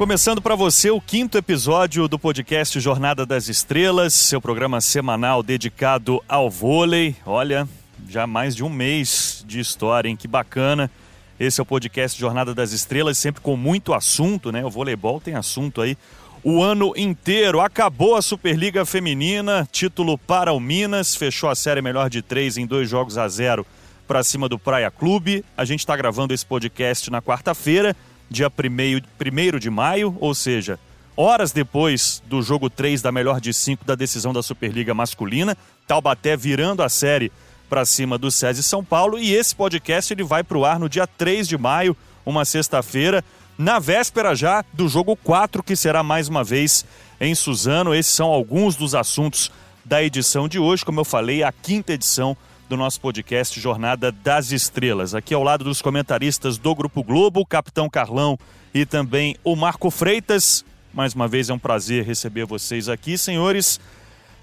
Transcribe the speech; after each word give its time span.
Começando 0.00 0.40
para 0.40 0.54
você 0.54 0.90
o 0.90 0.98
quinto 0.98 1.36
episódio 1.36 2.08
do 2.08 2.18
podcast 2.18 2.80
Jornada 2.80 3.26
das 3.26 3.50
Estrelas, 3.50 4.14
seu 4.14 4.40
programa 4.40 4.80
semanal 4.80 5.42
dedicado 5.42 6.24
ao 6.26 6.48
vôlei. 6.48 7.14
Olha, 7.26 7.68
já 8.08 8.26
mais 8.26 8.56
de 8.56 8.64
um 8.64 8.70
mês 8.70 9.44
de 9.46 9.60
história, 9.60 10.08
hein? 10.08 10.16
Que 10.16 10.26
bacana. 10.26 10.90
Esse 11.38 11.60
é 11.60 11.62
o 11.62 11.66
podcast 11.66 12.18
Jornada 12.18 12.54
das 12.54 12.72
Estrelas, 12.72 13.18
sempre 13.18 13.42
com 13.42 13.58
muito 13.58 13.92
assunto, 13.92 14.50
né? 14.50 14.64
O 14.64 14.70
voleibol 14.70 15.20
tem 15.20 15.34
assunto 15.34 15.82
aí 15.82 15.98
o 16.42 16.62
ano 16.62 16.94
inteiro. 16.96 17.60
Acabou 17.60 18.16
a 18.16 18.22
Superliga 18.22 18.86
Feminina, 18.86 19.68
título 19.70 20.16
para 20.16 20.50
o 20.50 20.58
Minas, 20.58 21.14
fechou 21.14 21.50
a 21.50 21.54
série 21.54 21.82
melhor 21.82 22.08
de 22.08 22.22
três 22.22 22.56
em 22.56 22.66
dois 22.66 22.88
jogos 22.88 23.18
a 23.18 23.28
zero 23.28 23.66
para 24.08 24.24
cima 24.24 24.48
do 24.48 24.58
Praia 24.58 24.90
Clube. 24.90 25.44
A 25.54 25.66
gente 25.66 25.80
está 25.80 25.94
gravando 25.94 26.32
esse 26.32 26.46
podcast 26.46 27.10
na 27.10 27.20
quarta-feira 27.20 27.94
dia 28.30 28.48
1 28.48 29.58
de 29.58 29.68
maio, 29.68 30.16
ou 30.20 30.34
seja, 30.34 30.78
horas 31.16 31.52
depois 31.52 32.22
do 32.26 32.40
jogo 32.40 32.70
3 32.70 33.02
da 33.02 33.10
melhor 33.10 33.40
de 33.40 33.52
5 33.52 33.84
da 33.84 33.94
decisão 33.94 34.32
da 34.32 34.42
Superliga 34.42 34.94
Masculina. 34.94 35.56
Taubaté 35.86 36.36
virando 36.36 36.82
a 36.82 36.88
série 36.88 37.32
para 37.68 37.84
cima 37.84 38.16
do 38.16 38.30
SESI 38.30 38.62
São 38.62 38.84
Paulo. 38.84 39.18
E 39.18 39.34
esse 39.34 39.54
podcast 39.54 40.12
ele 40.12 40.22
vai 40.22 40.44
para 40.44 40.56
o 40.56 40.64
ar 40.64 40.78
no 40.78 40.88
dia 40.88 41.06
3 41.06 41.46
de 41.48 41.58
maio, 41.58 41.96
uma 42.24 42.44
sexta-feira, 42.44 43.24
na 43.58 43.78
véspera 43.78 44.34
já 44.34 44.64
do 44.72 44.88
jogo 44.88 45.16
4, 45.16 45.62
que 45.62 45.76
será 45.76 46.02
mais 46.02 46.28
uma 46.28 46.42
vez 46.42 46.84
em 47.20 47.34
Suzano. 47.34 47.94
Esses 47.94 48.14
são 48.14 48.28
alguns 48.28 48.76
dos 48.76 48.94
assuntos 48.94 49.50
da 49.84 50.02
edição 50.02 50.48
de 50.48 50.58
hoje, 50.58 50.84
como 50.84 51.00
eu 51.00 51.04
falei, 51.04 51.42
a 51.42 51.52
quinta 51.52 51.92
edição 51.92 52.36
do 52.70 52.76
nosso 52.76 53.00
podcast 53.00 53.60
Jornada 53.60 54.12
das 54.12 54.52
Estrelas. 54.52 55.12
Aqui 55.12 55.34
ao 55.34 55.42
lado 55.42 55.64
dos 55.64 55.82
comentaristas 55.82 56.56
do 56.56 56.72
Grupo 56.72 57.02
Globo, 57.02 57.40
o 57.40 57.44
Capitão 57.46 57.90
Carlão 57.90 58.38
e 58.72 58.86
também 58.86 59.34
o 59.42 59.56
Marco 59.56 59.90
Freitas. 59.90 60.64
Mais 60.94 61.12
uma 61.12 61.26
vez 61.26 61.50
é 61.50 61.52
um 61.52 61.58
prazer 61.58 62.04
receber 62.04 62.46
vocês 62.46 62.88
aqui, 62.88 63.18
senhores. 63.18 63.80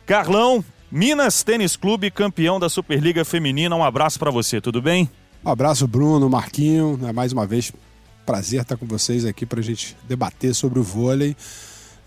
Carlão, 0.06 0.64
Minas 0.92 1.42
Tênis 1.42 1.78
Clube, 1.78 2.11
campeão 2.11 2.59
da 2.59 2.67
Superliga 2.67 3.23
Feminina. 3.23 3.73
Um 3.78 3.84
abraço 3.84 4.19
para 4.19 4.30
você, 4.30 4.59
tudo 4.59 4.81
bem? 4.81 5.09
Um 5.45 5.50
abraço, 5.50 5.88
Bruno, 5.88 6.30
Marquinho. 6.30 7.00
É 7.08 7.14
mais 7.14 7.31
uma 7.31 7.47
vez 7.47 7.72
prazer 8.25 8.62
estar 8.62 8.75
com 8.75 8.86
vocês 8.86 9.23
aqui 9.23 9.45
para 9.45 9.62
a 9.62 9.64
gente 9.64 9.95
debater 10.06 10.53
sobre 10.53 10.80
o 10.80 10.84
vôlei. 10.84 11.34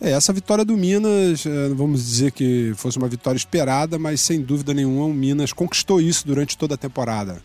É, 0.00 0.12
essa 0.12 0.32
vitória 0.32 0.64
do 0.64 0.74
Minas, 0.78 1.44
é, 1.44 1.68
vamos 1.74 2.06
dizer 2.06 2.32
que 2.32 2.72
fosse 2.74 2.96
uma 2.96 3.06
vitória 3.06 3.36
esperada, 3.36 3.98
mas 3.98 4.22
sem 4.22 4.40
dúvida 4.40 4.72
nenhuma 4.72 5.04
o 5.04 5.12
Minas 5.12 5.52
conquistou 5.52 6.00
isso 6.00 6.26
durante 6.26 6.56
toda 6.56 6.74
a 6.74 6.78
temporada. 6.78 7.42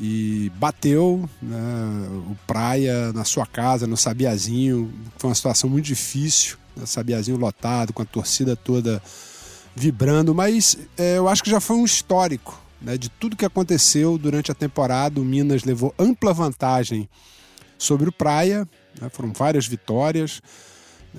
E 0.00 0.50
bateu 0.56 1.28
né, 1.42 2.08
o 2.30 2.34
Praia 2.46 3.12
na 3.12 3.22
sua 3.22 3.44
casa, 3.46 3.86
no 3.86 3.98
Sabiazinho. 3.98 4.90
Foi 5.18 5.28
uma 5.28 5.34
situação 5.34 5.68
muito 5.68 5.84
difícil, 5.84 6.56
né, 6.74 6.86
Sabiazinho 6.86 7.36
lotado, 7.36 7.92
com 7.92 8.00
a 8.00 8.06
torcida 8.06 8.56
toda 8.56 9.02
vibrando, 9.76 10.34
mas 10.34 10.78
é, 10.96 11.18
eu 11.18 11.28
acho 11.28 11.44
que 11.44 11.50
já 11.50 11.60
foi 11.60 11.76
um 11.76 11.84
histórico 11.84 12.58
né, 12.80 12.96
de 12.96 13.10
tudo 13.10 13.36
que 13.36 13.44
aconteceu 13.44 14.16
durante 14.16 14.50
a 14.50 14.54
temporada. 14.54 15.20
O 15.20 15.24
Minas 15.24 15.64
levou 15.64 15.94
ampla 15.98 16.32
vantagem 16.32 17.06
sobre 17.76 18.08
o 18.08 18.12
Praia, 18.12 18.66
né, 18.98 19.10
foram 19.10 19.34
várias 19.34 19.66
vitórias. 19.66 20.40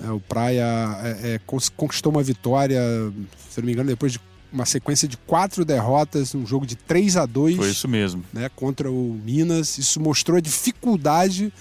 É, 0.04 0.10
o 0.10 0.20
Praia 0.20 0.64
é, 1.02 1.34
é, 1.34 1.40
conquistou 1.76 2.12
uma 2.12 2.22
vitória, 2.22 2.80
se 3.48 3.60
não 3.60 3.66
me 3.66 3.72
engano, 3.72 3.88
depois 3.88 4.12
de 4.12 4.20
uma 4.52 4.66
sequência 4.66 5.08
de 5.08 5.16
quatro 5.16 5.64
derrotas, 5.64 6.34
um 6.34 6.46
jogo 6.46 6.66
de 6.66 6.76
3 6.76 7.16
a 7.16 7.26
2 7.26 7.56
Foi 7.56 7.70
isso 7.70 7.88
mesmo. 7.88 8.24
Né, 8.32 8.48
contra 8.54 8.90
o 8.90 9.20
Minas. 9.24 9.78
Isso 9.78 10.00
mostrou 10.00 10.38
a 10.38 10.40
dificuldade, 10.40 11.52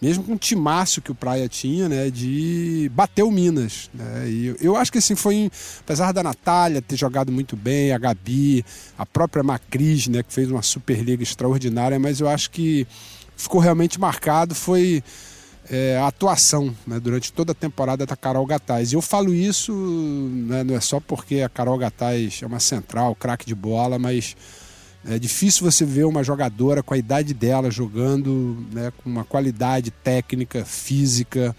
mesmo 0.00 0.24
com 0.24 0.34
o 0.34 0.38
timácio 0.38 1.00
que 1.00 1.10
o 1.10 1.14
Praia 1.14 1.48
tinha, 1.48 1.88
né, 1.88 2.10
de 2.10 2.90
bater 2.94 3.22
o 3.22 3.30
Minas. 3.30 3.90
Né? 3.94 4.28
E 4.28 4.56
eu 4.60 4.76
acho 4.76 4.90
que 4.90 4.98
assim 4.98 5.14
foi, 5.14 5.50
apesar 5.80 6.12
da 6.12 6.22
Natália 6.22 6.82
ter 6.82 6.96
jogado 6.96 7.30
muito 7.30 7.56
bem, 7.56 7.92
a 7.92 7.98
Gabi, 7.98 8.64
a 8.98 9.06
própria 9.06 9.42
Macris, 9.42 10.08
né, 10.08 10.22
que 10.22 10.32
fez 10.32 10.50
uma 10.50 10.62
Superliga 10.62 11.22
extraordinária, 11.22 11.98
mas 11.98 12.20
eu 12.20 12.28
acho 12.28 12.50
que 12.50 12.86
ficou 13.36 13.60
realmente 13.60 13.98
marcado 13.98 14.54
foi 14.54 15.02
é, 15.72 15.96
a 15.96 16.06
atuação 16.06 16.74
né, 16.86 17.00
durante 17.00 17.32
toda 17.32 17.52
a 17.52 17.54
temporada 17.54 18.04
da 18.04 18.14
Carol 18.14 18.44
Gataz. 18.44 18.92
E 18.92 18.94
eu 18.94 19.00
falo 19.00 19.32
isso 19.32 19.72
né, 19.72 20.62
não 20.62 20.74
é 20.74 20.80
só 20.80 21.00
porque 21.00 21.40
a 21.40 21.48
Carol 21.48 21.78
Gataz 21.78 22.40
é 22.42 22.46
uma 22.46 22.60
central, 22.60 23.14
craque 23.14 23.46
de 23.46 23.54
bola, 23.54 23.98
mas 23.98 24.36
é 25.08 25.18
difícil 25.18 25.64
você 25.64 25.86
ver 25.86 26.04
uma 26.04 26.22
jogadora 26.22 26.82
com 26.82 26.92
a 26.92 26.98
idade 26.98 27.32
dela 27.32 27.70
jogando 27.70 28.66
né, 28.70 28.92
com 29.02 29.08
uma 29.08 29.24
qualidade 29.24 29.90
técnica, 29.90 30.62
física, 30.62 31.56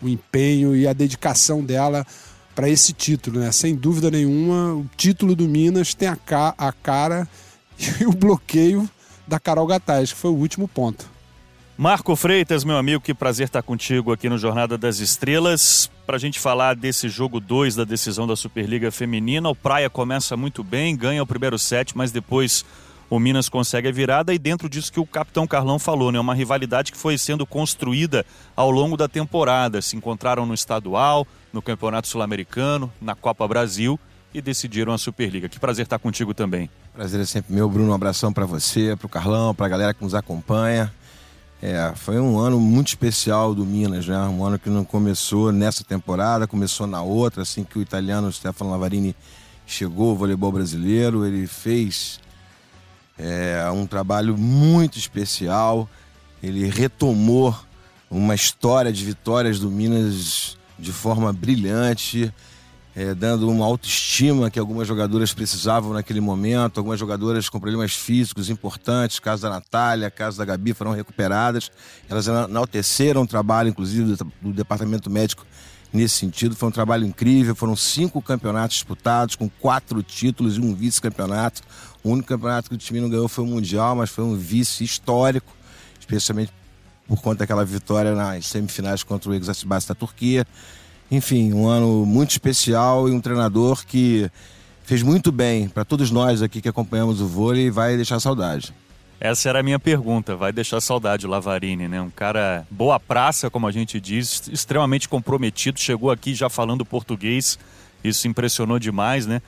o 0.00 0.08
empenho 0.08 0.74
e 0.74 0.88
a 0.88 0.94
dedicação 0.94 1.62
dela 1.62 2.06
para 2.54 2.66
esse 2.66 2.94
título. 2.94 3.40
Né? 3.40 3.52
Sem 3.52 3.74
dúvida 3.74 4.10
nenhuma, 4.10 4.72
o 4.72 4.86
título 4.96 5.36
do 5.36 5.46
Minas 5.46 5.92
tem 5.92 6.08
a, 6.08 6.16
ca 6.16 6.54
a 6.56 6.72
cara 6.72 7.28
e 8.00 8.06
o 8.06 8.12
bloqueio 8.12 8.88
da 9.28 9.38
Carol 9.38 9.66
Gataz, 9.66 10.14
que 10.14 10.18
foi 10.18 10.30
o 10.30 10.36
último 10.36 10.66
ponto. 10.66 11.19
Marco 11.80 12.14
Freitas, 12.14 12.62
meu 12.62 12.76
amigo, 12.76 13.00
que 13.00 13.14
prazer 13.14 13.46
estar 13.46 13.62
contigo 13.62 14.12
aqui 14.12 14.28
no 14.28 14.36
Jornada 14.36 14.76
das 14.76 14.98
Estrelas. 14.98 15.90
Para 16.04 16.16
a 16.16 16.20
gente 16.20 16.38
falar 16.38 16.76
desse 16.76 17.08
jogo 17.08 17.40
2 17.40 17.74
da 17.74 17.84
decisão 17.84 18.26
da 18.26 18.36
Superliga 18.36 18.90
Feminina, 18.90 19.48
o 19.48 19.54
Praia 19.54 19.88
começa 19.88 20.36
muito 20.36 20.62
bem, 20.62 20.94
ganha 20.94 21.22
o 21.22 21.26
primeiro 21.26 21.58
set, 21.58 21.96
mas 21.96 22.12
depois 22.12 22.66
o 23.08 23.18
Minas 23.18 23.48
consegue 23.48 23.88
a 23.88 23.92
virada 23.92 24.34
e 24.34 24.38
dentro 24.38 24.68
disso 24.68 24.92
que 24.92 25.00
o 25.00 25.06
capitão 25.06 25.46
Carlão 25.46 25.78
falou, 25.78 26.12
né, 26.12 26.20
uma 26.20 26.34
rivalidade 26.34 26.92
que 26.92 26.98
foi 26.98 27.16
sendo 27.16 27.46
construída 27.46 28.26
ao 28.54 28.70
longo 28.70 28.94
da 28.94 29.08
temporada. 29.08 29.80
Se 29.80 29.96
encontraram 29.96 30.44
no 30.44 30.52
estadual, 30.52 31.26
no 31.50 31.62
Campeonato 31.62 32.08
Sul-Americano, 32.08 32.92
na 33.00 33.14
Copa 33.14 33.48
Brasil 33.48 33.98
e 34.34 34.42
decidiram 34.42 34.92
a 34.92 34.98
Superliga. 34.98 35.48
Que 35.48 35.58
prazer 35.58 35.84
estar 35.84 35.98
contigo 35.98 36.34
também. 36.34 36.68
Prazer 36.92 37.22
é 37.22 37.24
sempre 37.24 37.54
meu, 37.54 37.70
Bruno. 37.70 37.92
Um 37.92 37.94
abração 37.94 38.34
para 38.34 38.44
você, 38.44 38.94
para 38.98 39.06
o 39.06 39.08
Carlão, 39.08 39.54
para 39.54 39.64
a 39.64 39.68
galera 39.70 39.94
que 39.94 40.04
nos 40.04 40.14
acompanha. 40.14 40.92
É, 41.62 41.92
foi 41.94 42.18
um 42.18 42.38
ano 42.38 42.58
muito 42.58 42.88
especial 42.88 43.54
do 43.54 43.66
Minas, 43.66 44.06
né? 44.06 44.18
Um 44.18 44.44
ano 44.44 44.58
que 44.58 44.70
não 44.70 44.82
começou 44.82 45.52
nessa 45.52 45.84
temporada, 45.84 46.46
começou 46.46 46.86
na 46.86 47.02
outra, 47.02 47.42
assim 47.42 47.64
que 47.64 47.78
o 47.78 47.82
italiano 47.82 48.32
Stefano 48.32 48.70
Lavarini 48.70 49.14
chegou 49.66 50.10
ao 50.10 50.16
voleibol 50.16 50.50
brasileiro. 50.50 51.26
Ele 51.26 51.46
fez 51.46 52.18
é, 53.18 53.70
um 53.70 53.86
trabalho 53.86 54.38
muito 54.38 54.98
especial. 54.98 55.86
Ele 56.42 56.66
retomou 56.66 57.54
uma 58.10 58.34
história 58.34 58.90
de 58.90 59.04
vitórias 59.04 59.60
do 59.60 59.70
Minas 59.70 60.56
de 60.78 60.92
forma 60.92 61.30
brilhante 61.30 62.32
é, 63.00 63.14
dando 63.14 63.48
uma 63.48 63.64
autoestima 63.64 64.50
que 64.50 64.58
algumas 64.58 64.86
jogadoras 64.86 65.32
precisavam 65.32 65.94
naquele 65.94 66.20
momento, 66.20 66.76
algumas 66.76 67.00
jogadoras 67.00 67.48
com 67.48 67.58
problemas 67.58 67.94
físicos 67.94 68.50
importantes, 68.50 69.18
caso 69.18 69.40
da 69.40 69.48
Natália, 69.48 70.10
caso 70.10 70.36
da 70.36 70.44
Gabi, 70.44 70.74
foram 70.74 70.92
recuperadas. 70.92 71.72
Elas 72.10 72.26
enalteceram 72.28 73.22
o 73.22 73.26
trabalho, 73.26 73.70
inclusive, 73.70 74.16
do, 74.16 74.32
do 74.42 74.52
departamento 74.52 75.08
médico 75.08 75.46
nesse 75.90 76.16
sentido. 76.16 76.54
Foi 76.54 76.68
um 76.68 76.72
trabalho 76.72 77.06
incrível, 77.06 77.56
foram 77.56 77.74
cinco 77.74 78.20
campeonatos 78.20 78.76
disputados, 78.76 79.34
com 79.34 79.48
quatro 79.48 80.02
títulos 80.02 80.58
e 80.58 80.60
um 80.60 80.74
vice-campeonato. 80.74 81.62
O 82.04 82.10
único 82.10 82.28
campeonato 82.28 82.68
que 82.68 82.74
o 82.74 82.78
time 82.78 83.00
não 83.00 83.08
ganhou 83.08 83.28
foi 83.28 83.44
o 83.44 83.46
Mundial, 83.46 83.96
mas 83.96 84.10
foi 84.10 84.24
um 84.24 84.36
vice 84.36 84.84
histórico, 84.84 85.50
especialmente 85.98 86.52
por 87.08 87.22
conta 87.22 87.38
daquela 87.38 87.64
vitória 87.64 88.14
nas 88.14 88.44
semifinais 88.44 89.02
contra 89.02 89.30
o 89.30 89.34
Exacerbas 89.34 89.86
da 89.86 89.94
Turquia. 89.94 90.46
Enfim, 91.10 91.52
um 91.52 91.66
ano 91.66 92.06
muito 92.06 92.30
especial 92.30 93.08
e 93.08 93.12
um 93.12 93.20
treinador 93.20 93.84
que 93.84 94.30
fez 94.84 95.02
muito 95.02 95.32
bem 95.32 95.68
para 95.68 95.84
todos 95.84 96.10
nós 96.10 96.42
aqui 96.42 96.60
que 96.60 96.68
acompanhamos 96.68 97.20
o 97.20 97.26
vôlei 97.26 97.66
e 97.66 97.70
vai 97.70 97.96
deixar 97.96 98.20
saudade. 98.20 98.72
Essa 99.20 99.50
era 99.50 99.60
a 99.60 99.62
minha 99.62 99.78
pergunta, 99.78 100.34
vai 100.34 100.50
deixar 100.50 100.80
saudade 100.80 101.26
o 101.26 101.28
Lavarini, 101.28 101.86
né? 101.88 102.00
Um 102.00 102.08
cara 102.08 102.66
boa 102.70 102.98
praça, 102.98 103.50
como 103.50 103.66
a 103.66 103.70
gente 103.70 104.00
diz, 104.00 104.48
extremamente 104.50 105.08
comprometido, 105.08 105.78
chegou 105.78 106.10
aqui 106.10 106.34
já 106.34 106.48
falando 106.48 106.86
português, 106.86 107.58
isso 108.02 108.26
impressionou 108.26 108.78
demais, 108.78 109.26
né? 109.26 109.42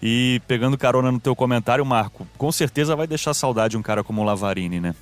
E 0.00 0.40
pegando 0.46 0.78
carona 0.78 1.10
no 1.10 1.18
teu 1.18 1.34
comentário, 1.34 1.84
Marco, 1.84 2.26
com 2.38 2.52
certeza 2.52 2.94
vai 2.94 3.06
deixar 3.06 3.34
saudade 3.34 3.76
um 3.76 3.82
cara 3.82 4.04
como 4.04 4.22
o 4.22 4.24
Lavarini, 4.24 4.78
né? 4.78 4.94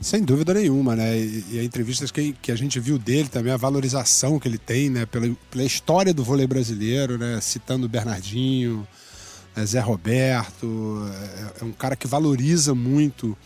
Sem 0.00 0.22
dúvida 0.22 0.54
nenhuma, 0.54 0.96
né? 0.96 1.18
E, 1.18 1.44
e 1.52 1.58
a 1.58 1.64
entrevistas 1.64 2.10
que, 2.10 2.32
que 2.32 2.50
a 2.50 2.56
gente 2.56 2.80
viu 2.80 2.98
dele 2.98 3.28
também, 3.28 3.52
a 3.52 3.56
valorização 3.56 4.38
que 4.38 4.48
ele 4.48 4.56
tem, 4.56 4.88
né? 4.88 5.04
Pela, 5.04 5.30
pela 5.50 5.62
história 5.62 6.14
do 6.14 6.24
vôlei 6.24 6.46
brasileiro, 6.46 7.18
né? 7.18 7.38
Citando 7.42 7.84
o 7.84 7.88
Bernardinho, 7.88 8.86
né? 9.54 9.66
Zé 9.66 9.78
Roberto. 9.80 11.06
É, 11.12 11.62
é, 11.62 11.64
um 11.64 11.72
cara 11.72 11.94
que 11.96 12.06
valoriza 12.06 12.74
muito 12.74 13.36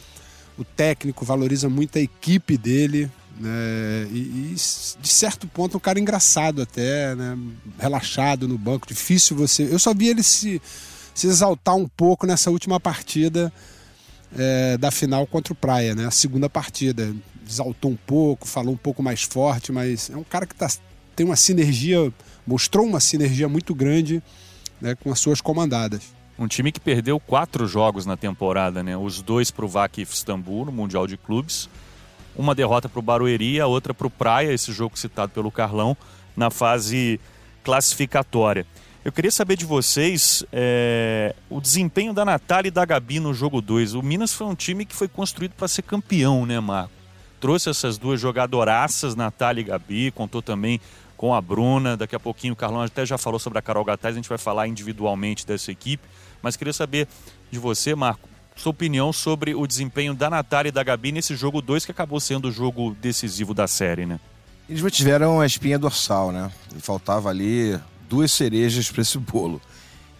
o 0.56 0.62
técnico, 0.64 1.24
valoriza 1.24 1.68
muito 1.68 1.98
a 1.98 2.00
equipe 2.00 2.56
dele, 2.56 3.10
né? 3.36 4.06
E, 4.12 4.18
e, 4.18 4.54
de 4.54 5.08
certo 5.08 5.48
ponto 5.48 5.76
um 5.76 5.80
cara 5.80 5.98
engraçado 5.98 6.62
até, 6.62 7.16
né? 7.16 7.36
Relaxado 7.80 8.46
no 8.46 8.56
banco, 8.56 8.86
difícil 8.86 9.36
você. 9.36 9.64
Eu 9.64 9.80
só 9.80 9.92
vi 9.92 10.06
ele 10.06 10.22
se, 10.22 10.62
se 11.12 11.26
exaltar 11.26 11.74
um 11.74 11.88
pouco 11.88 12.28
nessa 12.28 12.48
última 12.48 12.78
partida 12.78 13.52
é, 14.36 14.76
da 14.76 14.90
final 14.90 15.26
contra 15.26 15.52
o 15.52 15.56
Praia, 15.56 15.94
né? 15.94 16.06
A 16.06 16.10
segunda 16.10 16.48
partida. 16.48 17.14
exaltou 17.46 17.90
um 17.90 17.96
pouco, 17.96 18.46
falou 18.46 18.75
um 18.75 18.76
pouco 18.76 19.02
mais 19.02 19.22
forte, 19.22 19.70
mas 19.70 20.10
é 20.10 20.16
um 20.16 20.25
cara 20.25 20.46
que 20.46 20.54
tá, 20.54 20.69
tem 21.14 21.25
uma 21.25 21.36
sinergia, 21.36 22.12
mostrou 22.46 22.86
uma 22.86 23.00
sinergia 23.00 23.48
muito 23.48 23.75
grande 23.75 24.22
né, 24.81 24.94
com 24.94 25.12
as 25.12 25.19
suas 25.19 25.40
comandadas. 25.40 26.02
Um 26.38 26.48
time 26.48 26.72
que 26.72 26.81
perdeu 26.81 27.20
quatro 27.20 27.66
jogos 27.66 28.04
na 28.04 28.16
temporada, 28.16 28.82
né? 28.82 28.96
Os 28.96 29.22
dois 29.22 29.50
para 29.50 29.64
o 29.64 29.69
Vakif 29.69 30.12
Istambul, 30.12 30.64
no 30.64 30.72
Mundial 30.72 31.06
de 31.06 31.16
Clubes. 31.16 31.69
Uma 32.34 32.54
derrota 32.56 32.88
para 32.88 32.98
o 32.98 33.02
Barueri, 33.02 33.60
a 33.60 33.69
outra 33.69 33.94
para 33.94 34.08
o 34.08 34.10
Praia, 34.10 34.52
esse 34.52 34.72
jogo 34.72 34.98
citado 34.98 35.30
pelo 35.30 35.52
Carlão, 35.52 35.96
na 36.37 36.50
fase 36.50 37.20
classificatória. 37.62 38.66
Eu 39.04 39.12
queria 39.12 39.30
saber 39.30 39.58
de 39.58 39.66
vocês 39.66 40.42
é, 40.50 41.34
o 41.50 41.60
desempenho 41.60 42.14
da 42.14 42.24
Natália 42.24 42.68
e 42.68 42.70
da 42.70 42.86
Gabi 42.86 43.20
no 43.20 43.34
jogo 43.34 43.60
2. 43.60 43.92
O 43.92 44.02
Minas 44.02 44.32
foi 44.32 44.46
um 44.46 44.54
time 44.54 44.86
que 44.86 44.94
foi 44.96 45.08
construído 45.08 45.52
para 45.52 45.68
ser 45.68 45.82
campeão, 45.82 46.46
né, 46.46 46.58
Marco? 46.58 46.90
Trouxe 47.38 47.68
essas 47.68 47.98
duas 47.98 48.18
jogadoraças, 48.18 49.14
Natália 49.14 49.60
e 49.60 49.64
Gabi, 49.64 50.10
contou 50.10 50.40
também 50.40 50.80
com 51.18 51.34
a 51.34 51.40
Bruna. 51.42 51.98
Daqui 51.98 52.16
a 52.16 52.20
pouquinho 52.20 52.54
o 52.54 52.56
Carlão 52.56 52.80
até 52.80 53.04
já 53.04 53.18
falou 53.18 53.38
sobre 53.38 53.58
a 53.58 53.62
Carol 53.62 53.84
Gataz, 53.84 54.14
a 54.14 54.16
gente 54.16 54.28
vai 54.28 54.38
falar 54.38 54.68
individualmente 54.68 55.46
dessa 55.46 55.70
equipe. 55.70 56.02
Mas 56.40 56.56
queria 56.56 56.72
saber 56.72 57.06
de 57.50 57.58
você, 57.58 57.94
Marco, 57.94 58.26
sua 58.56 58.70
opinião 58.70 59.12
sobre 59.12 59.54
o 59.54 59.66
desempenho 59.66 60.14
da 60.14 60.30
Natália 60.30 60.70
e 60.70 60.72
da 60.72 60.82
Gabi 60.82 61.12
nesse 61.12 61.36
jogo 61.36 61.60
2 61.60 61.84
que 61.84 61.90
acabou 61.90 62.20
sendo 62.20 62.48
o 62.48 62.50
jogo 62.50 62.96
decisivo 63.02 63.52
da 63.52 63.66
série, 63.66 64.06
né? 64.06 64.18
Eles 64.66 64.80
mantiveram 64.80 65.42
a 65.42 65.44
espinha 65.44 65.78
dorsal, 65.78 66.32
né? 66.32 66.50
E 66.74 66.80
faltava 66.80 67.28
ali 67.28 67.78
duas 68.08 68.32
cerejas 68.32 68.90
para 68.90 69.02
esse 69.02 69.18
bolo. 69.18 69.60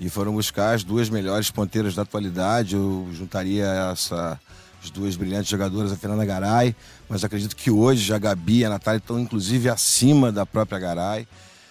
E 0.01 0.09
foram 0.09 0.33
buscar 0.33 0.75
as 0.75 0.83
duas 0.83 1.09
melhores 1.09 1.51
ponteiras 1.51 1.95
da 1.95 2.03
atualidade. 2.03 2.75
Eu 2.75 3.09
juntaria 3.13 3.65
essa, 3.93 4.39
as 4.83 4.91
duas 4.91 5.17
brilhantes 5.17 5.49
jogadoras, 5.49 5.93
a 5.93 5.97
Fernanda 5.97 6.25
Garay, 6.25 6.75
mas 7.09 7.25
acredito 7.25 7.57
que 7.57 7.71
hoje 7.71 8.13
a 8.13 8.19
Gabi 8.19 8.59
e 8.59 8.65
a 8.65 8.69
Natália 8.69 8.99
estão 8.99 9.19
inclusive 9.19 9.69
acima 9.69 10.31
da 10.31 10.45
própria 10.45 10.79
Garay. 10.79 11.27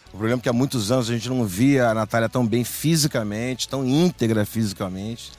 O 0.07 0.17
problema 0.17 0.39
é 0.39 0.41
que 0.41 0.49
há 0.49 0.53
muitos 0.53 0.91
anos 0.91 1.09
a 1.09 1.13
gente 1.13 1.27
não 1.27 1.45
via 1.45 1.89
a 1.89 1.93
Natália 1.93 2.29
tão 2.29 2.45
bem 2.45 2.63
fisicamente, 2.63 3.67
tão 3.67 3.85
íntegra 3.85 4.45
fisicamente. 4.45 5.31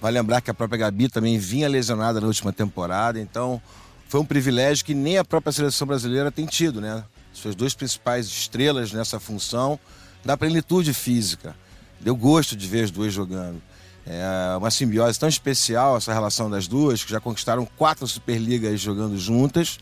Vai 0.00 0.12
lembrar 0.12 0.40
que 0.40 0.50
a 0.50 0.54
própria 0.54 0.78
Gabi 0.78 1.08
também 1.08 1.38
vinha 1.38 1.68
lesionada 1.68 2.20
na 2.20 2.26
última 2.26 2.52
temporada, 2.52 3.18
então 3.18 3.60
foi 4.06 4.20
um 4.20 4.24
privilégio 4.24 4.84
que 4.84 4.94
nem 4.94 5.18
a 5.18 5.24
própria 5.24 5.52
seleção 5.52 5.86
brasileira 5.86 6.30
tem 6.30 6.46
tido, 6.46 6.80
né? 6.80 7.02
Suas 7.32 7.54
duas 7.54 7.74
principais 7.74 8.26
estrelas 8.26 8.92
nessa 8.92 9.18
função 9.18 9.78
da 10.24 10.36
plenitude 10.36 10.92
física. 10.92 11.54
Deu 12.00 12.14
gosto 12.14 12.56
de 12.56 12.66
ver 12.66 12.84
as 12.84 12.90
duas 12.90 13.12
jogando. 13.12 13.60
É 14.06 14.56
uma 14.56 14.70
simbiose 14.70 15.18
tão 15.18 15.28
especial 15.28 15.96
essa 15.96 16.14
relação 16.14 16.48
das 16.48 16.66
duas, 16.66 17.04
que 17.04 17.10
já 17.10 17.20
conquistaram 17.20 17.68
quatro 17.76 18.06
Superligas 18.06 18.80
jogando 18.80 19.18
juntas. 19.18 19.78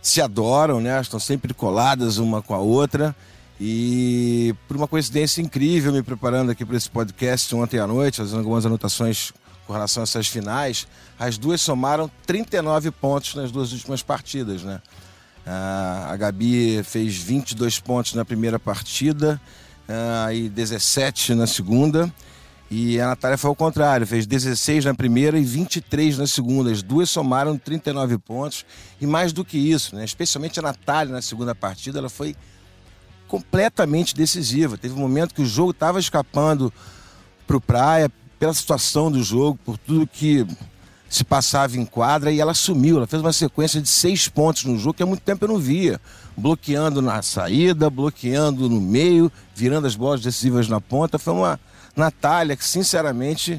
Se 0.00 0.20
adoram, 0.20 0.80
né? 0.80 1.00
Estão 1.00 1.18
sempre 1.18 1.52
coladas 1.52 2.18
uma 2.18 2.40
com 2.40 2.54
a 2.54 2.58
outra. 2.58 3.14
E 3.60 4.54
por 4.66 4.76
uma 4.76 4.88
coincidência 4.88 5.40
incrível, 5.40 5.92
me 5.92 6.02
preparando 6.02 6.50
aqui 6.50 6.64
para 6.64 6.76
esse 6.76 6.90
podcast 6.90 7.54
ontem 7.54 7.78
à 7.78 7.86
noite, 7.86 8.18
fazendo 8.18 8.38
algumas 8.38 8.66
anotações 8.66 9.32
com 9.66 9.72
relação 9.72 10.02
a 10.02 10.04
essas 10.04 10.26
finais, 10.26 10.86
as 11.18 11.38
duas 11.38 11.60
somaram 11.60 12.10
39 12.26 12.90
pontos 12.90 13.34
nas 13.34 13.50
duas 13.50 13.72
últimas 13.72 14.02
partidas, 14.02 14.62
né? 14.62 14.80
A 15.46 16.16
Gabi 16.16 16.82
fez 16.84 17.16
22 17.16 17.78
pontos 17.80 18.14
na 18.14 18.24
primeira 18.24 18.58
partida 18.58 19.40
e 20.32 20.48
17 20.48 21.34
na 21.34 21.46
segunda. 21.46 22.12
E 22.74 22.98
a 22.98 23.08
Natália 23.08 23.36
foi 23.36 23.50
ao 23.50 23.54
contrário, 23.54 24.06
fez 24.06 24.26
16 24.26 24.86
na 24.86 24.94
primeira 24.94 25.38
e 25.38 25.44
23 25.44 26.16
na 26.16 26.26
segunda. 26.26 26.70
As 26.70 26.82
duas 26.82 27.10
somaram 27.10 27.58
39 27.58 28.16
pontos. 28.16 28.64
E 28.98 29.06
mais 29.06 29.30
do 29.30 29.44
que 29.44 29.58
isso, 29.58 29.94
né? 29.94 30.04
especialmente 30.04 30.58
a 30.58 30.62
Natália 30.62 31.12
na 31.12 31.20
segunda 31.20 31.54
partida, 31.54 31.98
ela 31.98 32.08
foi 32.08 32.34
completamente 33.28 34.14
decisiva. 34.14 34.78
Teve 34.78 34.94
um 34.94 34.98
momento 34.98 35.34
que 35.34 35.42
o 35.42 35.46
jogo 35.46 35.72
estava 35.72 36.00
escapando 36.00 36.72
para 37.46 37.58
o 37.58 37.60
Praia, 37.60 38.10
pela 38.38 38.54
situação 38.54 39.12
do 39.12 39.22
jogo, 39.22 39.58
por 39.64 39.76
tudo 39.76 40.06
que 40.06 40.46
se 41.14 41.24
passava 41.24 41.76
em 41.76 41.84
quadra, 41.84 42.32
e 42.32 42.40
ela 42.40 42.54
sumiu. 42.54 42.96
Ela 42.96 43.06
fez 43.06 43.20
uma 43.22 43.32
sequência 43.32 43.80
de 43.80 43.88
seis 43.88 44.28
pontos 44.28 44.64
no 44.64 44.78
jogo 44.78 44.94
que 44.94 45.02
há 45.02 45.06
muito 45.06 45.22
tempo 45.22 45.44
eu 45.44 45.48
não 45.48 45.58
via. 45.58 46.00
Bloqueando 46.36 47.02
na 47.02 47.20
saída, 47.20 47.90
bloqueando 47.90 48.68
no 48.68 48.80
meio, 48.80 49.30
virando 49.54 49.86
as 49.86 49.94
bolas 49.94 50.20
decisivas 50.20 50.68
na 50.68 50.80
ponta. 50.80 51.18
Foi 51.18 51.34
uma 51.34 51.60
Natália 51.94 52.56
que, 52.56 52.64
sinceramente, 52.64 53.58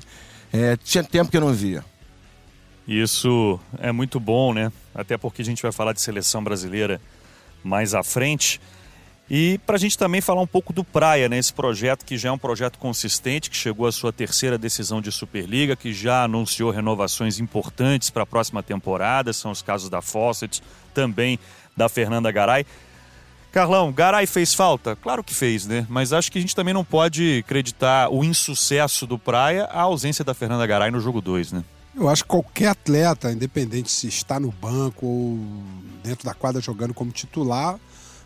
é, 0.51 0.75
tinha 0.77 1.03
tempo 1.03 1.29
que 1.29 1.38
eu 1.38 1.41
não 1.41 1.53
via. 1.53 1.85
Isso 2.88 3.59
é 3.79 3.91
muito 3.91 4.19
bom, 4.19 4.53
né? 4.53 4.71
Até 4.94 5.17
porque 5.17 5.41
a 5.41 5.45
gente 5.45 5.61
vai 5.61 5.71
falar 5.71 5.94
de 5.94 6.01
seleção 6.01 6.44
brasileira 6.44 7.00
mais 7.63 7.94
à 7.94 8.03
frente. 8.03 8.59
E 9.30 9.58
para 9.66 9.78
a 9.78 9.80
gente 9.80 9.98
também 9.98 10.22
falar 10.22 10.42
um 10.42 10.48
pouco 10.48 10.74
do 10.74 10.84
Praia, 10.84 11.30
né? 11.30 11.38
Esse 11.38 11.54
projeto 11.54 12.06
que 12.06 12.18
já 12.18 12.30
é 12.30 12.31
um 12.31 12.38
projeto 12.38 12.78
consistente, 12.78 13.50
que 13.50 13.56
chegou 13.56 13.88
à 13.88 13.92
sua 13.92 14.12
terceira 14.12 14.58
decisão 14.58 15.02
de 15.02 15.12
Superliga, 15.12 15.75
que 15.75 15.94
já 15.94 16.24
anunciou 16.24 16.72
renovações 16.72 17.40
importantes 17.40 18.10
para 18.10 18.24
a 18.24 18.25
próxima 18.25 18.62
temporada, 18.62 19.31
são 19.31 19.52
os 19.52 19.62
casos 19.62 19.90
da 19.90 20.02
Fawcett, 20.02 20.62
também 20.94 21.40
da 21.75 21.88
Fernanda 21.88 22.31
Garay. 22.31 22.66
Carlão, 23.52 23.92
Garay 23.92 24.25
fez 24.25 24.54
falta? 24.54 24.96
Claro 24.96 25.24
que 25.24 25.34
fez, 25.34 25.68
né? 25.68 25.86
Mas 25.88 26.12
acho 26.12 26.31
que 26.31 26.40
a 26.40 26.42
gente 26.42 26.56
também 26.56 26.74
não 26.74 26.84
pode 26.84 27.44
acreditar 27.46 28.10
o 28.12 28.24
insucesso 28.24 29.06
do 29.06 29.18
Praia 29.18 29.66
à 29.66 29.81
ausência 29.81 30.25
da 30.25 30.34
Fernanda 30.34 30.66
Garay 30.66 30.90
no 30.90 31.00
jogo 31.00 31.22
2, 31.22 31.52
né? 31.52 31.64
Eu 31.96 32.10
acho 32.10 32.24
que 32.24 32.30
qualquer 32.30 32.70
atleta, 32.70 33.31
independente 33.31 33.92
se 33.92 34.08
está 34.08 34.40
no 34.40 34.52
banco 34.52 35.06
ou 35.06 35.40
dentro 36.04 36.25
da 36.25 36.34
quadra 36.34 36.60
jogando 36.60 36.96
como 36.96 37.12
titular, 37.12 37.80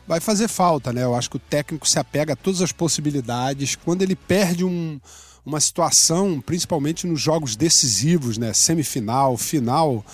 vai 0.07 0.19
fazer 0.19 0.48
falta, 0.48 0.94
né? 0.94 1.04
Eu 1.04 1.13
acho 1.13 1.30
que 1.30 1.36
o 1.36 1.39
técnico 1.39 1.88
se 1.88 2.00
apega 2.00 2.33
a 2.33 2.36
todas 2.36 2.62
as 2.62 2.71
possibilidades. 2.71 3.75
Quando 3.75 4.01
ele 4.01 4.15
perde 4.15 4.63
um, 4.63 5.00
uma 5.45 5.59
situação, 5.59 6.39
principalmente 6.39 7.06
nos 7.06 7.19
jogos 7.19 7.56
decisivos, 7.56 8.38
né? 8.38 8.54
Semifinal, 8.54 9.36
final, 9.36 10.06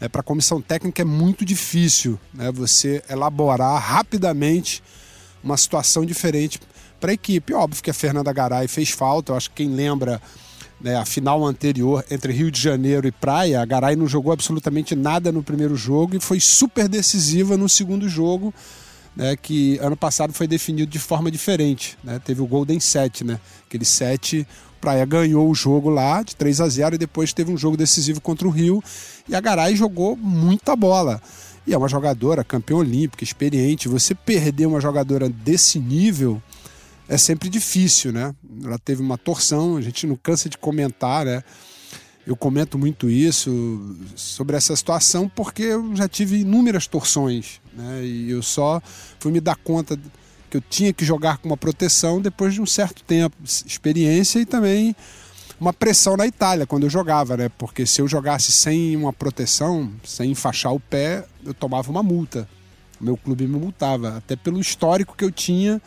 né? 0.00 0.08
para 0.08 0.22
a 0.22 0.24
comissão 0.24 0.60
técnica 0.62 1.02
é 1.02 1.04
muito 1.04 1.44
difícil, 1.44 2.18
né? 2.32 2.50
Você 2.52 3.02
elaborar 3.08 3.80
rapidamente 3.80 4.82
uma 5.42 5.58
situação 5.58 6.06
diferente 6.06 6.58
para 6.98 7.10
a 7.10 7.14
equipe. 7.14 7.52
Óbvio 7.52 7.82
que 7.82 7.90
a 7.90 7.94
Fernanda 7.94 8.32
Garay 8.32 8.66
fez 8.66 8.90
falta. 8.90 9.32
Eu 9.32 9.36
acho 9.36 9.50
que 9.50 9.56
quem 9.56 9.74
lembra 9.74 10.22
né, 10.80 10.96
a 10.96 11.04
final 11.04 11.44
anterior 11.44 12.02
entre 12.10 12.32
Rio 12.32 12.50
de 12.50 12.58
Janeiro 12.58 13.06
e 13.06 13.12
Praia, 13.12 13.60
a 13.60 13.64
Garay 13.66 13.94
não 13.94 14.08
jogou 14.08 14.32
absolutamente 14.32 14.94
nada 14.94 15.30
no 15.30 15.42
primeiro 15.42 15.76
jogo 15.76 16.16
e 16.16 16.20
foi 16.20 16.40
super 16.40 16.88
decisiva 16.88 17.58
no 17.58 17.68
segundo 17.68 18.08
jogo 18.08 18.54
né, 19.16 19.36
que 19.36 19.78
ano 19.78 19.96
passado 19.96 20.32
foi 20.32 20.46
definido 20.46 20.90
de 20.90 20.98
forma 20.98 21.30
diferente. 21.30 21.96
Né? 22.02 22.18
Teve 22.18 22.42
o 22.42 22.46
Golden 22.46 22.80
7, 22.80 23.24
né? 23.24 23.40
Aquele 23.66 23.84
7, 23.84 24.46
Praia 24.84 25.06
ganhou 25.06 25.48
o 25.48 25.54
jogo 25.54 25.88
lá 25.88 26.22
de 26.22 26.36
3 26.36 26.60
a 26.60 26.68
0 26.68 26.94
e 26.96 26.98
depois 26.98 27.32
teve 27.32 27.50
um 27.50 27.56
jogo 27.56 27.74
decisivo 27.74 28.20
contra 28.20 28.46
o 28.46 28.50
Rio 28.50 28.84
e 29.26 29.34
a 29.34 29.40
Garay 29.40 29.74
jogou 29.74 30.14
muita 30.14 30.76
bola. 30.76 31.22
E 31.66 31.72
é 31.72 31.78
uma 31.78 31.88
jogadora 31.88 32.44
campeã 32.44 32.76
olímpica, 32.76 33.24
experiente. 33.24 33.88
Você 33.88 34.14
perder 34.14 34.66
uma 34.66 34.82
jogadora 34.82 35.26
desse 35.30 35.78
nível 35.78 36.42
é 37.08 37.16
sempre 37.16 37.48
difícil, 37.48 38.12
né? 38.12 38.34
Ela 38.62 38.78
teve 38.78 39.00
uma 39.00 39.16
torção, 39.16 39.78
a 39.78 39.80
gente 39.80 40.06
não 40.06 40.16
cansa 40.16 40.50
de 40.50 40.58
comentar, 40.58 41.24
né? 41.24 41.42
Eu 42.26 42.36
comento 42.36 42.78
muito 42.78 43.08
isso 43.08 43.96
sobre 44.14 44.56
essa 44.56 44.76
situação 44.76 45.30
porque 45.34 45.62
eu 45.62 45.96
já 45.96 46.06
tive 46.06 46.40
inúmeras 46.40 46.86
torções, 46.86 47.60
né? 47.74 48.04
E 48.04 48.30
eu 48.30 48.42
só 48.42 48.80
fui 49.18 49.32
me 49.32 49.40
dar 49.40 49.56
conta 49.56 49.98
que 50.50 50.56
eu 50.56 50.60
tinha 50.60 50.92
que 50.92 51.04
jogar 51.04 51.38
com 51.38 51.48
uma 51.48 51.56
proteção 51.56 52.20
depois 52.20 52.54
de 52.54 52.60
um 52.60 52.66
certo 52.66 53.02
tempo, 53.02 53.36
experiência 53.44 54.38
e 54.38 54.46
também 54.46 54.94
uma 55.60 55.72
pressão 55.72 56.16
na 56.16 56.26
Itália 56.26 56.66
quando 56.66 56.84
eu 56.84 56.90
jogava, 56.90 57.36
né? 57.36 57.48
Porque 57.48 57.86
se 57.86 58.00
eu 58.00 58.08
jogasse 58.08 58.52
sem 58.52 58.96
uma 58.96 59.12
proteção, 59.12 59.90
sem 60.04 60.30
enfaixar 60.30 60.72
o 60.72 60.80
pé, 60.80 61.24
eu 61.44 61.54
tomava 61.54 61.90
uma 61.90 62.02
multa. 62.02 62.48
O 63.00 63.04
meu 63.04 63.16
clube 63.16 63.46
me 63.46 63.58
multava, 63.58 64.16
até 64.16 64.36
pelo 64.36 64.60
histórico 64.60 65.16
que 65.16 65.24
eu 65.24 65.30
tinha 65.30 65.80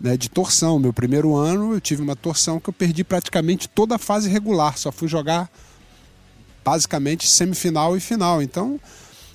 né, 0.00 0.16
de 0.16 0.28
torção. 0.28 0.78
Meu 0.78 0.92
primeiro 0.92 1.34
ano 1.34 1.74
eu 1.74 1.80
tive 1.80 2.02
uma 2.02 2.16
torção 2.16 2.60
que 2.60 2.68
eu 2.68 2.74
perdi 2.74 3.04
praticamente 3.04 3.68
toda 3.68 3.96
a 3.96 3.98
fase 3.98 4.28
regular, 4.28 4.76
só 4.78 4.92
fui 4.92 5.08
jogar 5.08 5.50
basicamente 6.64 7.28
semifinal 7.28 7.96
e 7.96 8.00
final. 8.00 8.42
Então 8.42 8.80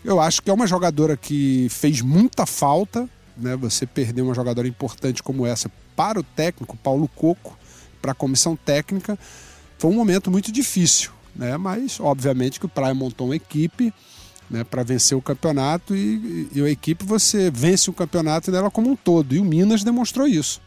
eu 0.03 0.19
acho 0.19 0.41
que 0.41 0.49
é 0.49 0.53
uma 0.53 0.67
jogadora 0.67 1.15
que 1.15 1.67
fez 1.69 2.01
muita 2.01 2.45
falta, 2.45 3.09
né, 3.37 3.55
você 3.55 3.85
perder 3.85 4.21
uma 4.21 4.33
jogadora 4.33 4.67
importante 4.67 5.21
como 5.21 5.45
essa 5.45 5.71
para 5.95 6.19
o 6.19 6.23
técnico 6.23 6.77
Paulo 6.77 7.07
Coco, 7.07 7.57
para 8.01 8.11
a 8.11 8.15
comissão 8.15 8.55
técnica, 8.55 9.17
foi 9.77 9.91
um 9.91 9.95
momento 9.95 10.31
muito 10.31 10.51
difícil, 10.51 11.11
né, 11.35 11.57
mas 11.57 11.99
obviamente 11.99 12.59
que 12.59 12.65
o 12.65 12.69
Praia 12.69 12.93
montou 12.93 13.27
uma 13.27 13.35
equipe 13.35 13.93
né, 14.51 14.65
para 14.65 14.83
vencer 14.83 15.17
o 15.17 15.21
campeonato 15.21 15.95
e, 15.95 16.49
e, 16.53 16.61
a 16.61 16.69
equipe 16.69 17.05
você 17.05 17.49
vence 17.49 17.89
o 17.89 17.93
campeonato 17.93 18.51
dela 18.51 18.69
como 18.69 18.91
um 18.91 18.95
todo. 18.97 19.33
E 19.33 19.39
o 19.39 19.45
Minas 19.45 19.81
demonstrou 19.81 20.27
isso. 20.27 20.61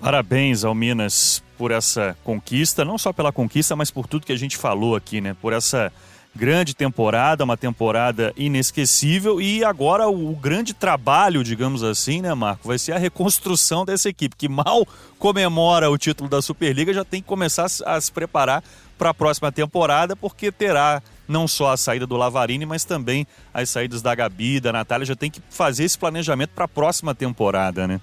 Parabéns 0.00 0.64
ao 0.64 0.74
Minas 0.74 1.42
por 1.56 1.70
essa 1.70 2.16
conquista, 2.24 2.84
não 2.84 2.98
só 2.98 3.12
pela 3.12 3.32
conquista, 3.32 3.76
mas 3.76 3.90
por 3.90 4.06
tudo 4.08 4.26
que 4.26 4.32
a 4.32 4.36
gente 4.36 4.56
falou 4.56 4.96
aqui, 4.96 5.20
né? 5.20 5.36
Por 5.40 5.52
essa 5.52 5.92
grande 6.38 6.72
temporada, 6.72 7.42
uma 7.42 7.56
temporada 7.56 8.32
inesquecível 8.36 9.40
e 9.40 9.64
agora 9.64 10.08
o, 10.08 10.36
grande 10.36 10.72
trabalho, 10.72 11.42
digamos 11.42 11.82
assim, 11.82 12.22
né, 12.22 12.32
Marco, 12.32 12.68
vai 12.68 12.78
ser 12.78 12.92
a 12.92 12.98
reconstrução 12.98 13.84
dessa 13.84 14.08
equipe 14.08 14.36
que 14.36 14.48
mal 14.48 14.86
comemora 15.18 15.90
o 15.90 15.98
título 15.98 16.30
da 16.30 16.40
Superliga, 16.40 16.94
já 16.94 17.04
tem 17.04 17.20
que 17.20 17.26
começar 17.26 17.66
a 17.84 18.00
se 18.00 18.12
preparar 18.12 18.62
para 18.96 19.10
a 19.10 19.14
próxima 19.14 19.50
temporada, 19.50 20.14
porque 20.14 20.52
terá 20.52 21.02
não 21.26 21.48
só 21.48 21.72
a 21.72 21.76
saída 21.76 22.06
do 22.06 22.16
Lavarini, 22.16 22.64
mas 22.64 22.84
também 22.84 23.26
as 23.52 23.68
saídas 23.68 24.00
da 24.00 24.14
Gabi, 24.14 24.60
da 24.60 24.72
Natália, 24.72 25.04
já 25.04 25.16
tem 25.16 25.30
que 25.30 25.42
fazer 25.50 25.84
esse 25.84 25.98
planejamento 25.98 26.50
para 26.50 26.66
a 26.66 26.68
próxima 26.68 27.16
temporada, 27.16 27.86
né? 27.88 28.00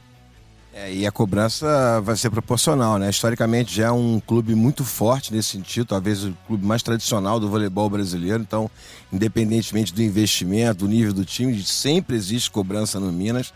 É, 0.78 0.94
e 0.94 1.08
a 1.08 1.12
cobrança 1.12 2.02
vai 2.02 2.18
ser 2.18 2.30
proporcional, 2.30 3.00
né? 3.00 3.10
Historicamente 3.10 3.74
já 3.74 3.88
é 3.88 3.92
um 3.92 4.20
clube 4.20 4.54
muito 4.54 4.84
forte 4.84 5.34
nesse 5.34 5.52
sentido, 5.52 5.86
talvez 5.86 6.26
o 6.26 6.38
clube 6.46 6.66
mais 6.66 6.84
tradicional 6.84 7.40
do 7.40 7.48
voleibol 7.48 7.90
brasileiro. 7.90 8.44
Então, 8.44 8.70
independentemente 9.10 9.94
do 9.94 10.04
investimento, 10.04 10.80
do 10.80 10.90
nível 10.90 11.14
do 11.14 11.24
time, 11.24 11.64
sempre 11.64 12.18
existe 12.18 12.52
cobrança 12.52 13.00
no 13.00 13.10
Minas. 13.10 13.54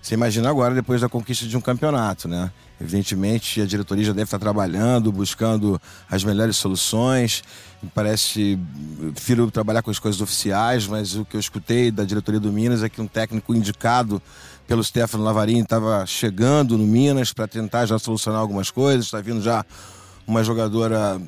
Você 0.00 0.14
imagina 0.14 0.48
agora, 0.48 0.72
depois 0.72 1.00
da 1.00 1.08
conquista 1.08 1.44
de 1.46 1.56
um 1.56 1.60
campeonato, 1.60 2.28
né? 2.28 2.52
Evidentemente, 2.80 3.60
a 3.60 3.66
diretoria 3.66 4.04
já 4.04 4.12
deve 4.12 4.22
estar 4.22 4.38
trabalhando, 4.38 5.10
buscando 5.10 5.82
as 6.08 6.22
melhores 6.22 6.56
soluções. 6.56 7.42
Me 7.82 7.90
parece, 7.92 8.56
prefiro 9.14 9.50
trabalhar 9.50 9.82
com 9.82 9.90
as 9.90 9.98
coisas 9.98 10.20
oficiais, 10.20 10.86
mas 10.86 11.16
o 11.16 11.24
que 11.24 11.34
eu 11.34 11.40
escutei 11.40 11.90
da 11.90 12.04
diretoria 12.04 12.38
do 12.38 12.52
Minas 12.52 12.84
é 12.84 12.88
que 12.88 13.00
um 13.00 13.08
técnico 13.08 13.52
indicado 13.52 14.22
pelo 14.66 14.82
Stefano 14.82 15.24
Lavarini 15.24 15.60
estava 15.60 16.04
chegando 16.06 16.76
no 16.76 16.84
Minas 16.84 17.32
para 17.32 17.46
tentar 17.46 17.86
já 17.86 17.98
solucionar 17.98 18.40
algumas 18.40 18.70
coisas. 18.70 19.06
Está 19.06 19.20
vindo 19.20 19.40
já 19.40 19.64
uma 20.26 20.42
jogadora 20.42 21.20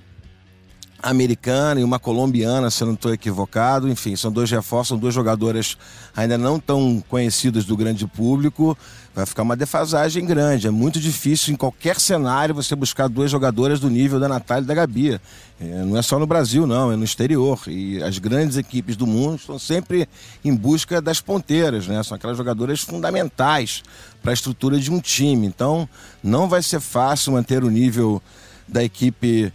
americana 1.02 1.80
e 1.80 1.84
uma 1.84 1.98
colombiana, 1.98 2.70
se 2.70 2.82
eu 2.82 2.86
não 2.86 2.94
estou 2.94 3.12
equivocado. 3.12 3.88
Enfim, 3.88 4.16
são 4.16 4.32
dois 4.32 4.50
reforços, 4.50 4.88
são 4.88 4.98
duas 4.98 5.14
jogadoras 5.14 5.76
ainda 6.16 6.36
não 6.36 6.58
tão 6.58 7.02
conhecidas 7.08 7.64
do 7.64 7.76
grande 7.76 8.06
público. 8.06 8.76
Vai 9.14 9.26
ficar 9.26 9.42
uma 9.42 9.56
defasagem 9.56 10.24
grande. 10.24 10.66
É 10.66 10.70
muito 10.70 11.00
difícil 11.00 11.52
em 11.52 11.56
qualquer 11.56 11.98
cenário 11.98 12.54
você 12.54 12.74
buscar 12.76 13.08
duas 13.08 13.30
jogadoras 13.30 13.80
do 13.80 13.90
nível 13.90 14.20
da 14.20 14.28
Natália 14.28 14.64
e 14.64 14.66
da 14.66 14.74
Gabi. 14.74 15.20
É, 15.60 15.84
não 15.84 15.96
é 15.96 16.02
só 16.02 16.18
no 16.18 16.26
Brasil, 16.26 16.66
não, 16.66 16.92
é 16.92 16.96
no 16.96 17.04
exterior. 17.04 17.60
E 17.66 18.02
as 18.02 18.18
grandes 18.18 18.56
equipes 18.56 18.96
do 18.96 19.06
mundo 19.06 19.36
estão 19.36 19.58
sempre 19.58 20.08
em 20.44 20.54
busca 20.54 21.00
das 21.00 21.20
ponteiras, 21.20 21.86
né? 21.86 22.02
São 22.02 22.16
aquelas 22.16 22.36
jogadoras 22.36 22.80
fundamentais 22.80 23.82
para 24.22 24.30
a 24.32 24.34
estrutura 24.34 24.78
de 24.78 24.90
um 24.90 25.00
time. 25.00 25.46
Então, 25.46 25.88
não 26.22 26.48
vai 26.48 26.62
ser 26.62 26.80
fácil 26.80 27.32
manter 27.32 27.64
o 27.64 27.70
nível 27.70 28.22
da 28.68 28.84
equipe 28.84 29.52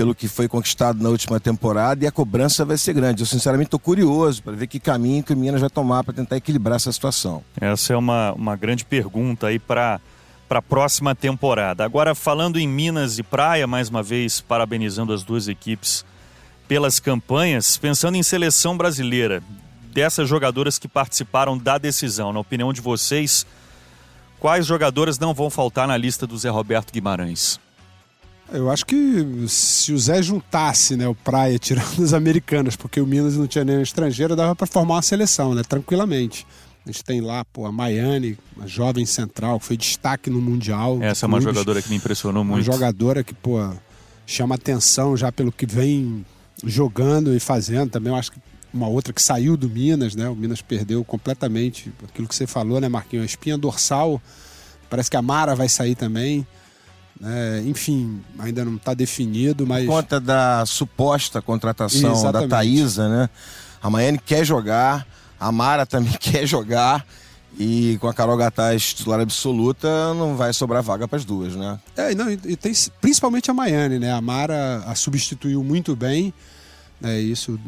pelo 0.00 0.14
que 0.14 0.28
foi 0.28 0.48
conquistado 0.48 1.02
na 1.02 1.10
última 1.10 1.38
temporada 1.38 2.02
e 2.02 2.06
a 2.06 2.10
cobrança 2.10 2.64
vai 2.64 2.78
ser 2.78 2.94
grande. 2.94 3.20
Eu 3.20 3.26
sinceramente 3.26 3.66
estou 3.66 3.78
curioso 3.78 4.42
para 4.42 4.54
ver 4.54 4.66
que 4.66 4.80
caminho 4.80 5.22
que 5.22 5.34
o 5.34 5.36
Minas 5.36 5.60
vai 5.60 5.68
tomar 5.68 6.02
para 6.02 6.14
tentar 6.14 6.38
equilibrar 6.38 6.76
essa 6.76 6.90
situação. 6.90 7.44
Essa 7.60 7.92
é 7.92 7.96
uma, 7.98 8.32
uma 8.32 8.56
grande 8.56 8.82
pergunta 8.82 9.48
aí 9.48 9.58
para 9.58 10.00
para 10.48 10.58
a 10.58 10.62
próxima 10.62 11.14
temporada. 11.14 11.84
Agora, 11.84 12.14
falando 12.14 12.58
em 12.58 12.66
Minas 12.66 13.18
e 13.18 13.22
Praia, 13.22 13.66
mais 13.66 13.90
uma 13.90 14.02
vez 14.02 14.40
parabenizando 14.40 15.12
as 15.12 15.22
duas 15.22 15.48
equipes 15.48 16.02
pelas 16.66 16.98
campanhas, 16.98 17.76
pensando 17.76 18.16
em 18.16 18.22
seleção 18.22 18.78
brasileira, 18.78 19.42
dessas 19.92 20.26
jogadoras 20.26 20.78
que 20.78 20.88
participaram 20.88 21.58
da 21.58 21.76
decisão, 21.76 22.32
na 22.32 22.40
opinião 22.40 22.72
de 22.72 22.80
vocês, 22.80 23.46
quais 24.38 24.64
jogadoras 24.64 25.18
não 25.18 25.34
vão 25.34 25.50
faltar 25.50 25.86
na 25.86 25.96
lista 25.98 26.26
do 26.26 26.38
Zé 26.38 26.48
Roberto 26.48 26.90
Guimarães? 26.90 27.60
Eu 28.52 28.70
acho 28.70 28.84
que 28.84 29.46
se 29.48 29.92
o 29.92 29.98
Zé 29.98 30.22
juntasse 30.22 30.96
né, 30.96 31.06
o 31.06 31.14
Praia 31.14 31.58
tirando 31.58 31.98
os 31.98 32.12
americanos, 32.12 32.76
porque 32.76 33.00
o 33.00 33.06
Minas 33.06 33.36
não 33.36 33.46
tinha 33.46 33.64
nenhum 33.64 33.82
estrangeiro, 33.82 34.34
dava 34.34 34.56
para 34.56 34.66
formar 34.66 34.94
uma 34.94 35.02
seleção, 35.02 35.54
né, 35.54 35.62
tranquilamente. 35.62 36.46
A 36.84 36.90
gente 36.90 37.04
tem 37.04 37.20
lá 37.20 37.44
pô, 37.44 37.66
a 37.66 37.72
Maiane, 37.72 38.38
uma 38.56 38.66
jovem 38.66 39.04
central, 39.04 39.60
que 39.60 39.66
foi 39.66 39.76
destaque 39.76 40.30
no 40.30 40.40
Mundial. 40.40 40.98
Essa 41.02 41.26
é 41.26 41.28
uma 41.28 41.40
jogadora 41.40 41.80
que 41.80 41.90
me 41.90 41.96
impressionou 41.96 42.42
muito. 42.42 42.56
Uma 42.56 42.72
jogadora 42.72 43.22
que 43.22 43.34
pô, 43.34 43.58
chama 44.26 44.54
atenção 44.54 45.16
já 45.16 45.30
pelo 45.30 45.52
que 45.52 45.66
vem 45.66 46.24
jogando 46.64 47.34
e 47.34 47.40
fazendo. 47.40 47.90
Também 47.90 48.12
eu 48.12 48.18
acho 48.18 48.32
que 48.32 48.38
uma 48.72 48.88
outra 48.88 49.12
que 49.12 49.20
saiu 49.20 49.56
do 49.56 49.68
Minas, 49.68 50.14
né? 50.14 50.28
O 50.28 50.34
Minas 50.34 50.62
perdeu 50.62 51.04
completamente 51.04 51.92
aquilo 52.08 52.26
que 52.26 52.34
você 52.34 52.46
falou, 52.46 52.80
né, 52.80 52.88
Marquinhos? 52.88 53.24
A 53.24 53.26
espinha 53.26 53.58
dorsal. 53.58 54.20
Parece 54.88 55.10
que 55.10 55.16
a 55.16 55.22
Mara 55.22 55.54
vai 55.54 55.68
sair 55.68 55.94
também. 55.94 56.46
É, 57.22 57.62
enfim, 57.66 58.22
ainda 58.38 58.64
não 58.64 58.76
está 58.76 58.94
definido, 58.94 59.66
mas. 59.66 59.84
Por 59.84 59.96
conta 59.96 60.18
da 60.18 60.64
suposta 60.64 61.42
contratação 61.42 62.12
Exatamente. 62.12 62.48
da 62.48 62.56
Thaisa, 62.56 63.08
né? 63.08 63.30
A 63.82 63.90
Maiane 63.90 64.18
quer 64.18 64.44
jogar, 64.44 65.06
a 65.38 65.52
Mara 65.52 65.84
também 65.84 66.12
quer 66.18 66.46
jogar. 66.46 67.06
E 67.58 67.98
com 68.00 68.06
a 68.06 68.14
Carol 68.14 68.36
Gataz 68.36 68.94
titular 68.94 69.20
absoluta, 69.20 70.14
não 70.14 70.36
vai 70.36 70.52
sobrar 70.52 70.82
vaga 70.82 71.08
para 71.08 71.18
as 71.18 71.24
duas, 71.24 71.56
né? 71.56 71.78
É, 71.96 72.14
não, 72.14 72.30
e 72.30 72.56
tem 72.56 72.72
principalmente 73.00 73.50
a 73.50 73.54
Maiane, 73.54 73.98
né? 73.98 74.12
A 74.12 74.20
Mara 74.20 74.84
a 74.86 74.94
substituiu 74.94 75.62
muito 75.62 75.96
bem. 75.96 76.32
Né? 77.00 77.18
Isso 77.18 77.58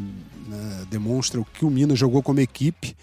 né, 0.47 0.87
demonstra 0.89 1.41
o 1.41 1.45
que 1.45 1.65
o 1.65 1.71
Minas 1.71 1.99
jogou 1.99 2.23
como 2.23 2.41
equipe. 2.41 2.97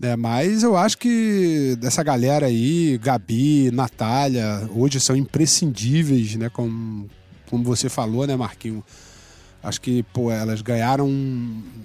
É, 0.00 0.14
mas 0.14 0.62
eu 0.62 0.76
acho 0.76 0.98
que 0.98 1.74
dessa 1.80 2.02
galera 2.02 2.46
aí, 2.46 2.98
Gabi, 2.98 3.70
Natália, 3.70 4.68
hoje 4.74 5.00
são 5.00 5.16
imprescindíveis, 5.16 6.34
né? 6.36 6.50
Como, 6.50 7.08
como 7.48 7.64
você 7.64 7.88
falou, 7.88 8.26
né, 8.26 8.36
Marquinho? 8.36 8.84
Acho 9.62 9.80
que 9.80 10.02
pô, 10.12 10.30
elas 10.30 10.60
ganharam 10.60 11.08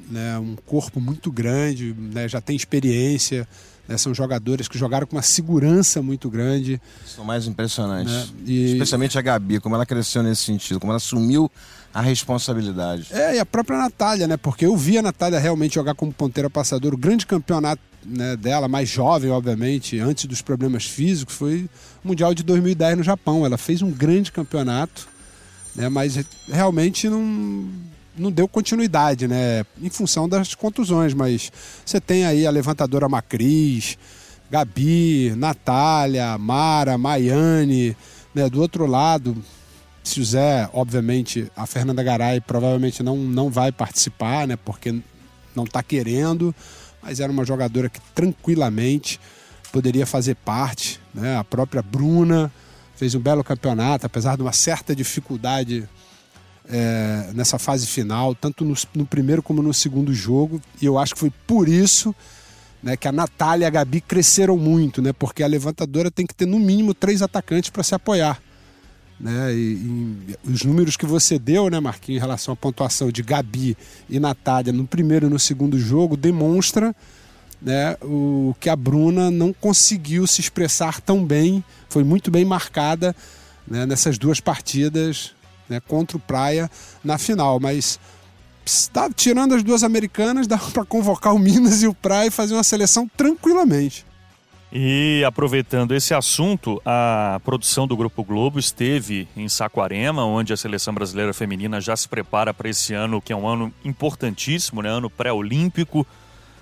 né, 0.09 0.37
um 0.37 0.55
corpo 0.67 0.99
muito 0.99 1.31
grande, 1.31 1.95
né, 1.97 2.27
já 2.27 2.39
tem 2.39 2.55
experiência, 2.55 3.47
né, 3.87 3.97
são 3.97 4.13
jogadoras 4.13 4.67
que 4.67 4.77
jogaram 4.77 5.07
com 5.07 5.15
uma 5.15 5.23
segurança 5.23 5.99
muito 5.99 6.29
grande. 6.29 6.79
São 7.03 7.25
mais 7.25 7.47
impressionantes. 7.47 8.13
Né? 8.13 8.27
E... 8.45 8.73
Especialmente 8.73 9.17
a 9.17 9.21
Gabi, 9.21 9.59
como 9.59 9.73
ela 9.73 9.85
cresceu 9.85 10.21
nesse 10.21 10.43
sentido, 10.43 10.79
como 10.79 10.91
ela 10.91 10.97
assumiu 10.97 11.49
a 11.91 12.01
responsabilidade. 12.01 13.07
É, 13.09 13.37
e 13.37 13.39
a 13.39 13.45
própria 13.45 13.77
Natália, 13.77 14.27
né? 14.27 14.37
Porque 14.37 14.65
eu 14.65 14.77
vi 14.77 14.97
a 14.97 15.01
Natália 15.01 15.39
realmente 15.39 15.75
jogar 15.75 15.95
como 15.95 16.13
ponteira 16.13 16.49
passadora. 16.49 16.95
O 16.95 16.97
grande 16.97 17.25
campeonato 17.25 17.81
né, 18.05 18.35
dela, 18.35 18.67
mais 18.67 18.89
jovem, 18.89 19.29
obviamente, 19.31 19.99
antes 19.99 20.25
dos 20.25 20.41
problemas 20.41 20.85
físicos, 20.85 21.35
foi 21.35 21.69
o 22.03 22.07
Mundial 22.07 22.33
de 22.33 22.43
2010 22.43 22.97
no 22.97 23.03
Japão. 23.03 23.45
Ela 23.45 23.57
fez 23.57 23.81
um 23.81 23.91
grande 23.91 24.31
campeonato, 24.31 25.07
né? 25.75 25.89
Mas 25.89 26.19
realmente 26.47 27.09
não 27.09 27.69
não 28.17 28.31
deu 28.31 28.47
continuidade, 28.47 29.27
né? 29.27 29.65
Em 29.81 29.89
função 29.89 30.27
das 30.27 30.53
contusões, 30.53 31.13
mas 31.13 31.51
você 31.85 31.99
tem 31.99 32.25
aí 32.25 32.45
a 32.45 32.51
levantadora 32.51 33.07
Macris, 33.07 33.97
Gabi, 34.49 35.33
Natália, 35.37 36.37
Mara, 36.37 36.97
Maiane, 36.97 37.95
né? 38.35 38.49
Do 38.49 38.61
outro 38.61 38.85
lado, 38.85 39.41
se 40.03 40.19
o 40.19 40.25
Zé, 40.25 40.69
obviamente, 40.73 41.49
a 41.55 41.65
Fernanda 41.65 42.03
Garay 42.03 42.41
provavelmente 42.41 43.01
não, 43.01 43.15
não 43.15 43.49
vai 43.49 43.71
participar, 43.71 44.47
né? 44.47 44.57
Porque 44.57 44.99
não 45.55 45.63
está 45.63 45.81
querendo, 45.83 46.53
mas 47.01 47.19
era 47.19 47.31
uma 47.31 47.45
jogadora 47.45 47.89
que 47.89 47.99
tranquilamente 48.13 49.19
poderia 49.71 50.05
fazer 50.05 50.35
parte, 50.35 50.99
né? 51.13 51.37
A 51.37 51.43
própria 51.43 51.81
Bruna 51.81 52.51
fez 52.95 53.15
um 53.15 53.19
belo 53.19 53.43
campeonato, 53.43 54.05
apesar 54.05 54.35
de 54.35 54.43
uma 54.43 54.53
certa 54.53 54.95
dificuldade 54.95 55.87
é, 56.69 57.31
nessa 57.33 57.57
fase 57.57 57.87
final, 57.87 58.35
tanto 58.35 58.63
no, 58.63 58.75
no, 58.93 59.05
primeiro 59.05 59.41
como 59.41 59.61
no 59.61 59.73
segundo 59.73 60.13
jogo. 60.13 60.61
E 60.81 60.85
eu 60.85 60.97
acho 60.97 61.13
que 61.13 61.19
foi 61.19 61.31
por 61.47 61.67
isso 61.67 62.13
né, 62.83 62.95
que 62.95 63.07
a 63.07 63.11
Natália 63.11 63.65
e 63.65 63.67
a 63.67 63.69
Gabi 63.69 64.01
cresceram 64.01 64.57
muito, 64.57 65.01
né? 65.01 65.13
Porque 65.13 65.41
a 65.43 65.47
levantadora 65.47 66.11
tem 66.11 66.25
que 66.25 66.35
ter 66.35 66.45
no 66.45 66.59
mínimo 66.59 66.93
três 66.93 67.21
atacantes 67.21 67.69
para 67.69 67.83
se 67.83 67.95
apoiar. 67.95 68.41
Né? 69.21 69.53
E, 69.53 69.57
e, 69.57 70.37
os 70.43 70.63
números 70.63 70.97
que 70.97 71.05
você 71.05 71.37
deu, 71.37 71.69
né, 71.69 71.79
Marquinhos, 71.79 72.17
em 72.17 72.21
relação 72.21 72.53
à 72.53 72.57
pontuação 72.57 73.11
de 73.11 73.21
Gabi 73.21 73.77
e 74.09 74.19
Natália 74.19 74.73
no 74.73 74.87
primeiro 74.87 75.27
e 75.27 75.29
no 75.29 75.37
segundo 75.37 75.77
jogo, 75.77 76.17
demonstra 76.17 76.95
né, 77.61 77.95
o 78.01 78.55
que 78.59 78.67
a 78.67 78.75
Bruna 78.75 79.29
não 79.29 79.53
conseguiu 79.53 80.25
se 80.25 80.41
expressar 80.41 80.99
tão 80.99 81.23
bem, 81.23 81.63
foi 81.87 82.03
muito 82.03 82.31
bem 82.31 82.43
marcada 82.43 83.15
né, 83.67 83.85
nessas 83.85 84.17
duas 84.17 84.39
partidas 84.39 85.33
né, 85.69 85.79
contra 85.79 86.17
o 86.17 86.19
Praia 86.19 86.69
na 87.03 87.19
final. 87.19 87.59
Mas 87.59 87.99
tá, 88.91 89.07
tirando 89.09 89.53
as 89.53 89.61
duas 89.61 89.83
americanas, 89.83 90.47
dá 90.47 90.57
para 90.73 90.83
convocar 90.83 91.35
o 91.35 91.39
Minas 91.39 91.83
e 91.83 91.87
o 91.87 91.93
Praia 91.93 92.27
e 92.27 92.31
fazer 92.31 92.55
uma 92.55 92.63
seleção 92.63 93.07
tranquilamente. 93.15 94.03
E 94.73 95.21
aproveitando 95.25 95.93
esse 95.93 96.13
assunto, 96.13 96.81
a 96.85 97.41
produção 97.43 97.85
do 97.85 97.97
Grupo 97.97 98.23
Globo 98.23 98.57
esteve 98.57 99.27
em 99.35 99.49
Saquarema, 99.49 100.23
onde 100.23 100.53
a 100.53 100.57
seleção 100.57 100.93
brasileira 100.93 101.33
feminina 101.33 101.81
já 101.81 101.93
se 101.93 102.07
prepara 102.07 102.53
para 102.53 102.69
esse 102.69 102.93
ano, 102.93 103.21
que 103.21 103.33
é 103.33 103.35
um 103.35 103.45
ano 103.45 103.73
importantíssimo, 103.83 104.81
né? 104.81 104.89
ano 104.89 105.09
pré-olímpico, 105.09 106.07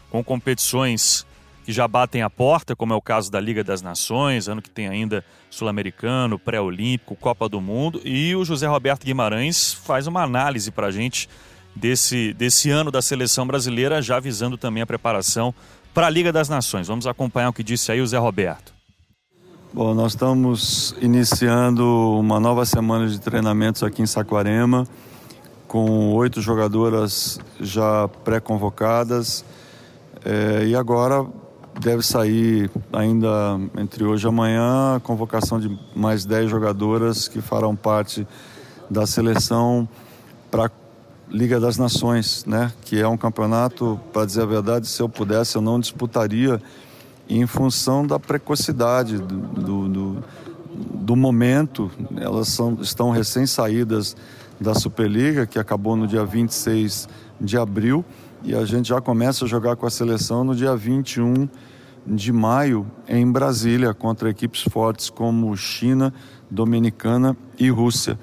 com 0.09 0.23
competições 0.23 1.23
que 1.63 1.71
já 1.71 1.87
batem 1.87 2.23
a 2.23 2.31
porta, 2.31 2.75
como 2.75 2.93
é 2.93 2.95
o 2.95 3.01
caso 3.01 3.31
da 3.31 3.39
Liga 3.39 3.63
das 3.63 3.83
Nações, 3.83 4.47
ano 4.47 4.59
que 4.59 4.71
tem 4.71 4.87
ainda 4.87 5.23
Sul-Americano, 5.51 6.39
Pré-Olímpico, 6.39 7.15
Copa 7.15 7.47
do 7.47 7.61
Mundo. 7.61 8.01
E 8.03 8.35
o 8.35 8.43
José 8.43 8.65
Roberto 8.65 9.05
Guimarães 9.05 9.71
faz 9.71 10.07
uma 10.07 10.23
análise 10.23 10.71
para 10.71 10.87
a 10.87 10.91
gente 10.91 11.29
desse, 11.75 12.33
desse 12.33 12.71
ano 12.71 12.89
da 12.89 13.03
seleção 13.03 13.45
brasileira, 13.45 14.01
já 14.01 14.19
visando 14.19 14.57
também 14.57 14.81
a 14.81 14.87
preparação 14.87 15.53
para 15.99 16.07
a 16.07 16.09
Liga 16.09 16.31
das 16.31 16.47
Nações. 16.47 16.87
Vamos 16.87 17.05
acompanhar 17.05 17.49
o 17.49 17.53
que 17.53 17.61
disse 17.61 17.91
aí 17.91 17.99
o 17.99 18.07
Zé 18.07 18.17
Roberto. 18.17 18.73
Bom, 19.73 19.93
nós 19.93 20.13
estamos 20.13 20.95
iniciando 21.01 21.83
uma 22.17 22.39
nova 22.39 22.65
semana 22.65 23.05
de 23.05 23.19
treinamentos 23.19 23.83
aqui 23.83 24.01
em 24.01 24.05
Saquarema, 24.05 24.87
com 25.67 26.13
oito 26.13 26.39
jogadoras 26.39 27.37
já 27.59 28.07
pré-convocadas. 28.23 29.43
É, 30.23 30.67
e 30.67 30.73
agora 30.73 31.27
deve 31.81 32.01
sair 32.01 32.71
ainda 32.93 33.59
entre 33.77 34.05
hoje 34.05 34.25
e 34.25 34.29
amanhã 34.29 34.95
a 34.95 34.99
convocação 35.01 35.59
de 35.59 35.77
mais 35.93 36.23
dez 36.23 36.49
jogadoras 36.49 37.27
que 37.27 37.41
farão 37.41 37.75
parte 37.75 38.25
da 38.89 39.05
seleção 39.05 39.85
para 40.49 40.69
Liga 41.31 41.59
das 41.59 41.77
Nações, 41.77 42.43
né? 42.45 42.73
Que 42.81 42.99
é 42.99 43.07
um 43.07 43.15
campeonato, 43.15 43.99
para 44.11 44.25
dizer 44.25 44.41
a 44.41 44.45
verdade, 44.45 44.87
se 44.87 44.99
eu 44.99 45.07
pudesse, 45.07 45.55
eu 45.55 45.61
não 45.61 45.79
disputaria 45.79 46.59
em 47.29 47.45
função 47.45 48.05
da 48.05 48.19
precocidade 48.19 49.19
do, 49.19 49.37
do, 49.37 49.87
do, 49.87 50.23
do 50.73 51.15
momento. 51.15 51.91
Elas 52.17 52.47
são, 52.47 52.79
estão 52.81 53.11
recém-saídas 53.11 54.17
da 54.59 54.73
Superliga, 54.73 55.45
que 55.45 55.59
acabou 55.59 55.95
no 55.95 56.07
dia 56.07 56.25
26 56.25 57.07
de 57.39 57.57
abril, 57.57 58.03
e 58.43 58.55
a 58.55 58.65
gente 58.65 58.89
já 58.89 58.99
começa 58.99 59.45
a 59.45 59.47
jogar 59.47 59.75
com 59.75 59.85
a 59.85 59.89
seleção 59.89 60.43
no 60.43 60.55
dia 60.55 60.75
21 60.75 61.47
de 62.07 62.31
maio 62.31 62.87
em 63.07 63.31
Brasília, 63.31 63.93
contra 63.93 64.31
equipes 64.31 64.63
fortes 64.63 65.11
como 65.11 65.55
China, 65.55 66.11
Dominicana 66.49 67.37
e 67.57 67.69
Rússia. 67.69 68.17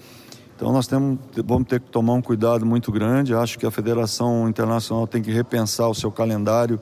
Então 0.56 0.72
nós 0.72 0.86
temos, 0.86 1.18
vamos 1.44 1.68
ter 1.68 1.78
que 1.80 1.90
tomar 1.90 2.14
um 2.14 2.22
cuidado 2.22 2.64
muito 2.64 2.90
grande. 2.90 3.34
Acho 3.34 3.58
que 3.58 3.66
a 3.66 3.70
Federação 3.70 4.48
Internacional 4.48 5.06
tem 5.06 5.22
que 5.22 5.30
repensar 5.30 5.86
o 5.86 5.94
seu 5.94 6.10
calendário 6.10 6.80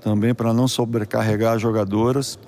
também 0.00 0.32
para 0.32 0.54
não 0.54 0.68
sobrecarregar 0.68 1.56
as 1.56 1.60
jogadoras 1.60 2.38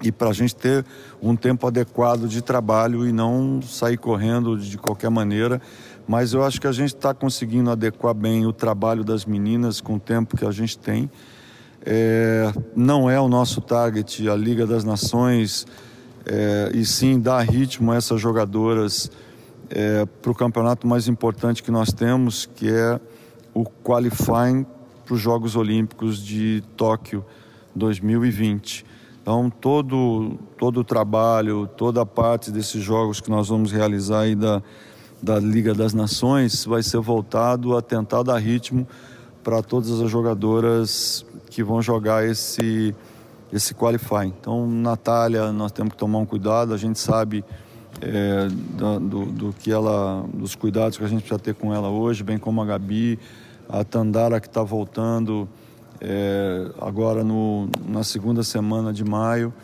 e 0.00 0.12
para 0.12 0.30
a 0.30 0.32
gente 0.32 0.54
ter 0.54 0.84
um 1.20 1.34
tempo 1.34 1.66
adequado 1.66 2.28
de 2.28 2.40
trabalho 2.40 3.04
e 3.06 3.12
não 3.12 3.60
sair 3.62 3.96
correndo 3.96 4.56
de 4.56 4.78
qualquer 4.78 5.10
maneira. 5.10 5.60
Mas 6.06 6.32
eu 6.32 6.44
acho 6.44 6.60
que 6.60 6.68
a 6.68 6.72
gente 6.72 6.94
está 6.94 7.12
conseguindo 7.12 7.68
adequar 7.70 8.14
bem 8.14 8.46
o 8.46 8.52
trabalho 8.52 9.02
das 9.02 9.24
meninas 9.24 9.80
com 9.80 9.96
o 9.96 10.00
tempo 10.00 10.36
que 10.36 10.44
a 10.44 10.52
gente 10.52 10.78
tem. 10.78 11.10
É, 11.84 12.52
não 12.76 13.10
é 13.10 13.20
o 13.20 13.26
nosso 13.28 13.60
target 13.60 14.28
a 14.28 14.36
Liga 14.36 14.68
das 14.68 14.84
Nações, 14.84 15.66
é, 16.24 16.70
e 16.74 16.84
sim 16.84 17.18
dar 17.18 17.40
ritmo 17.40 17.90
a 17.90 17.96
essas 17.96 18.20
jogadoras 18.20 19.10
é, 19.74 20.04
para 20.04 20.30
o 20.30 20.34
campeonato 20.34 20.86
mais 20.86 21.08
importante 21.08 21.62
que 21.62 21.70
nós 21.70 21.92
temos, 21.92 22.46
que 22.46 22.68
é 22.68 23.00
o 23.54 23.64
qualifying 23.64 24.66
para 25.04 25.14
os 25.14 25.20
Jogos 25.20 25.56
Olímpicos 25.56 26.22
de 26.22 26.62
Tóquio 26.76 27.24
2020. 27.74 28.84
Então, 29.22 29.48
todo, 29.48 30.38
todo 30.58 30.80
o 30.80 30.84
trabalho, 30.84 31.66
toda 31.76 32.02
a 32.02 32.06
parte 32.06 32.50
desses 32.50 32.82
jogos 32.82 33.20
que 33.20 33.30
nós 33.30 33.48
vamos 33.48 33.72
realizar 33.72 34.20
aí 34.20 34.34
da, 34.34 34.62
da 35.22 35.38
Liga 35.38 35.72
das 35.72 35.94
Nações 35.94 36.64
vai 36.64 36.82
ser 36.82 37.00
voltado 37.00 37.76
a 37.76 37.80
tentar 37.80 38.22
dar 38.22 38.38
ritmo 38.38 38.86
para 39.42 39.62
todas 39.62 40.00
as 40.00 40.10
jogadoras 40.10 41.24
que 41.48 41.62
vão 41.62 41.80
jogar 41.80 42.26
esse, 42.26 42.94
esse 43.52 43.74
qualifying. 43.74 44.34
Então, 44.40 44.66
Natália, 44.66 45.52
nós 45.52 45.72
temos 45.72 45.92
que 45.92 45.98
tomar 45.98 46.18
um 46.18 46.26
cuidado, 46.26 46.74
a 46.74 46.76
gente 46.76 46.98
sabe 46.98 47.44
é, 48.02 48.48
do, 48.98 49.26
do, 49.26 49.52
que 49.52 49.70
ela, 49.70 50.26
dos 50.34 50.54
cuidados 50.56 50.98
que 50.98 51.04
a 51.04 51.06
gente 51.06 51.20
precisa 51.20 51.38
ter 51.38 51.54
com 51.54 51.72
ela 51.72 51.88
hoje, 51.88 52.24
bem 52.24 52.36
como 52.36 52.60
a 52.60 52.66
Gabi, 52.66 53.18
a 53.68 53.84
Tandara 53.84 54.40
que 54.40 54.48
está 54.48 54.62
voltando 54.62 55.48
é, 56.00 56.68
agora 56.80 57.22
no, 57.22 57.68
na 57.86 58.02
segunda 58.02 58.42
semana 58.42 58.92
de 58.92 59.04
maio 59.04 59.54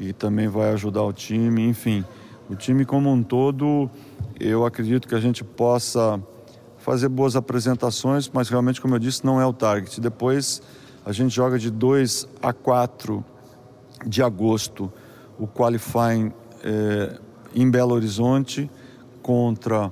e 0.00 0.12
também 0.12 0.48
vai 0.48 0.72
ajudar 0.72 1.02
o 1.02 1.12
time, 1.12 1.66
enfim, 1.66 2.04
o 2.50 2.56
time 2.56 2.84
como 2.84 3.10
um 3.10 3.22
todo, 3.22 3.88
eu 4.38 4.66
acredito 4.66 5.06
que 5.06 5.14
a 5.14 5.20
gente 5.20 5.44
possa 5.44 6.20
fazer 6.78 7.08
boas 7.08 7.34
apresentações, 7.34 8.28
mas 8.32 8.48
realmente, 8.48 8.80
como 8.80 8.94
eu 8.94 8.98
disse, 8.98 9.24
não 9.24 9.40
é 9.40 9.46
o 9.46 9.52
target. 9.52 10.00
Depois 10.00 10.62
a 11.04 11.12
gente 11.12 11.34
joga 11.34 11.58
de 11.58 11.70
2 11.70 12.28
a 12.42 12.52
4 12.52 13.24
de 14.06 14.22
agosto 14.22 14.92
o 15.38 15.46
qualifying 15.46 16.32
é, 16.62 17.18
em 17.56 17.70
Belo 17.70 17.94
Horizonte 17.94 18.70
contra 19.22 19.90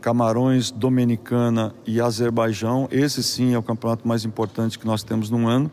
Camarões, 0.00 0.72
Dominicana 0.72 1.72
e 1.86 2.00
Azerbaijão. 2.00 2.88
Esse 2.90 3.22
sim 3.22 3.54
é 3.54 3.58
o 3.58 3.62
campeonato 3.62 4.08
mais 4.08 4.24
importante 4.24 4.76
que 4.76 4.84
nós 4.84 5.04
temos 5.04 5.30
num 5.30 5.46
ano, 5.46 5.70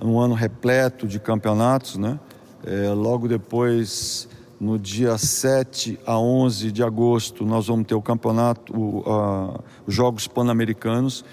um 0.00 0.20
ano 0.20 0.34
repleto 0.34 1.08
de 1.08 1.18
campeonatos, 1.18 1.96
né? 1.96 2.20
É, 2.64 2.88
logo 2.90 3.26
depois, 3.26 4.28
no 4.60 4.78
dia 4.78 5.18
7 5.18 5.98
a 6.06 6.16
11 6.16 6.70
de 6.70 6.84
agosto, 6.84 7.44
nós 7.44 7.66
vamos 7.66 7.86
ter 7.86 7.94
o 7.96 8.02
campeonato, 8.02 8.72
os 9.86 9.94
Jogos 9.94 10.28
Pan-Americanos, 10.28 11.24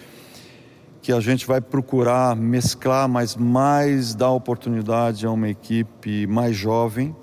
que 1.01 1.11
a 1.11 1.19
gente 1.19 1.45
vai 1.45 1.61
procurar 1.61 2.35
mesclar, 2.35 3.07
mas 3.07 3.35
mais 3.35 4.15
dar 4.15 4.31
oportunidade 4.31 5.27
a 5.27 5.31
uma 5.31 5.49
equipe 5.49 6.25
mais 6.25 6.55
jovem, 6.55 7.15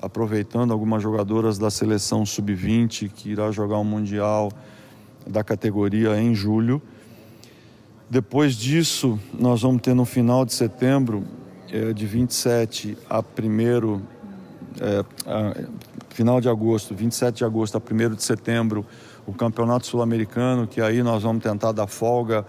aproveitando 0.00 0.72
algumas 0.72 1.02
jogadoras 1.02 1.58
da 1.58 1.70
seleção 1.70 2.24
sub-20 2.24 3.10
que 3.10 3.30
irá 3.30 3.50
jogar 3.50 3.78
o 3.78 3.84
Mundial 3.84 4.50
da 5.26 5.44
categoria 5.44 6.18
em 6.20 6.34
julho. 6.34 6.80
Depois 8.08 8.54
disso, 8.54 9.18
nós 9.38 9.62
vamos 9.62 9.82
ter 9.82 9.94
no 9.94 10.04
final 10.04 10.44
de 10.44 10.54
setembro, 10.54 11.24
é, 11.70 11.92
de 11.92 12.06
27 12.06 12.96
a 13.10 13.20
1 13.20 14.00
é, 14.80 15.04
final 16.08 16.40
de 16.40 16.48
agosto, 16.48 16.94
27 16.94 17.38
de 17.38 17.44
agosto 17.44 17.76
a 17.76 17.80
1 17.80 18.14
de 18.14 18.22
setembro, 18.22 18.86
o 19.26 19.32
Campeonato 19.32 19.86
Sul-Americano, 19.86 20.66
que 20.66 20.80
aí 20.80 21.02
nós 21.02 21.22
vamos 21.22 21.42
tentar 21.42 21.72
dar 21.72 21.86
folga 21.86 22.46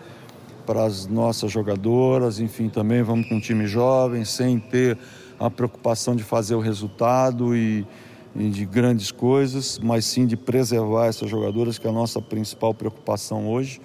para 0.66 0.86
as 0.86 1.08
nossas 1.08 1.52
jogadoras, 1.52 2.40
enfim, 2.40 2.70
também 2.70 3.02
vamos 3.02 3.28
com 3.28 3.36
um 3.36 3.40
time 3.40 3.68
jovem, 3.68 4.24
sem 4.24 4.60
ter 4.60 4.98
a 5.39 5.49
preocupação 5.49 6.15
de 6.15 6.23
fazer 6.23 6.56
o 6.56 6.60
resultado 6.60 7.56
e, 7.56 7.88
e 8.36 8.49
de 8.49 8.65
grandes 8.65 9.12
coisas, 9.12 9.80
mas 9.80 10.06
sim 10.06 10.25
de 10.25 10.36
preservar 10.36 11.08
essas 11.08 11.30
jogadoras, 11.30 11.78
que 11.78 11.88
é 11.88 11.89
a 11.89 11.93
nossa 11.93 12.21
principal 12.21 12.73
preocupação 12.73 13.47
hoje. 13.49 13.80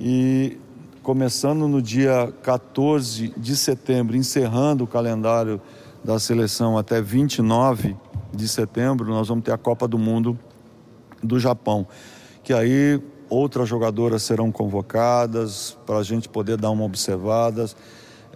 E 0.00 0.58
começando 1.02 1.68
no 1.68 1.80
dia 1.80 2.32
14 2.42 3.32
de 3.36 3.56
setembro, 3.56 4.16
encerrando 4.16 4.84
o 4.84 4.86
calendário 4.86 5.60
da 6.04 6.18
seleção 6.18 6.76
até 6.76 7.00
29 7.00 7.96
de 8.34 8.48
setembro, 8.48 9.08
nós 9.08 9.28
vamos 9.28 9.44
ter 9.44 9.52
a 9.52 9.58
Copa 9.58 9.88
do 9.88 9.98
Mundo 9.98 10.38
do 11.22 11.38
Japão, 11.38 11.86
que 12.42 12.52
aí 12.52 13.00
outras 13.28 13.68
jogadoras 13.68 14.22
serão 14.22 14.50
convocadas 14.50 15.76
para 15.86 15.98
a 15.98 16.02
gente 16.02 16.28
poder 16.28 16.56
dar 16.56 16.70
uma 16.70 16.84
observada 16.84 17.66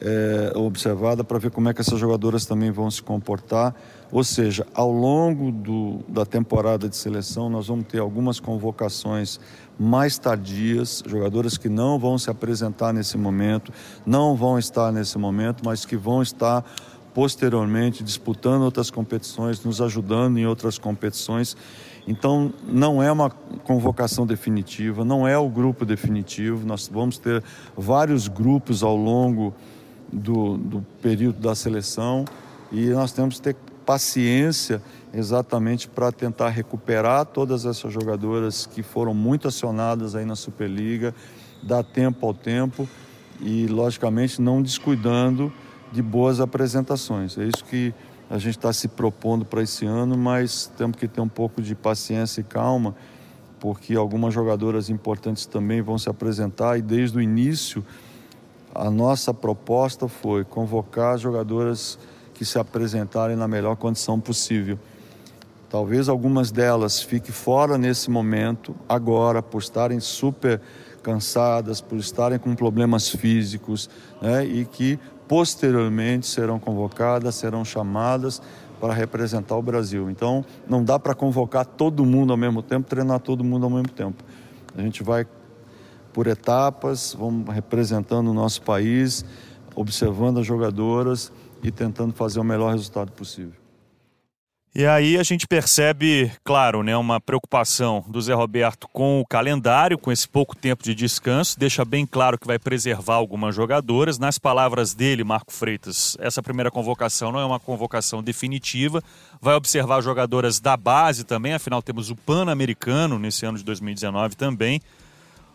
é, 0.04 0.52
observada 0.58 1.22
para 1.22 1.38
ver 1.38 1.50
como 1.52 1.68
é 1.68 1.74
que 1.74 1.80
essas 1.80 1.98
jogadoras 1.98 2.44
também 2.44 2.70
vão 2.72 2.90
se 2.90 3.00
comportar. 3.00 3.74
Ou 4.10 4.24
seja, 4.24 4.66
ao 4.74 4.90
longo 4.90 5.52
do, 5.52 6.00
da 6.08 6.26
temporada 6.26 6.88
de 6.88 6.96
seleção, 6.96 7.48
nós 7.48 7.68
vamos 7.68 7.86
ter 7.86 8.00
algumas 8.00 8.40
convocações 8.40 9.38
mais 9.78 10.18
tardias, 10.18 11.02
jogadoras 11.06 11.56
que 11.56 11.68
não 11.68 11.98
vão 11.98 12.18
se 12.18 12.28
apresentar 12.28 12.92
nesse 12.92 13.16
momento, 13.16 13.72
não 14.04 14.34
vão 14.34 14.58
estar 14.58 14.92
nesse 14.92 15.16
momento, 15.16 15.62
mas 15.64 15.86
que 15.86 15.96
vão 15.96 16.20
estar 16.20 16.64
posteriormente 17.14 18.02
disputando 18.02 18.62
outras 18.62 18.90
competições, 18.90 19.62
nos 19.64 19.80
ajudando 19.80 20.38
em 20.38 20.46
outras 20.46 20.78
competições. 20.78 21.56
Então, 22.06 22.52
não 22.66 23.02
é 23.02 23.12
uma 23.12 23.30
convocação 23.30 24.26
definitiva, 24.26 25.04
não 25.04 25.28
é 25.28 25.38
o 25.38 25.48
grupo 25.48 25.84
definitivo. 25.84 26.66
Nós 26.66 26.88
vamos 26.92 27.18
ter 27.18 27.42
vários 27.76 28.26
grupos 28.28 28.82
ao 28.82 28.96
longo 28.96 29.54
do, 30.12 30.58
do 30.58 30.86
período 31.00 31.40
da 31.40 31.54
seleção 31.54 32.24
e 32.70 32.86
nós 32.90 33.12
temos 33.12 33.36
que 33.36 33.42
ter 33.42 33.56
paciência 33.84 34.82
exatamente 35.12 35.88
para 35.88 36.12
tentar 36.12 36.48
recuperar 36.50 37.26
todas 37.26 37.66
essas 37.66 37.92
jogadoras 37.92 38.66
que 38.66 38.82
foram 38.82 39.12
muito 39.12 39.48
acionadas 39.48 40.14
aí 40.14 40.24
na 40.24 40.36
Superliga, 40.36 41.14
dar 41.62 41.82
tempo 41.82 42.26
ao 42.26 42.32
tempo 42.32 42.88
e, 43.40 43.66
logicamente, 43.66 44.40
não 44.40 44.62
descuidando 44.62 45.52
de 45.90 46.00
boas 46.00 46.40
apresentações. 46.40 47.36
É 47.36 47.44
isso 47.44 47.64
que 47.64 47.92
a 48.30 48.38
gente 48.38 48.56
está 48.56 48.72
se 48.72 48.88
propondo 48.88 49.44
para 49.44 49.62
esse 49.62 49.84
ano, 49.84 50.16
mas 50.16 50.72
temos 50.78 50.96
que 50.96 51.06
ter 51.06 51.20
um 51.20 51.28
pouco 51.28 51.60
de 51.60 51.74
paciência 51.74 52.40
e 52.40 52.44
calma, 52.44 52.94
porque 53.60 53.94
algumas 53.94 54.32
jogadoras 54.32 54.88
importantes 54.88 55.44
também 55.44 55.82
vão 55.82 55.98
se 55.98 56.08
apresentar 56.08 56.78
e 56.78 56.82
desde 56.82 57.18
o 57.18 57.20
início 57.20 57.84
a 58.74 58.90
nossa 58.90 59.34
proposta 59.34 60.08
foi 60.08 60.44
convocar 60.44 61.18
jogadoras 61.18 61.98
que 62.34 62.44
se 62.44 62.58
apresentarem 62.58 63.36
na 63.36 63.46
melhor 63.46 63.76
condição 63.76 64.18
possível. 64.18 64.78
Talvez 65.68 66.08
algumas 66.08 66.50
delas 66.50 67.02
fiquem 67.02 67.32
fora 67.32 67.78
nesse 67.78 68.10
momento, 68.10 68.74
agora, 68.88 69.42
por 69.42 69.60
estarem 69.60 70.00
super 70.00 70.60
cansadas, 71.02 71.80
por 71.80 71.98
estarem 71.98 72.38
com 72.38 72.54
problemas 72.54 73.08
físicos 73.08 73.88
né, 74.20 74.44
e 74.44 74.64
que 74.64 74.98
posteriormente 75.26 76.26
serão 76.26 76.58
convocadas, 76.58 77.34
serão 77.34 77.64
chamadas 77.64 78.40
para 78.80 78.92
representar 78.92 79.56
o 79.56 79.62
Brasil. 79.62 80.10
Então, 80.10 80.44
não 80.68 80.84
dá 80.84 80.98
para 80.98 81.14
convocar 81.14 81.64
todo 81.64 82.04
mundo 82.04 82.32
ao 82.32 82.36
mesmo 82.36 82.62
tempo, 82.62 82.88
treinar 82.88 83.20
todo 83.20 83.42
mundo 83.42 83.64
ao 83.64 83.70
mesmo 83.70 83.88
tempo. 83.88 84.22
A 84.76 84.80
gente 84.82 85.02
vai 85.02 85.26
por 86.12 86.26
etapas, 86.26 87.16
vamos 87.18 87.52
representando 87.52 88.28
o 88.28 88.34
nosso 88.34 88.62
país, 88.62 89.24
observando 89.74 90.40
as 90.40 90.46
jogadoras 90.46 91.32
e 91.62 91.70
tentando 91.70 92.12
fazer 92.12 92.40
o 92.40 92.44
melhor 92.44 92.72
resultado 92.72 93.12
possível. 93.12 93.62
E 94.74 94.86
aí 94.86 95.18
a 95.18 95.22
gente 95.22 95.46
percebe, 95.46 96.32
claro, 96.42 96.82
né, 96.82 96.96
uma 96.96 97.20
preocupação 97.20 98.02
do 98.08 98.22
Zé 98.22 98.32
Roberto 98.32 98.88
com 98.88 99.20
o 99.20 99.26
calendário, 99.26 99.98
com 99.98 100.10
esse 100.10 100.26
pouco 100.26 100.56
tempo 100.56 100.82
de 100.82 100.94
descanso, 100.94 101.58
deixa 101.58 101.84
bem 101.84 102.06
claro 102.06 102.38
que 102.38 102.46
vai 102.46 102.58
preservar 102.58 103.16
algumas 103.16 103.54
jogadoras. 103.54 104.18
Nas 104.18 104.38
palavras 104.38 104.94
dele, 104.94 105.24
Marco 105.24 105.52
Freitas, 105.52 106.16
essa 106.18 106.42
primeira 106.42 106.70
convocação 106.70 107.30
não 107.30 107.38
é 107.38 107.44
uma 107.44 107.60
convocação 107.60 108.22
definitiva, 108.22 109.02
vai 109.42 109.54
observar 109.54 110.00
jogadoras 110.00 110.58
da 110.58 110.74
base 110.74 111.22
também, 111.22 111.52
afinal 111.52 111.82
temos 111.82 112.08
o 112.08 112.16
Pan-Americano 112.16 113.18
nesse 113.18 113.44
ano 113.44 113.58
de 113.58 113.64
2019 113.64 114.36
também. 114.36 114.80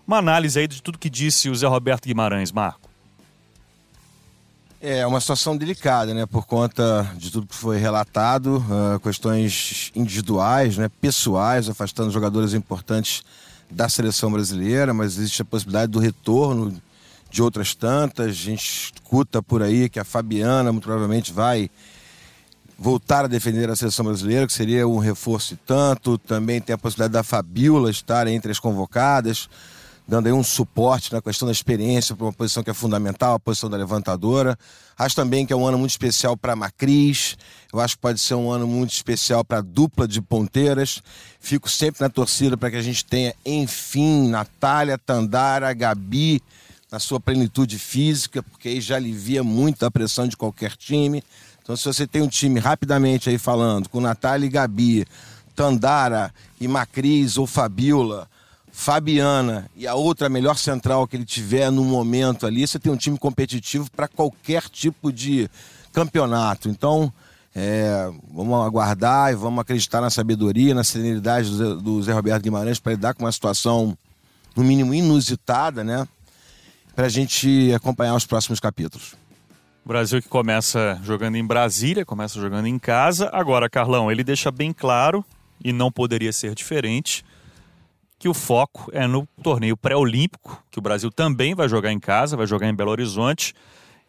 Uma 0.07 0.19
análise 0.19 0.57
aí 0.57 0.69
de 0.69 0.81
tudo 0.81 0.97
que 0.97 1.09
disse 1.09 1.49
o 1.49 1.55
Zé 1.55 1.67
Roberto 1.67 2.05
Guimarães, 2.05 2.49
Marco. 2.49 2.87
É 4.79 5.05
uma 5.05 5.19
situação 5.19 5.57
delicada, 5.57 6.13
né? 6.13 6.25
Por 6.25 6.45
conta 6.45 7.11
de 7.17 7.29
tudo 7.29 7.45
que 7.45 7.55
foi 7.55 7.77
relatado, 7.77 8.63
uh, 8.69 8.99
questões 9.01 9.91
individuais, 9.93 10.77
né? 10.77 10.89
pessoais, 11.01 11.67
afastando 11.67 12.09
jogadores 12.09 12.53
importantes 12.53 13.21
da 13.69 13.89
seleção 13.89 14.31
brasileira, 14.31 14.93
mas 14.93 15.17
existe 15.17 15.41
a 15.41 15.45
possibilidade 15.45 15.91
do 15.91 15.99
retorno 15.99 16.81
de 17.29 17.41
outras 17.41 17.75
tantas. 17.75 18.27
A 18.27 18.31
gente 18.31 18.93
escuta 18.95 19.43
por 19.43 19.61
aí 19.61 19.89
que 19.89 19.99
a 19.99 20.05
Fabiana 20.05 20.71
muito 20.71 20.85
provavelmente 20.85 21.33
vai 21.33 21.69
voltar 22.79 23.25
a 23.25 23.27
defender 23.27 23.69
a 23.69 23.75
seleção 23.75 24.05
brasileira, 24.05 24.47
que 24.47 24.53
seria 24.53 24.87
um 24.87 24.99
reforço 24.99 25.55
e 25.55 25.57
tanto. 25.57 26.17
Também 26.17 26.61
tem 26.61 26.73
a 26.73 26.77
possibilidade 26.77 27.13
da 27.13 27.23
Fabiola 27.23 27.89
estar 27.89 28.25
entre 28.27 28.51
as 28.53 28.59
convocadas 28.59 29.49
dando 30.07 30.27
aí 30.27 30.33
um 30.33 30.43
suporte 30.43 31.11
na 31.11 31.21
questão 31.21 31.47
da 31.47 31.51
experiência 31.51 32.15
para 32.15 32.25
uma 32.25 32.33
posição 32.33 32.63
que 32.63 32.69
é 32.69 32.73
fundamental, 32.73 33.35
a 33.35 33.39
posição 33.39 33.69
da 33.69 33.75
levantadora. 33.75 34.57
Acho 34.97 35.15
também 35.15 35.45
que 35.45 35.51
é 35.51 35.55
um 35.55 35.67
ano 35.67 35.77
muito 35.77 35.91
especial 35.91 36.37
para 36.37 36.53
a 36.53 36.55
Macris. 36.55 37.37
Eu 37.73 37.81
acho 37.81 37.95
que 37.95 38.01
pode 38.01 38.19
ser 38.19 38.35
um 38.35 38.49
ano 38.49 38.65
muito 38.65 38.93
especial 38.93 39.43
para 39.43 39.57
a 39.57 39.61
dupla 39.61 40.07
de 40.07 40.21
ponteiras. 40.21 41.01
Fico 41.39 41.69
sempre 41.69 42.01
na 42.01 42.09
torcida 42.09 42.55
para 42.55 42.71
que 42.71 42.77
a 42.77 42.81
gente 42.81 43.03
tenha, 43.03 43.35
enfim, 43.45 44.29
Natália, 44.29 44.97
Tandara, 44.97 45.73
Gabi 45.73 46.41
na 46.89 46.99
sua 46.99 47.19
plenitude 47.19 47.77
física, 47.77 48.41
porque 48.41 48.69
aí 48.69 48.79
já 48.79 48.95
alivia 48.95 49.43
muito 49.43 49.85
a 49.85 49.91
pressão 49.91 50.25
de 50.25 50.37
qualquer 50.37 50.77
time. 50.77 51.21
Então, 51.61 51.75
se 51.75 51.83
você 51.83 52.07
tem 52.07 52.21
um 52.21 52.29
time 52.29 52.61
rapidamente 52.61 53.29
aí 53.29 53.37
falando 53.37 53.89
com 53.89 53.99
Natália 53.99 54.45
e 54.45 54.49
Gabi, 54.49 55.05
Tandara 55.53 56.33
e 56.61 56.67
Macris 56.67 57.37
ou 57.37 57.45
Fabiola 57.45 58.29
Fabiana 58.79 59.67
e 59.75 59.87
a 59.87 59.95
outra 59.95 60.29
melhor 60.29 60.55
central 60.55 61.07
que 61.07 61.17
ele 61.17 61.25
tiver 61.25 61.71
no 61.71 61.83
momento 61.83 62.45
ali, 62.45 62.65
você 62.65 62.77
tem 62.77 62.91
um 62.91 62.95
time 62.95 63.17
competitivo 63.17 63.89
para 63.89 64.07
qualquer 64.07 64.69
tipo 64.69 65.11
de 65.11 65.49
campeonato. 65.91 66.69
Então, 66.69 67.11
é, 67.55 68.07
vamos 68.31 68.63
aguardar 68.63 69.33
e 69.33 69.35
vamos 69.35 69.59
acreditar 69.61 69.99
na 69.99 70.11
sabedoria, 70.11 70.75
na 70.75 70.83
serenidade 70.83 71.49
do 71.49 71.57
Zé, 71.57 71.81
do 71.81 72.03
Zé 72.03 72.13
Roberto 72.13 72.43
Guimarães 72.43 72.79
para 72.79 72.91
lidar 72.91 73.15
com 73.15 73.25
uma 73.25 73.31
situação, 73.31 73.97
no 74.55 74.63
mínimo, 74.63 74.93
inusitada, 74.93 75.83
né? 75.83 76.07
Para 76.95 77.07
a 77.07 77.09
gente 77.09 77.73
acompanhar 77.73 78.13
os 78.13 78.27
próximos 78.27 78.59
capítulos. 78.59 79.15
Brasil 79.83 80.21
que 80.21 80.29
começa 80.29 80.99
jogando 81.03 81.35
em 81.35 81.43
Brasília, 81.43 82.05
começa 82.05 82.39
jogando 82.39 82.67
em 82.67 82.77
casa. 82.77 83.27
Agora, 83.33 83.67
Carlão, 83.67 84.11
ele 84.11 84.23
deixa 84.23 84.51
bem 84.51 84.71
claro, 84.71 85.25
e 85.63 85.73
não 85.73 85.91
poderia 85.91 86.31
ser 86.31 86.53
diferente, 86.53 87.25
que 88.19 88.27
o 88.27 88.33
foco 88.33 88.89
é 88.93 89.05
no 89.07 89.27
torneio 89.43 89.77
pré-olímpico, 89.77 90.63
que 90.71 90.79
o 90.79 90.81
Brasil 90.81 91.11
também 91.11 91.53
vai 91.53 91.69
jogar 91.69 91.91
em 91.91 91.99
casa, 91.99 92.35
vai 92.35 92.47
jogar 92.47 92.67
em 92.67 92.73
Belo 92.73 92.91
Horizonte. 92.91 93.53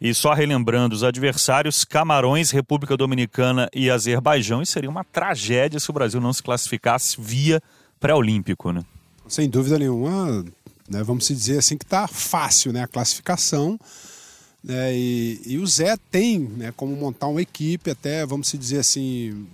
E 0.01 0.13
só 0.13 0.33
relembrando 0.33 0.95
os 0.95 1.03
adversários, 1.03 1.83
Camarões, 1.83 2.51
República 2.51 2.95
Dominicana 2.95 3.69
e 3.75 3.89
Azerbaijão. 3.89 4.61
E 4.61 4.65
seria 4.65 4.89
uma 4.89 5.03
tragédia 5.03 5.79
se 5.79 5.89
o 5.89 5.93
Brasil 5.93 6.21
não 6.21 6.31
se 6.31 6.41
classificasse 6.41 7.17
via 7.19 7.61
pré-olímpico, 7.99 8.71
né? 8.71 8.83
Sem 9.27 9.49
dúvida 9.49 9.77
nenhuma, 9.77 10.43
né, 10.89 11.03
vamos 11.03 11.27
dizer 11.27 11.59
assim 11.59 11.77
que 11.77 11.83
está 11.83 12.07
fácil 12.07 12.71
né, 12.73 12.83
a 12.83 12.87
classificação. 12.87 13.79
Né, 14.63 14.95
e, 14.95 15.41
e, 15.45 15.57
o 15.57 15.67
Zé 15.67 15.95
tem 16.09 16.39
né, 16.39 16.73
como 16.75 16.95
montar 16.95 17.27
uma 17.27 17.41
equipe, 17.41 17.91
até 17.91 18.25
vamos 18.25 18.51
dizer 18.51 18.79
assim, 18.79 19.47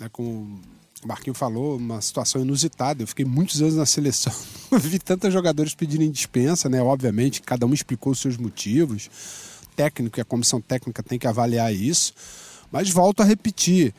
né, 0.00 0.08
com 0.10 0.58
o 1.04 1.08
Marquinho 1.08 1.34
falou, 1.34 1.76
uma 1.76 2.00
situação 2.00 2.40
inusitada. 2.40 3.02
Eu 3.02 3.06
fiquei 3.06 3.24
muitos 3.24 3.60
anos 3.60 3.74
na 3.74 3.86
seleção, 3.86 4.32
vi 4.80 4.98
tantos 4.98 5.32
jogadores 5.32 5.74
pedirem 5.74 6.10
dispensa, 6.10 6.68
né? 6.68 6.80
Obviamente, 6.82 7.42
cada 7.42 7.66
um 7.66 7.74
explicou 7.74 8.12
os 8.12 8.20
seus 8.20 8.36
motivos. 8.36 9.10
O 9.64 9.76
técnico 9.76 10.18
e 10.18 10.22
a 10.22 10.24
comissão 10.24 10.60
técnica 10.60 11.02
tem 11.02 11.18
que 11.18 11.26
avaliar 11.26 11.74
isso. 11.74 12.14
Mas 12.70 12.88
volto 12.88 13.20
a 13.20 13.24
repetir, 13.24 13.92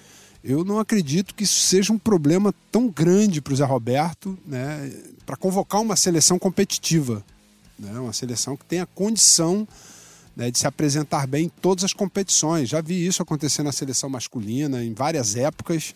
eu 0.43 0.63
não 0.63 0.79
acredito 0.79 1.35
que 1.35 1.43
isso 1.43 1.59
seja 1.59 1.93
um 1.93 1.97
problema 1.97 2.53
tão 2.71 2.89
grande 2.89 3.41
para 3.41 3.53
o 3.53 3.55
Zé 3.55 3.65
Roberto, 3.65 4.37
né? 4.45 4.91
Para 5.25 5.35
convocar 5.35 5.81
uma 5.81 5.95
seleção 5.95 6.39
competitiva, 6.39 7.23
né? 7.77 7.99
Uma 7.99 8.13
seleção 8.13 8.55
que 8.55 8.65
tenha 8.65 8.85
condição 8.85 9.67
né, 10.35 10.49
de 10.49 10.57
se 10.57 10.65
apresentar 10.65 11.27
bem 11.27 11.45
em 11.45 11.49
todas 11.49 11.83
as 11.83 11.93
competições. 11.93 12.69
Já 12.69 12.81
vi 12.81 13.05
isso 13.05 13.21
acontecer 13.21 13.63
na 13.63 13.71
seleção 13.71 14.09
masculina 14.09 14.83
em 14.83 14.93
várias 14.93 15.35
épocas. 15.35 15.93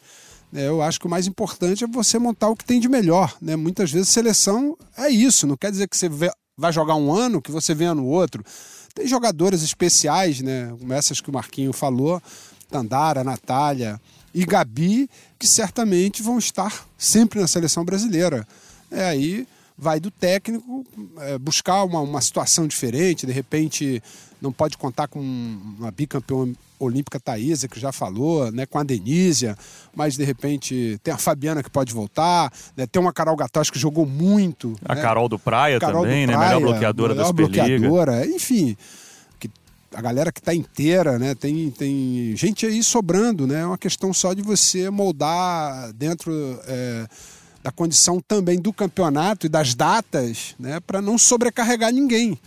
É, 0.57 0.67
eu 0.67 0.81
acho 0.81 0.99
que 0.99 1.05
o 1.05 1.09
mais 1.09 1.27
importante 1.27 1.83
é 1.83 1.87
você 1.87 2.17
montar 2.17 2.49
o 2.49 2.55
que 2.55 2.65
tem 2.65 2.79
de 2.79 2.89
melhor. 2.89 3.37
Né? 3.39 3.55
Muitas 3.55 3.91
vezes 3.91 4.09
seleção 4.09 4.75
é 4.97 5.07
isso, 5.07 5.45
não 5.45 5.55
quer 5.55 5.69
dizer 5.69 5.87
que 5.87 5.95
você 5.95 6.09
vai 6.57 6.73
jogar 6.73 6.95
um 6.95 7.13
ano, 7.13 7.39
que 7.39 7.51
você 7.51 7.75
venha 7.75 7.93
no 7.93 8.07
outro. 8.07 8.43
Tem 8.95 9.05
jogadoras 9.05 9.61
especiais, 9.61 10.41
né? 10.41 10.75
como 10.79 10.91
essas 10.93 11.21
que 11.21 11.29
o 11.29 11.33
Marquinho 11.33 11.71
falou, 11.71 12.19
Tandara, 12.71 13.23
Natália 13.23 14.01
e 14.33 14.43
Gabi, 14.45 15.07
que 15.37 15.45
certamente 15.45 16.23
vão 16.23 16.39
estar 16.39 16.87
sempre 16.97 17.39
na 17.39 17.47
seleção 17.47 17.85
brasileira. 17.85 18.47
É 18.89 19.05
aí 19.05 19.47
vai 19.77 19.99
do 19.99 20.09
técnico 20.09 20.83
é, 21.19 21.37
buscar 21.37 21.83
uma, 21.83 22.01
uma 22.01 22.21
situação 22.21 22.65
diferente, 22.65 23.27
de 23.27 23.31
repente 23.31 24.01
não 24.41 24.51
pode 24.51 24.77
contar 24.77 25.07
com 25.07 25.19
uma 25.19 25.91
bicampeã 25.91 26.47
olímpica 26.79 27.19
Thaisa, 27.19 27.67
que 27.67 27.79
já 27.79 27.91
falou, 27.91 28.51
né, 28.51 28.65
com 28.65 28.77
a 28.77 28.83
Denísia, 28.83 29.57
mas 29.95 30.15
de 30.15 30.23
repente 30.23 30.99
tem 31.03 31.13
a 31.13 31.17
Fabiana 31.17 31.63
que 31.63 31.69
pode 31.69 31.91
voltar, 31.93 32.51
né, 32.75 32.85
tem 32.85 33.01
uma 33.01 33.11
Carol 33.11 33.35
Gatós 33.35 33.69
que 33.69 33.79
jogou 33.79 34.05
muito. 34.05 34.75
A 34.85 34.95
né? 34.95 35.01
Carol 35.01 35.27
do 35.27 35.39
Praia 35.39 35.79
Carol 35.79 36.03
também, 36.03 36.27
do 36.27 36.33
Praia, 36.33 36.49
né, 36.49 36.55
melhor 36.55 36.71
bloqueadora 36.71 37.13
melhor 37.13 37.23
da 37.23 37.27
Superliga. 37.29 37.63
bloqueadora, 37.63 38.27
enfim, 38.27 38.77
que 39.39 39.49
a 39.93 40.01
galera 40.01 40.31
que 40.31 40.39
está 40.39 40.53
inteira, 40.53 41.17
né, 41.17 41.33
tem, 41.33 41.71
tem 41.71 42.35
gente 42.35 42.65
aí 42.65 42.83
sobrando, 42.83 43.47
né, 43.47 43.61
é 43.61 43.65
uma 43.65 43.77
questão 43.77 44.13
só 44.13 44.33
de 44.33 44.41
você 44.41 44.89
moldar 44.89 45.91
dentro... 45.93 46.31
É, 46.67 47.07
da 47.67 47.71
condição 47.71 48.21
também 48.21 48.57
do 48.57 48.71
campeonato 48.71 49.45
e 49.45 49.49
das 49.49 49.75
datas, 49.75 50.55
né, 50.57 50.79
para 50.79 51.01
não 51.01 51.17
sobrecarregar 51.17 51.91
ninguém 51.91 52.39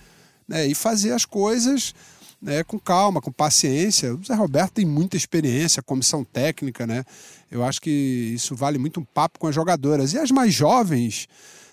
né, 0.48 0.66
e 0.66 0.74
fazer 0.74 1.12
as 1.12 1.26
coisas 1.26 1.94
né, 2.40 2.64
com 2.64 2.78
calma, 2.78 3.20
com 3.20 3.30
paciência. 3.30 4.14
O 4.14 4.24
Zé 4.24 4.32
Roberto 4.32 4.72
tem 4.72 4.86
muita 4.86 5.18
experiência, 5.18 5.82
comissão 5.82 6.24
técnica, 6.24 6.86
né? 6.86 7.04
Eu 7.50 7.62
acho 7.62 7.82
que 7.82 7.90
isso 8.34 8.56
vale 8.56 8.78
muito 8.78 8.98
um 8.98 9.04
papo 9.04 9.38
com 9.38 9.46
as 9.46 9.54
jogadoras. 9.54 10.14
E 10.14 10.18
as 10.18 10.30
mais 10.30 10.54
jovens, 10.54 11.28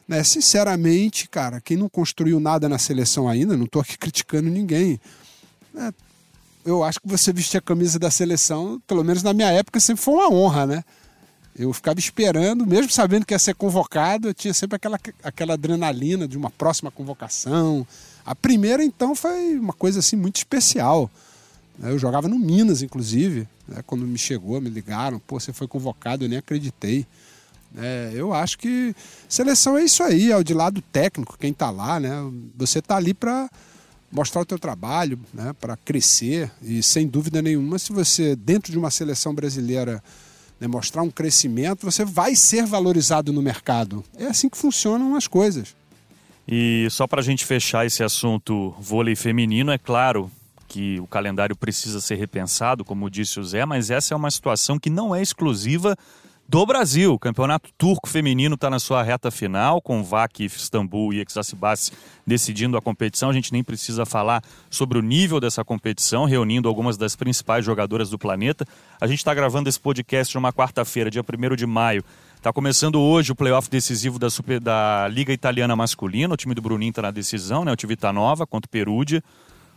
né, 0.06 0.22
sinceramente, 0.26 1.30
cara, 1.30 1.62
quem 1.62 1.78
não 1.78 1.88
construiu 1.88 2.42
nada 2.42 2.68
na 2.68 2.78
seleção 2.78 3.30
ainda, 3.30 3.56
não 3.56 3.64
estou 3.64 3.82
aqui 3.82 3.98
criticando 3.98 4.50
ninguém. 4.50 5.00
Né, 5.74 5.94
eu 6.66 6.84
acho 6.84 7.00
que 7.00 7.08
você 7.08 7.32
vestir 7.32 7.60
a 7.60 7.62
camisa 7.62 7.98
da 7.98 8.12
seleção, 8.12 8.82
pelo 8.86 9.06
menos 9.06 9.24
na 9.24 9.32
minha 9.32 9.50
época, 9.52 9.80
sempre 9.80 10.04
foi 10.04 10.16
uma 10.16 10.30
honra, 10.30 10.66
né? 10.66 10.84
Eu 11.58 11.74
ficava 11.74 12.00
esperando, 12.00 12.66
mesmo 12.66 12.92
sabendo 12.92 13.26
que 13.26 13.34
ia 13.34 13.40
ser 13.40 13.56
convocado, 13.56 14.28
eu 14.28 14.34
tinha 14.34 14.54
sempre 14.54 14.76
aquela, 14.76 15.00
aquela 15.24 15.54
adrenalina 15.54 16.28
de 16.28 16.38
uma 16.38 16.52
próxima 16.52 16.92
convocação, 16.92 17.86
a 18.28 18.36
primeira, 18.36 18.84
então, 18.84 19.16
foi 19.16 19.58
uma 19.58 19.72
coisa 19.72 20.00
assim 20.00 20.18
muito 20.18 20.36
especial. 20.36 21.10
Eu 21.82 21.98
jogava 21.98 22.28
no 22.28 22.38
Minas, 22.38 22.82
inclusive. 22.82 23.48
Né? 23.66 23.82
Quando 23.88 24.06
me 24.06 24.18
chegou, 24.18 24.60
me 24.60 24.70
ligaram, 24.70 25.18
pô, 25.18 25.40
você 25.40 25.54
foi 25.54 25.66
convocado, 25.66 26.26
eu 26.26 26.30
nem 26.30 26.38
acreditei. 26.38 27.08
É, 27.78 28.12
eu 28.14 28.34
acho 28.34 28.58
que 28.58 28.94
seleção 29.30 29.78
é 29.78 29.84
isso 29.84 30.04
aí, 30.04 30.30
é 30.30 30.36
o 30.36 30.44
de 30.44 30.54
lado 30.54 30.82
técnico, 30.82 31.38
quem 31.38 31.52
está 31.52 31.70
lá, 31.70 32.00
né? 32.02 32.12
Você 32.58 32.80
está 32.80 32.98
ali 32.98 33.14
para 33.14 33.50
mostrar 34.12 34.42
o 34.42 34.46
teu 34.46 34.60
trabalho, 34.60 35.18
né? 35.34 35.54
Para 35.54 35.78
crescer 35.78 36.52
e 36.62 36.84
sem 36.84 37.08
dúvida 37.08 37.42
nenhuma, 37.42 37.80
se 37.80 37.94
você 37.94 38.36
dentro 38.36 38.74
de 38.74 38.78
uma 38.78 38.92
seleção 38.92 39.34
brasileira 39.34 40.04
né, 40.60 40.68
mostrar 40.68 41.02
um 41.02 41.10
crescimento, 41.10 41.86
você 41.86 42.04
vai 42.04 42.36
ser 42.36 42.66
valorizado 42.66 43.32
no 43.32 43.42
mercado. 43.42 44.04
É 44.18 44.28
assim 44.28 44.50
que 44.50 44.58
funcionam 44.58 45.16
as 45.16 45.28
coisas. 45.28 45.76
E 46.48 46.88
só 46.90 47.06
para 47.06 47.20
a 47.20 47.24
gente 47.24 47.46
fechar 47.46 47.86
esse 47.86 48.04
assunto 48.04 48.74
vôlei 48.80 49.16
feminino, 49.16 49.72
é 49.72 49.78
claro 49.78 50.32
que 50.68 51.00
o 51.00 51.08
calendário 51.08 51.56
precisa 51.56 52.00
ser 52.02 52.16
repensado, 52.16 52.84
como 52.84 53.10
disse 53.10 53.40
o 53.40 53.44
Zé, 53.44 53.66
mas 53.66 53.90
essa 53.90 54.14
é 54.14 54.18
uma 54.18 54.32
situação 54.32 54.78
que 54.78 54.90
não 54.90 55.16
é 55.16 55.22
exclusiva 55.22 55.98
do 56.48 56.66
Brasil. 56.66 57.14
O 57.14 57.20
campeonato 57.20 57.70
turco 57.78 58.08
feminino 58.08 58.56
está 58.56 58.70
na 58.70 58.80
sua 58.80 59.04
reta 59.04 59.30
final, 59.30 59.82
com 59.82 60.04
Vaki, 60.04 60.46
Istambul 60.46 61.14
e 61.14 61.22
Exasibas 61.22 61.92
decidindo 62.26 62.78
a 62.78 62.82
competição. 62.82 63.30
A 63.30 63.34
gente 63.34 63.52
nem 63.52 63.64
precisa 63.64 64.06
falar 64.06 64.42
sobre 64.70 64.98
o 64.98 65.02
nível 65.02 65.40
dessa 65.40 65.64
competição, 65.64 66.26
reunindo 66.26 66.70
algumas 66.70 66.98
das 66.98 67.16
principais 67.16 67.66
jogadoras 67.66 68.10
do 68.10 68.18
planeta. 68.18 68.66
A 69.00 69.08
gente 69.08 69.20
está 69.20 69.34
gravando 69.34 69.68
esse 69.68 69.80
podcast 69.80 70.34
numa 70.36 70.54
quarta-feira, 70.54 71.12
dia 71.12 71.22
1 71.22 71.56
de 71.56 71.66
maio. 71.66 72.04
Está 72.36 72.54
começando 72.54 73.00
hoje 73.02 73.32
o 73.32 73.36
playoff 73.36 73.70
decisivo 73.70 74.18
da, 74.18 74.30
Super, 74.30 74.60
da 74.60 75.08
Liga 75.10 75.34
Italiana 75.34 75.76
Masculina. 75.76 76.34
O 76.34 76.38
time 76.38 76.54
do 76.54 76.62
Bruninho 76.62 76.92
está 76.92 77.02
na 77.02 77.12
decisão, 77.12 77.66
né? 77.66 77.74
o 77.74 78.14
Nova 78.14 78.46
contra 78.48 78.68
o 78.68 78.70
Perugia. 78.70 79.24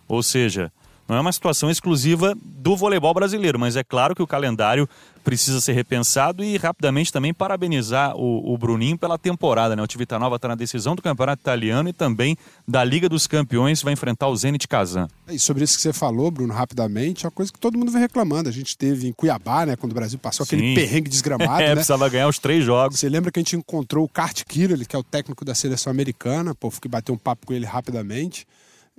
Ou 0.06 0.22
seja, 0.22 0.72
não 1.10 1.16
é 1.16 1.20
uma 1.20 1.32
situação 1.32 1.68
exclusiva 1.68 2.36
do 2.40 2.76
voleibol 2.76 3.12
brasileiro, 3.12 3.58
mas 3.58 3.74
é 3.74 3.82
claro 3.82 4.14
que 4.14 4.22
o 4.22 4.26
calendário 4.28 4.88
precisa 5.24 5.60
ser 5.60 5.72
repensado 5.72 6.44
e 6.44 6.56
rapidamente 6.56 7.12
também 7.12 7.34
parabenizar 7.34 8.16
o, 8.16 8.54
o 8.54 8.56
Bruninho 8.56 8.96
pela 8.96 9.18
temporada. 9.18 9.74
Né? 9.74 9.82
O 9.82 9.88
Tivitanova 9.88 10.36
está 10.36 10.46
na 10.46 10.54
decisão 10.54 10.94
do 10.94 11.02
campeonato 11.02 11.42
italiano 11.42 11.88
e 11.88 11.92
também 11.92 12.36
da 12.66 12.84
Liga 12.84 13.08
dos 13.08 13.26
Campeões, 13.26 13.82
vai 13.82 13.92
enfrentar 13.92 14.28
o 14.28 14.36
Zenit 14.36 14.68
Kazan. 14.68 15.08
E 15.28 15.36
sobre 15.36 15.64
isso 15.64 15.74
que 15.74 15.82
você 15.82 15.92
falou, 15.92 16.30
Bruno, 16.30 16.54
rapidamente, 16.54 17.26
é 17.26 17.28
uma 17.28 17.32
coisa 17.32 17.52
que 17.52 17.58
todo 17.58 17.76
mundo 17.76 17.90
vem 17.90 18.00
reclamando. 18.00 18.48
A 18.48 18.52
gente 18.52 18.78
teve 18.78 19.08
em 19.08 19.12
Cuiabá, 19.12 19.66
né, 19.66 19.74
quando 19.74 19.90
o 19.90 19.94
Brasil 19.96 20.18
passou 20.18 20.46
Sim. 20.46 20.56
aquele 20.56 20.74
perrengue 20.76 21.10
desgramado. 21.10 21.58
é, 21.60 21.70
né? 21.70 21.74
precisava 21.74 22.08
ganhar 22.08 22.28
os 22.28 22.38
três 22.38 22.64
jogos. 22.64 23.00
Você 23.00 23.08
lembra 23.08 23.32
que 23.32 23.40
a 23.40 23.42
gente 23.42 23.56
encontrou 23.56 24.04
o 24.04 24.08
Kart 24.08 24.44
Kirli, 24.44 24.86
que 24.86 24.94
é 24.94 24.98
o 24.98 25.02
técnico 25.02 25.44
da 25.44 25.56
seleção 25.56 25.90
americana, 25.90 26.54
pô, 26.54 26.70
fui 26.70 26.88
bater 26.88 27.10
um 27.10 27.18
papo 27.18 27.46
com 27.46 27.52
ele 27.52 27.66
rapidamente. 27.66 28.46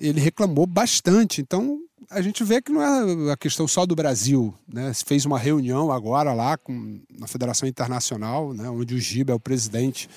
Ele 0.02 0.20
reclamou 0.20 0.66
bastante. 0.66 1.42
Então, 1.42 1.80
a 2.10 2.22
gente 2.22 2.44
vê 2.44 2.62
que 2.62 2.72
não 2.72 2.82
é 2.82 3.32
a 3.32 3.38
questão 3.38 3.68
só 3.68 3.86
do 3.86 3.96
Brasil. 3.96 4.54
Né? 4.68 4.92
Se 4.92 5.06
fez 5.06 5.26
uma 5.26 5.38
reunião 5.38 5.92
agora 5.92 6.34
lá 6.34 6.58
com, 6.58 7.00
na 7.18 7.28
Federação 7.28 7.70
Internacional, 7.70 8.54
né? 8.54 8.70
onde 8.70 8.96
o 8.96 9.00
Giba 9.00 9.32
é 9.32 9.36
o 9.36 9.40
presidente 9.40 10.10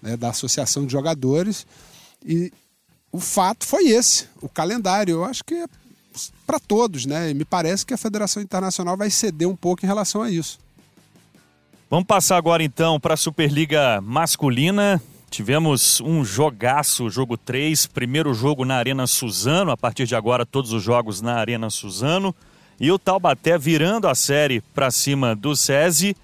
né? 0.00 0.16
da 0.16 0.30
Associação 0.30 0.86
de 0.86 0.92
Jogadores. 0.92 1.66
E 2.24 2.50
o 3.12 3.20
fato 3.20 3.66
foi 3.66 3.88
esse, 3.88 4.26
o 4.40 4.48
calendário. 4.48 5.16
Eu 5.16 5.24
acho 5.24 5.44
que 5.44 5.54
é 5.54 5.66
para 6.46 6.58
todos, 6.58 7.06
né? 7.06 7.30
E 7.30 7.34
me 7.34 7.44
parece 7.44 7.86
que 7.86 7.94
a 7.94 7.98
Federação 7.98 8.42
Internacional 8.42 8.96
vai 8.96 9.10
ceder 9.10 9.48
um 9.48 9.56
pouco 9.56 9.84
em 9.84 9.88
relação 9.88 10.22
a 10.22 10.30
isso. 10.30 10.58
Vamos 11.88 12.06
passar 12.06 12.36
agora 12.36 12.62
então 12.62 12.98
para 12.98 13.14
a 13.14 13.16
Superliga 13.18 14.00
Masculina. 14.00 15.00
Tivemos 15.32 15.98
um 16.02 16.22
jogaço, 16.22 17.08
jogo 17.08 17.38
3, 17.38 17.86
primeiro 17.86 18.34
jogo 18.34 18.66
na 18.66 18.76
Arena 18.76 19.06
Suzano, 19.06 19.70
a 19.70 19.76
partir 19.78 20.04
de 20.04 20.14
agora 20.14 20.44
todos 20.44 20.74
os 20.74 20.82
jogos 20.82 21.22
na 21.22 21.36
Arena 21.36 21.70
Suzano. 21.70 22.34
E 22.78 22.92
o 22.92 22.98
Taubaté 22.98 23.56
virando 23.56 24.06
a 24.06 24.14
série 24.14 24.60
para 24.60 24.90
cima 24.90 25.34
do 25.34 25.56
SESI. 25.56 26.14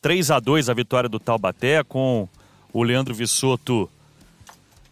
3 0.00 0.30
a 0.30 0.40
2 0.40 0.70
a 0.70 0.72
vitória 0.72 1.10
do 1.10 1.20
Taubaté, 1.20 1.84
com 1.84 2.26
o 2.72 2.82
Leandro 2.82 3.14
Vissoto 3.14 3.86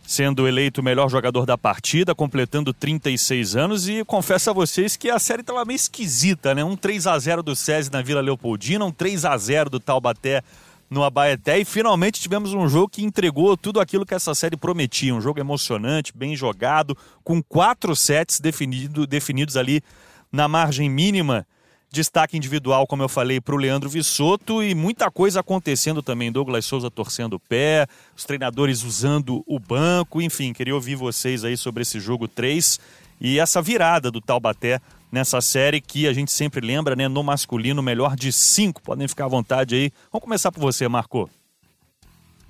sendo 0.06 0.46
eleito 0.46 0.82
o 0.82 0.84
melhor 0.84 1.08
jogador 1.08 1.46
da 1.46 1.56
partida, 1.56 2.14
completando 2.14 2.74
36 2.74 3.56
anos. 3.56 3.88
E 3.88 4.04
confesso 4.04 4.50
a 4.50 4.52
vocês 4.52 4.96
que 4.96 5.08
a 5.08 5.18
série 5.18 5.40
estava 5.40 5.64
meio 5.64 5.76
esquisita, 5.76 6.54
né? 6.54 6.62
Um 6.62 6.76
3 6.76 7.06
a 7.06 7.18
0 7.18 7.42
do 7.42 7.56
SESI 7.56 7.90
na 7.90 8.02
Vila 8.02 8.20
Leopoldina, 8.20 8.84
um 8.84 8.92
3 8.92 9.24
a 9.24 9.34
0 9.38 9.70
do 9.70 9.80
Taubaté 9.80 10.42
no 10.88 11.02
Abaeté 11.02 11.58
e 11.58 11.64
finalmente 11.64 12.20
tivemos 12.20 12.54
um 12.54 12.68
jogo 12.68 12.88
que 12.88 13.04
entregou 13.04 13.56
tudo 13.56 13.80
aquilo 13.80 14.06
que 14.06 14.14
essa 14.14 14.34
série 14.34 14.56
prometia. 14.56 15.14
Um 15.14 15.20
jogo 15.20 15.40
emocionante, 15.40 16.12
bem 16.14 16.36
jogado, 16.36 16.96
com 17.24 17.42
quatro 17.42 17.94
sets 17.96 18.40
definido, 18.40 19.06
definidos 19.06 19.56
ali 19.56 19.82
na 20.30 20.46
margem 20.48 20.88
mínima. 20.88 21.46
Destaque 21.90 22.36
individual, 22.36 22.86
como 22.86 23.02
eu 23.02 23.08
falei, 23.08 23.40
para 23.40 23.54
o 23.54 23.58
Leandro 23.58 23.88
Vissoto 23.88 24.62
e 24.62 24.74
muita 24.74 25.10
coisa 25.10 25.40
acontecendo 25.40 26.02
também. 26.02 26.32
Douglas 26.32 26.66
Souza 26.66 26.90
torcendo 26.90 27.34
o 27.34 27.40
pé, 27.40 27.86
os 28.14 28.24
treinadores 28.24 28.82
usando 28.82 29.42
o 29.46 29.58
banco, 29.58 30.20
enfim, 30.20 30.52
queria 30.52 30.74
ouvir 30.74 30.96
vocês 30.96 31.44
aí 31.44 31.56
sobre 31.56 31.82
esse 31.82 32.00
jogo 32.00 32.26
3 32.26 32.78
e 33.20 33.38
essa 33.38 33.62
virada 33.62 34.10
do 34.10 34.20
Taubaté 34.20 34.80
nessa 35.10 35.40
série 35.40 35.80
que 35.80 36.06
a 36.06 36.12
gente 36.12 36.32
sempre 36.32 36.60
lembra, 36.60 36.94
né? 36.94 37.08
No 37.08 37.22
masculino, 37.22 37.82
melhor 37.82 38.16
de 38.16 38.32
cinco. 38.32 38.82
Podem 38.82 39.08
ficar 39.08 39.24
à 39.26 39.28
vontade 39.28 39.74
aí. 39.74 39.92
Vamos 40.12 40.24
começar 40.24 40.52
por 40.52 40.60
você, 40.60 40.86
Marco. 40.88 41.30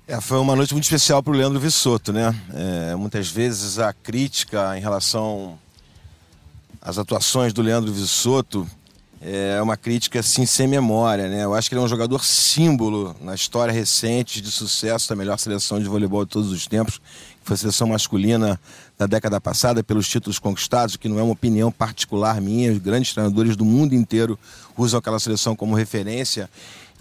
É, 0.07 0.19
foi 0.21 0.39
uma 0.39 0.55
noite 0.55 0.73
muito 0.73 0.85
especial 0.85 1.21
para 1.21 1.31
o 1.31 1.35
Leandro 1.35 1.59
Vissoto, 1.59 2.13
né? 2.13 2.33
É, 2.53 2.95
muitas 2.95 3.29
vezes 3.29 3.77
a 3.77 3.91
crítica 3.91 4.77
em 4.77 4.81
relação 4.81 5.59
às 6.81 6.97
atuações 6.97 7.51
do 7.51 7.61
Leandro 7.61 7.91
Vissoto 7.91 8.67
é 9.21 9.61
uma 9.61 9.75
crítica 9.75 10.19
assim 10.19 10.45
sem 10.45 10.67
memória, 10.67 11.27
né? 11.27 11.43
Eu 11.43 11.53
acho 11.53 11.67
que 11.69 11.75
ele 11.75 11.81
é 11.81 11.83
um 11.83 11.87
jogador 11.87 12.23
símbolo 12.23 13.15
na 13.19 13.33
história 13.33 13.73
recente 13.73 14.41
de 14.41 14.51
sucesso 14.51 15.09
da 15.09 15.15
melhor 15.15 15.37
seleção 15.37 15.79
de 15.79 15.85
voleibol 15.85 16.23
de 16.23 16.31
todos 16.31 16.51
os 16.51 16.67
tempos, 16.67 16.97
que 16.97 17.43
foi 17.43 17.55
a 17.55 17.57
seleção 17.57 17.87
masculina 17.87 18.59
da 18.97 19.07
década 19.07 19.41
passada 19.41 19.83
pelos 19.83 20.07
títulos 20.07 20.39
conquistados, 20.39 20.95
que 20.95 21.09
não 21.09 21.19
é 21.19 21.23
uma 21.23 21.33
opinião 21.33 21.71
particular 21.71 22.39
minha, 22.39 22.71
os 22.71 22.77
grandes 22.77 23.13
treinadores 23.13 23.55
do 23.55 23.65
mundo 23.65 23.93
inteiro 23.95 24.37
usam 24.77 24.99
aquela 24.99 25.19
seleção 25.19 25.55
como 25.55 25.75
referência. 25.75 26.49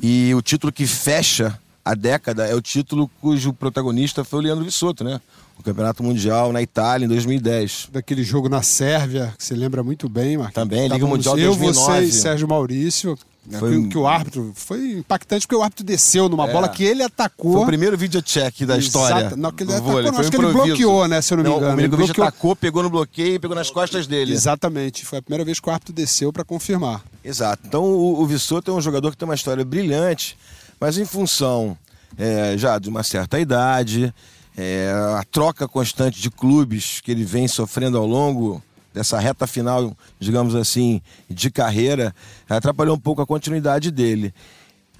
E 0.00 0.34
o 0.34 0.42
título 0.42 0.72
que 0.72 0.86
fecha 0.86 1.58
a 1.84 1.94
década 1.94 2.46
é 2.46 2.54
o 2.54 2.60
título 2.60 3.08
cujo 3.20 3.52
protagonista 3.52 4.24
foi 4.24 4.40
o 4.40 4.42
Leandro 4.42 4.64
Vissoto, 4.64 5.04
né? 5.04 5.20
Campeonato 5.66 6.00
Mundial 6.00 6.52
na 6.52 6.62
Itália 6.62 7.06
em 7.06 7.08
2010. 7.08 7.88
Daquele 7.92 8.22
jogo 8.22 8.48
na 8.48 8.62
Sérvia, 8.62 9.34
que 9.36 9.44
você 9.44 9.54
lembra 9.54 9.82
muito 9.82 10.08
bem, 10.08 10.36
Marquinhos. 10.36 10.54
Também, 10.54 10.88
Liga 10.88 11.04
Mundial 11.04 11.36
eu, 11.36 11.48
2009. 11.56 11.72
você 11.72 12.04
e 12.04 12.12
Sérgio 12.12 12.46
Maurício. 12.46 13.18
Né, 13.44 13.58
foi... 13.58 13.82
Que, 13.82 13.88
que, 13.88 13.98
o 13.98 14.06
árbitro 14.06 14.52
foi 14.54 14.92
impactante 14.92 15.44
porque 15.44 15.56
o 15.56 15.62
árbitro 15.62 15.84
desceu 15.84 16.28
numa 16.28 16.48
é. 16.48 16.52
bola 16.52 16.68
que 16.68 16.84
ele 16.84 17.02
atacou. 17.02 17.54
Foi 17.54 17.62
o 17.62 17.66
primeiro 17.66 17.98
vídeo 17.98 18.22
check 18.22 18.60
da 18.60 18.78
história. 18.78 19.34
Não, 19.36 19.50
que 19.50 19.64
ele 19.64 19.72
atacou, 19.72 20.02
não, 20.02 20.18
acho 20.20 20.30
que 20.30 20.36
ele 20.36 20.52
bloqueou, 20.52 21.08
né? 21.08 21.20
Se 21.20 21.34
eu 21.34 21.38
não, 21.38 21.44
não 21.44 21.50
me 21.50 21.56
engano. 21.56 21.72
O 21.72 21.76
Milinkovic 21.76 22.06
bloqueou... 22.06 22.28
atacou, 22.28 22.56
pegou 22.56 22.82
no 22.84 22.90
bloqueio 22.90 23.34
e 23.34 23.38
pegou 23.40 23.56
nas 23.56 23.70
costas 23.70 24.06
dele. 24.06 24.32
Exatamente. 24.32 25.04
Foi 25.04 25.18
a 25.18 25.22
primeira 25.22 25.44
vez 25.44 25.58
que 25.58 25.68
o 25.68 25.72
árbitro 25.72 25.92
desceu 25.92 26.32
para 26.32 26.44
confirmar. 26.44 27.02
Exato. 27.24 27.62
Então 27.66 27.82
o, 27.82 28.20
o 28.20 28.26
Vissoto 28.26 28.70
é 28.70 28.74
um 28.74 28.80
jogador 28.80 29.10
que 29.10 29.16
tem 29.16 29.28
uma 29.28 29.34
história 29.34 29.64
brilhante, 29.64 30.38
mas 30.78 30.96
em 30.96 31.04
função 31.04 31.76
é, 32.16 32.56
já 32.56 32.78
de 32.78 32.88
uma 32.88 33.02
certa 33.02 33.38
idade, 33.40 34.14
é, 34.56 34.90
a 35.18 35.24
troca 35.24 35.68
constante 35.68 36.20
de 36.20 36.30
clubes 36.30 37.00
que 37.00 37.10
ele 37.10 37.24
vem 37.24 37.46
sofrendo 37.46 37.98
ao 37.98 38.06
longo 38.06 38.62
dessa 38.94 39.18
reta 39.18 39.46
final, 39.46 39.94
digamos 40.18 40.54
assim, 40.54 41.02
de 41.28 41.50
carreira, 41.50 42.14
atrapalhou 42.48 42.96
um 42.96 42.98
pouco 42.98 43.20
a 43.20 43.26
continuidade 43.26 43.90
dele. 43.90 44.32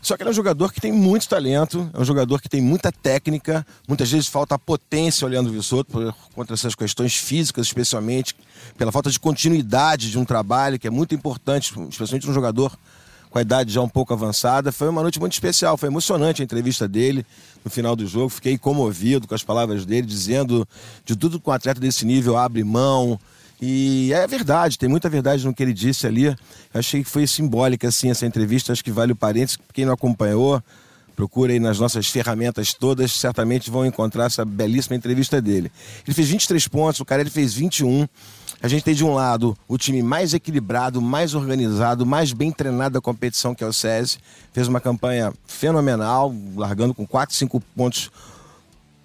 Só 0.02 0.16
que 0.16 0.22
ele 0.22 0.28
é 0.28 0.32
um 0.32 0.34
jogador 0.34 0.72
que 0.72 0.80
tem 0.80 0.92
muito 0.92 1.26
talento, 1.26 1.90
é 1.92 1.98
um 1.98 2.04
jogador 2.04 2.40
que 2.40 2.48
tem 2.48 2.60
muita 2.60 2.92
técnica, 2.92 3.66
muitas 3.88 4.10
vezes 4.10 4.28
falta 4.28 4.58
potência 4.58 5.26
olhando 5.26 5.48
o 5.48 5.52
Vissoto 5.52 5.90
por 5.90 6.14
contra 6.34 6.54
essas 6.54 6.74
questões 6.74 7.16
físicas, 7.16 7.66
especialmente 7.66 8.36
pela 8.76 8.92
falta 8.92 9.10
de 9.10 9.18
continuidade 9.18 10.10
de 10.10 10.18
um 10.18 10.24
trabalho 10.24 10.78
que 10.78 10.86
é 10.86 10.90
muito 10.90 11.14
importante, 11.14 11.74
especialmente 11.88 12.28
um 12.28 12.34
jogador 12.34 12.76
com 13.36 13.40
a 13.40 13.42
idade 13.42 13.70
já 13.70 13.82
um 13.82 13.88
pouco 13.88 14.14
avançada. 14.14 14.72
Foi 14.72 14.88
uma 14.88 15.02
noite 15.02 15.20
muito 15.20 15.34
especial, 15.34 15.76
foi 15.76 15.90
emocionante 15.90 16.40
a 16.40 16.44
entrevista 16.44 16.88
dele 16.88 17.26
no 17.62 17.70
final 17.70 17.94
do 17.94 18.06
jogo. 18.06 18.30
Fiquei 18.30 18.56
comovido 18.56 19.28
com 19.28 19.34
as 19.34 19.42
palavras 19.42 19.84
dele, 19.84 20.06
dizendo 20.06 20.66
de 21.04 21.14
tudo 21.14 21.38
que 21.38 21.50
um 21.50 21.52
atleta 21.52 21.78
desse 21.78 22.06
nível 22.06 22.38
abre 22.38 22.64
mão. 22.64 23.20
E 23.60 24.10
é 24.14 24.26
verdade, 24.26 24.78
tem 24.78 24.88
muita 24.88 25.10
verdade 25.10 25.44
no 25.44 25.52
que 25.52 25.62
ele 25.62 25.74
disse 25.74 26.06
ali. 26.06 26.24
Eu 26.24 26.36
achei 26.72 27.04
que 27.04 27.10
foi 27.10 27.26
simbólica 27.26 27.88
assim 27.88 28.08
essa 28.08 28.24
entrevista, 28.24 28.72
acho 28.72 28.82
que 28.82 28.90
vale 28.90 29.12
o 29.12 29.16
parênteses. 29.16 29.58
Quem 29.70 29.84
não 29.84 29.92
acompanhou, 29.92 30.62
procura 31.16 31.52
aí 31.52 31.58
nas 31.58 31.80
nossas 31.80 32.08
ferramentas 32.08 32.74
todas, 32.74 33.10
certamente 33.10 33.70
vão 33.70 33.86
encontrar 33.86 34.26
essa 34.26 34.44
belíssima 34.44 34.94
entrevista 34.94 35.40
dele. 35.40 35.72
Ele 36.06 36.14
fez 36.14 36.28
23 36.28 36.68
pontos, 36.68 37.00
o 37.00 37.04
cara 37.04 37.22
ele 37.22 37.30
fez 37.30 37.54
21. 37.54 38.06
A 38.62 38.68
gente 38.68 38.84
tem 38.84 38.94
de 38.94 39.04
um 39.04 39.14
lado 39.14 39.56
o 39.66 39.78
time 39.78 40.02
mais 40.02 40.34
equilibrado, 40.34 41.00
mais 41.00 41.34
organizado, 41.34 42.04
mais 42.04 42.32
bem 42.32 42.52
treinado 42.52 42.94
da 42.94 43.00
competição, 43.00 43.54
que 43.54 43.64
é 43.64 43.66
o 43.66 43.72
SESI. 43.72 44.18
Fez 44.52 44.68
uma 44.68 44.80
campanha 44.80 45.32
fenomenal, 45.46 46.34
largando 46.54 46.94
com 46.94 47.06
4, 47.06 47.34
5 47.34 47.60
pontos 47.74 48.10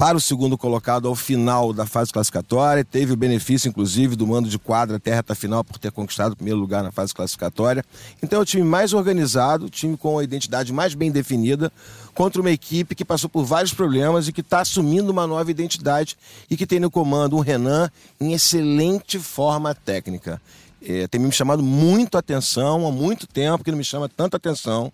para 0.01 0.17
o 0.17 0.19
segundo 0.19 0.57
colocado 0.57 1.07
ao 1.07 1.13
final 1.13 1.71
da 1.71 1.85
fase 1.85 2.11
classificatória. 2.11 2.83
Teve 2.83 3.13
o 3.13 3.15
benefício, 3.15 3.69
inclusive, 3.69 4.15
do 4.15 4.25
mando 4.25 4.49
de 4.49 4.57
quadra 4.57 4.97
até 4.97 5.11
a 5.11 5.15
reta 5.17 5.35
final 5.35 5.63
por 5.63 5.77
ter 5.77 5.91
conquistado 5.91 6.31
o 6.31 6.35
primeiro 6.35 6.59
lugar 6.59 6.81
na 6.81 6.91
fase 6.91 7.13
classificatória. 7.13 7.85
Então 8.19 8.39
é 8.39 8.41
o 8.41 8.45
time 8.45 8.63
mais 8.63 8.93
organizado, 8.93 9.69
time 9.69 9.95
com 9.95 10.17
a 10.17 10.23
identidade 10.23 10.73
mais 10.73 10.95
bem 10.95 11.11
definida, 11.11 11.71
contra 12.15 12.41
uma 12.41 12.49
equipe 12.49 12.95
que 12.95 13.05
passou 13.05 13.29
por 13.29 13.45
vários 13.45 13.75
problemas 13.75 14.27
e 14.27 14.33
que 14.33 14.41
está 14.41 14.61
assumindo 14.61 15.11
uma 15.11 15.27
nova 15.27 15.51
identidade 15.51 16.17
e 16.49 16.57
que 16.57 16.65
tem 16.65 16.79
no 16.79 16.89
comando 16.89 17.37
um 17.37 17.39
Renan 17.39 17.87
em 18.19 18.33
excelente 18.33 19.19
forma 19.19 19.75
técnica. 19.75 20.41
É, 20.83 21.07
tem 21.07 21.21
me 21.21 21.31
chamado 21.31 21.61
muito 21.61 22.17
atenção 22.17 22.87
há 22.87 22.91
muito 22.91 23.27
tempo 23.27 23.63
que 23.63 23.69
não 23.69 23.77
me 23.77 23.83
chama 23.83 24.09
tanta 24.09 24.37
atenção 24.37 24.91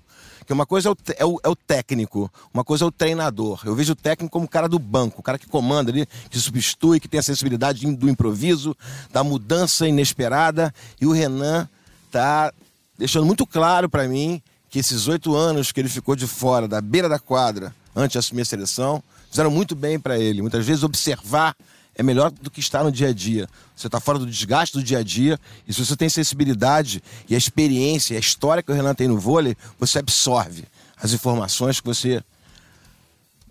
Porque 0.47 0.53
uma 0.53 0.65
coisa 0.65 0.87
é 0.87 0.91
o, 0.93 0.97
é, 1.17 1.25
o, 1.25 1.39
é 1.43 1.49
o, 1.49 1.55
técnico, 1.57 2.31
uma 2.53 2.63
coisa 2.63 2.85
é 2.85 2.87
o 2.87 2.91
treinador. 2.91 3.59
Eu 3.65 3.75
vejo 3.75 3.91
o 3.91 3.95
técnico 3.97 4.31
como 4.31 4.45
o 4.45 4.47
cara 4.47 4.69
do 4.69 4.79
banco, 4.79 5.19
o 5.19 5.21
cara 5.21 5.37
que 5.37 5.45
comanda 5.45 5.91
ali, 5.91 6.07
que 6.29 6.39
substitui, 6.39 7.01
que 7.01 7.07
tem 7.09 7.19
a 7.19 7.23
sensibilidade 7.23 7.85
do 7.97 8.09
improviso, 8.09 8.73
da 9.11 9.25
mudança 9.25 9.85
inesperada. 9.89 10.73
E 11.01 11.05
o 11.05 11.11
Renan 11.11 11.67
tá 12.09 12.53
deixando 12.97 13.25
muito 13.25 13.45
claro 13.45 13.89
para 13.89 14.07
mim 14.07 14.41
que 14.69 14.79
esses 14.79 15.09
oito 15.09 15.35
anos 15.35 15.73
que 15.73 15.81
ele 15.81 15.89
ficou 15.89 16.15
de 16.15 16.25
fora, 16.25 16.65
da 16.65 16.79
beira 16.79 17.09
da 17.09 17.19
quadra, 17.19 17.75
antes 17.93 18.13
de 18.13 18.19
assumir 18.19 18.43
a 18.43 18.45
seleção, 18.45 19.03
fizeram 19.29 19.51
muito 19.51 19.75
bem 19.75 19.99
para 19.99 20.17
ele. 20.17 20.41
Muitas 20.41 20.65
vezes 20.65 20.81
observar 20.81 21.57
é 21.93 22.01
melhor 22.01 22.31
do 22.31 22.49
que 22.49 22.61
estar 22.61 22.85
no 22.85 22.91
dia 22.91 23.09
a 23.09 23.13
dia. 23.13 23.49
Você 23.77 23.87
está 23.87 23.99
fora 23.99 24.17
do 24.17 24.25
desgaste 24.25 24.75
do 24.75 24.83
dia 24.83 24.97
a 24.97 25.03
dia, 25.03 25.39
e 25.67 25.73
se 25.73 25.85
você 25.85 25.95
tem 25.95 26.09
sensibilidade 26.09 27.01
e 27.29 27.35
a 27.35 27.37
experiência, 27.37 28.15
e 28.15 28.17
a 28.17 28.19
história 28.19 28.63
que 28.63 28.71
o 28.71 28.75
Renan 28.75 28.95
tem 28.95 29.07
no 29.07 29.19
vôlei, 29.19 29.55
você 29.79 29.99
absorve 29.99 30.65
as 30.99 31.13
informações 31.13 31.79
que 31.79 31.85
você 31.85 32.23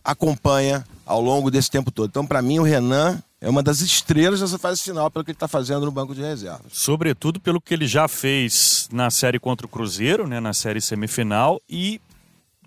acompanha 0.04 0.84
ao 1.06 1.20
longo 1.20 1.48
desse 1.48 1.70
tempo 1.70 1.92
todo. 1.92 2.08
Então, 2.08 2.26
para 2.26 2.42
mim, 2.42 2.58
o 2.58 2.64
Renan 2.64 3.22
é 3.40 3.48
uma 3.48 3.62
das 3.62 3.80
estrelas 3.80 4.40
dessa 4.40 4.58
fase 4.58 4.82
final 4.82 5.08
pelo 5.12 5.24
que 5.24 5.30
ele 5.30 5.36
está 5.36 5.46
fazendo 5.46 5.86
no 5.86 5.92
banco 5.92 6.12
de 6.12 6.22
reservas. 6.22 6.72
Sobretudo 6.72 7.38
pelo 7.38 7.60
que 7.60 7.72
ele 7.72 7.86
já 7.86 8.08
fez 8.08 8.88
na 8.92 9.10
série 9.10 9.38
contra 9.38 9.64
o 9.64 9.70
Cruzeiro, 9.70 10.26
né, 10.26 10.40
na 10.40 10.52
série 10.52 10.80
semifinal, 10.80 11.60
e 11.70 12.00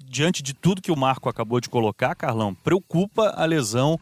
diante 0.06 0.42
de 0.42 0.54
tudo 0.54 0.82
que 0.82 0.92
o 0.92 0.98
Marco 0.98 1.28
acabou 1.28 1.60
de 1.60 1.68
colocar, 1.68 2.16
Carlão, 2.16 2.54
preocupa 2.54 3.34
a 3.36 3.44
lesão 3.44 4.00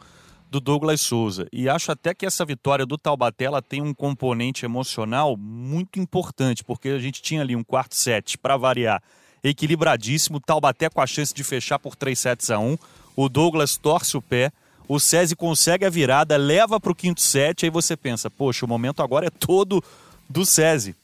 do 0.49 0.59
Douglas 0.59 1.01
Souza. 1.01 1.47
E 1.51 1.67
acho 1.67 1.91
até 1.91 2.13
que 2.13 2.25
essa 2.25 2.45
vitória 2.45 2.85
do 2.85 2.97
Taubaté 2.97 3.45
ela 3.45 3.61
tem 3.61 3.81
um 3.81 3.93
componente 3.93 4.65
emocional 4.65 5.35
muito 5.35 5.99
importante, 5.99 6.63
porque 6.63 6.89
a 6.89 6.99
gente 6.99 7.21
tinha 7.21 7.41
ali 7.41 7.55
um 7.55 7.63
quarto 7.63 7.95
set 7.95 8.37
para 8.37 8.57
variar 8.57 9.01
equilibradíssimo, 9.43 10.39
Taubaté 10.39 10.89
com 10.89 11.01
a 11.01 11.07
chance 11.07 11.33
de 11.33 11.43
fechar 11.43 11.79
por 11.79 11.95
3 11.95 12.17
sets 12.17 12.49
a 12.49 12.59
1. 12.59 12.77
O 13.15 13.29
Douglas 13.29 13.77
torce 13.77 14.15
o 14.15 14.21
pé, 14.21 14.51
o 14.87 14.99
SESI 14.99 15.35
consegue 15.35 15.85
a 15.85 15.89
virada, 15.89 16.37
leva 16.37 16.79
para 16.79 16.91
o 16.91 16.95
quinto 16.95 17.21
set, 17.21 17.65
aí 17.65 17.69
você 17.69 17.97
pensa, 17.97 18.29
poxa, 18.29 18.65
o 18.65 18.69
momento 18.69 19.03
agora 19.03 19.27
é 19.27 19.29
todo 19.29 19.83
do 20.29 20.45
SESI. 20.45 20.95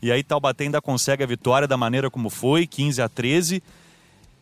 E 0.00 0.12
aí 0.12 0.22
Taubaté 0.22 0.64
ainda 0.64 0.80
consegue 0.80 1.24
a 1.24 1.26
vitória 1.26 1.66
da 1.66 1.76
maneira 1.76 2.10
como 2.10 2.30
foi, 2.30 2.66
15 2.66 3.02
a 3.02 3.08
13. 3.08 3.62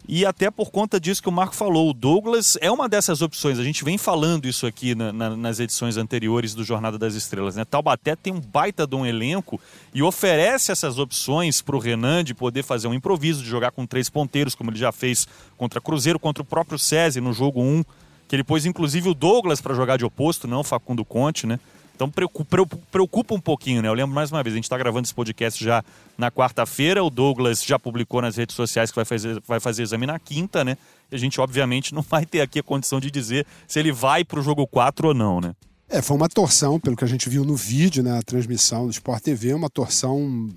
E 0.08 0.24
até 0.24 0.52
por 0.52 0.70
conta 0.70 1.00
disso 1.00 1.20
que 1.20 1.28
o 1.28 1.32
Marco 1.32 1.54
falou, 1.54 1.90
o 1.90 1.92
Douglas 1.92 2.56
é 2.60 2.70
uma 2.70 2.88
dessas 2.88 3.22
opções. 3.22 3.58
A 3.58 3.64
gente 3.64 3.82
vem 3.82 3.98
falando 3.98 4.46
isso 4.46 4.64
aqui 4.64 4.94
na, 4.94 5.12
na, 5.12 5.36
nas 5.36 5.58
edições 5.58 5.96
anteriores 5.96 6.54
do 6.54 6.62
Jornada 6.62 6.96
das 6.96 7.14
Estrelas. 7.14 7.56
Né? 7.56 7.64
Taubaté 7.64 8.14
tem 8.14 8.32
um 8.32 8.40
baita 8.40 8.86
de 8.86 8.94
um 8.94 9.04
elenco 9.04 9.60
e 9.92 10.04
oferece 10.04 10.70
essas 10.70 10.98
opções 10.98 11.60
para 11.60 11.74
o 11.74 11.80
Renan 11.80 12.22
de 12.22 12.34
poder 12.34 12.62
fazer 12.62 12.86
um 12.86 12.94
improviso, 12.94 13.42
de 13.42 13.48
jogar 13.48 13.72
com 13.72 13.84
três 13.84 14.08
ponteiros, 14.08 14.54
como 14.54 14.70
ele 14.70 14.78
já 14.78 14.92
fez 14.92 15.26
contra 15.56 15.80
Cruzeiro, 15.80 16.20
contra 16.20 16.40
o 16.40 16.46
próprio 16.46 16.78
César 16.78 17.20
no 17.20 17.32
jogo 17.32 17.60
1, 17.60 17.84
que 18.28 18.36
ele 18.36 18.44
pôs 18.44 18.64
inclusive 18.64 19.08
o 19.08 19.14
Douglas 19.14 19.60
para 19.60 19.74
jogar 19.74 19.96
de 19.96 20.04
oposto, 20.04 20.46
não 20.46 20.60
o 20.60 20.64
Facundo 20.64 21.04
Conte, 21.04 21.48
né? 21.48 21.58
Então 21.96 22.10
preocupa, 22.10 23.34
um 23.34 23.40
pouquinho, 23.40 23.80
né? 23.80 23.88
Eu 23.88 23.94
lembro 23.94 24.14
mais 24.14 24.30
uma 24.30 24.42
vez, 24.42 24.52
a 24.52 24.56
gente 24.56 24.64
está 24.64 24.76
gravando 24.76 25.06
esse 25.06 25.14
podcast 25.14 25.64
já 25.64 25.82
na 26.18 26.30
quarta-feira, 26.30 27.02
o 27.02 27.08
Douglas 27.08 27.64
já 27.64 27.78
publicou 27.78 28.20
nas 28.20 28.36
redes 28.36 28.54
sociais 28.54 28.90
que 28.90 28.96
vai 28.96 29.06
fazer, 29.06 29.40
vai 29.46 29.58
fazer 29.58 29.82
exame 29.82 30.06
na 30.06 30.18
quinta, 30.18 30.62
né? 30.62 30.76
E 31.10 31.16
a 31.16 31.18
gente, 31.18 31.40
obviamente, 31.40 31.94
não 31.94 32.02
vai 32.02 32.26
ter 32.26 32.42
aqui 32.42 32.58
a 32.58 32.62
condição 32.62 33.00
de 33.00 33.10
dizer 33.10 33.46
se 33.66 33.80
ele 33.80 33.92
vai 33.92 34.24
para 34.24 34.38
o 34.38 34.42
jogo 34.42 34.66
4 34.66 35.08
ou 35.08 35.14
não, 35.14 35.40
né? 35.40 35.54
É, 35.88 36.02
foi 36.02 36.16
uma 36.16 36.28
torção, 36.28 36.78
pelo 36.78 36.96
que 36.96 37.04
a 37.04 37.08
gente 37.08 37.30
viu 37.30 37.44
no 37.44 37.56
vídeo, 37.56 38.02
né? 38.02 38.18
A 38.18 38.22
transmissão 38.22 38.84
do 38.84 38.90
Sport 38.90 39.22
TV, 39.22 39.54
uma 39.54 39.70
torção 39.70 40.50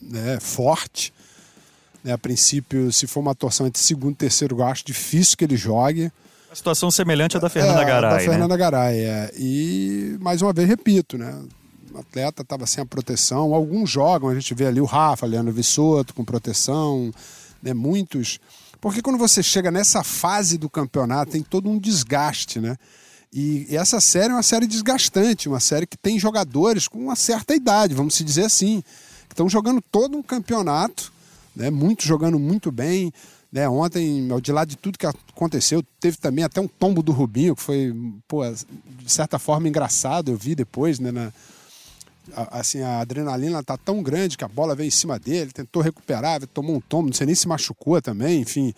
né, 0.00 0.38
forte. 0.40 1.12
Né, 2.02 2.12
a 2.12 2.18
princípio, 2.18 2.90
se 2.90 3.06
for 3.06 3.20
uma 3.20 3.34
torção 3.34 3.66
entre 3.66 3.82
segundo 3.82 4.14
e 4.14 4.16
terceiro, 4.16 4.56
eu 4.56 4.64
acho 4.64 4.82
difícil 4.84 5.36
que 5.36 5.44
ele 5.44 5.56
jogue 5.58 6.10
situação 6.54 6.90
semelhante 6.90 7.36
à 7.36 7.40
da 7.40 7.48
Fernanda 7.48 7.82
é, 7.82 7.84
Garay. 7.84 8.10
Da 8.10 8.16
né? 8.16 8.24
Fernanda 8.24 8.54
né? 8.54 8.56
Garay, 8.56 8.98
é. 9.00 9.30
E, 9.38 10.16
mais 10.20 10.42
uma 10.42 10.52
vez, 10.52 10.68
repito, 10.68 11.18
né? 11.18 11.34
O 11.92 11.98
atleta 11.98 12.42
estava 12.42 12.66
sem 12.66 12.82
a 12.82 12.86
proteção. 12.86 13.54
Alguns 13.54 13.90
jogam, 13.90 14.28
a 14.28 14.34
gente 14.34 14.54
vê 14.54 14.66
ali 14.66 14.80
o 14.80 14.84
Rafa, 14.84 15.26
Leandro 15.26 15.52
Vissoto 15.52 16.14
com 16.14 16.24
proteção, 16.24 17.10
né? 17.62 17.72
Muitos. 17.72 18.38
Porque 18.80 19.02
quando 19.02 19.18
você 19.18 19.42
chega 19.42 19.70
nessa 19.70 20.04
fase 20.04 20.58
do 20.58 20.68
campeonato, 20.68 21.32
tem 21.32 21.42
todo 21.42 21.68
um 21.68 21.78
desgaste, 21.78 22.60
né? 22.60 22.76
E, 23.32 23.66
e 23.68 23.76
essa 23.76 24.00
série 24.00 24.32
é 24.32 24.36
uma 24.36 24.42
série 24.42 24.66
desgastante, 24.66 25.48
uma 25.48 25.60
série 25.60 25.86
que 25.86 25.96
tem 25.96 26.18
jogadores 26.18 26.86
com 26.88 26.98
uma 26.98 27.16
certa 27.16 27.54
idade, 27.54 27.94
vamos 27.94 28.14
se 28.14 28.24
dizer 28.24 28.44
assim, 28.44 28.82
que 29.28 29.34
estão 29.34 29.48
jogando 29.48 29.82
todo 29.82 30.16
um 30.16 30.22
campeonato, 30.22 31.12
né? 31.54 31.70
Muitos 31.70 32.06
jogando 32.06 32.38
muito 32.38 32.70
bem, 32.70 33.12
né, 33.52 33.68
ontem, 33.68 34.28
de 34.40 34.52
lado 34.52 34.68
de 34.68 34.76
tudo 34.76 34.98
que 34.98 35.06
aconteceu, 35.06 35.82
teve 36.00 36.16
também 36.16 36.44
até 36.44 36.60
um 36.60 36.68
tombo 36.68 37.02
do 37.02 37.12
Rubinho, 37.12 37.56
que 37.56 37.62
foi, 37.62 37.94
pô, 38.26 38.42
de 38.48 39.10
certa 39.10 39.38
forma 39.38 39.68
engraçado, 39.68 40.30
eu 40.30 40.36
vi 40.36 40.54
depois, 40.54 40.98
né, 40.98 41.10
na, 41.10 41.32
assim, 42.50 42.80
a 42.82 43.00
adrenalina 43.00 43.62
tá 43.62 43.76
tão 43.76 44.02
grande 44.02 44.36
que 44.36 44.44
a 44.44 44.48
bola 44.48 44.74
veio 44.74 44.88
em 44.88 44.90
cima 44.90 45.18
dele, 45.18 45.52
tentou 45.52 45.82
recuperar, 45.82 46.46
tomou 46.48 46.76
um 46.76 46.80
tombo, 46.80 47.06
não 47.08 47.14
sei 47.14 47.26
nem 47.26 47.34
se 47.34 47.48
machucou 47.48 48.00
também, 48.00 48.40
enfim. 48.40 48.74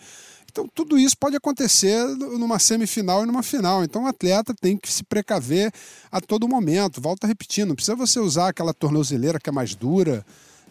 Então, 0.51 0.67
tudo 0.67 0.97
isso 0.97 1.15
pode 1.17 1.35
acontecer 1.35 2.03
numa 2.15 2.57
semifinal 2.57 3.23
e 3.23 3.27
numa 3.27 3.43
final. 3.43 3.83
Então, 3.83 4.03
o 4.03 4.07
atleta 4.07 4.53
tem 4.59 4.75
que 4.75 4.91
se 4.91 5.03
precaver 5.03 5.71
a 6.11 6.19
todo 6.19 6.47
momento. 6.47 6.99
Volta 6.99 7.27
repetindo, 7.27 7.69
não 7.69 7.75
precisa 7.75 7.95
você 7.95 8.19
usar 8.19 8.49
aquela 8.49 8.73
tornozeleira 8.73 9.39
que 9.39 9.49
é 9.49 9.53
mais 9.53 9.75
dura, 9.75 10.25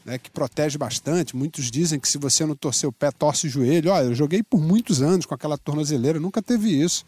né, 0.08 0.16
que 0.16 0.30
protege 0.30 0.78
bastante. 0.78 1.36
Muitos 1.36 1.70
dizem 1.70 2.00
que 2.00 2.08
se 2.08 2.16
você 2.16 2.46
não 2.46 2.56
torcer 2.56 2.88
o 2.88 2.92
pé, 2.92 3.10
torce 3.10 3.46
o 3.46 3.50
joelho. 3.50 3.90
Olha, 3.90 4.06
eu 4.06 4.14
joguei 4.14 4.42
por 4.42 4.58
muitos 4.58 5.02
anos 5.02 5.26
com 5.26 5.34
aquela 5.34 5.58
tornozeleira, 5.58 6.18
nunca 6.18 6.40
teve 6.40 6.70
isso. 6.70 7.04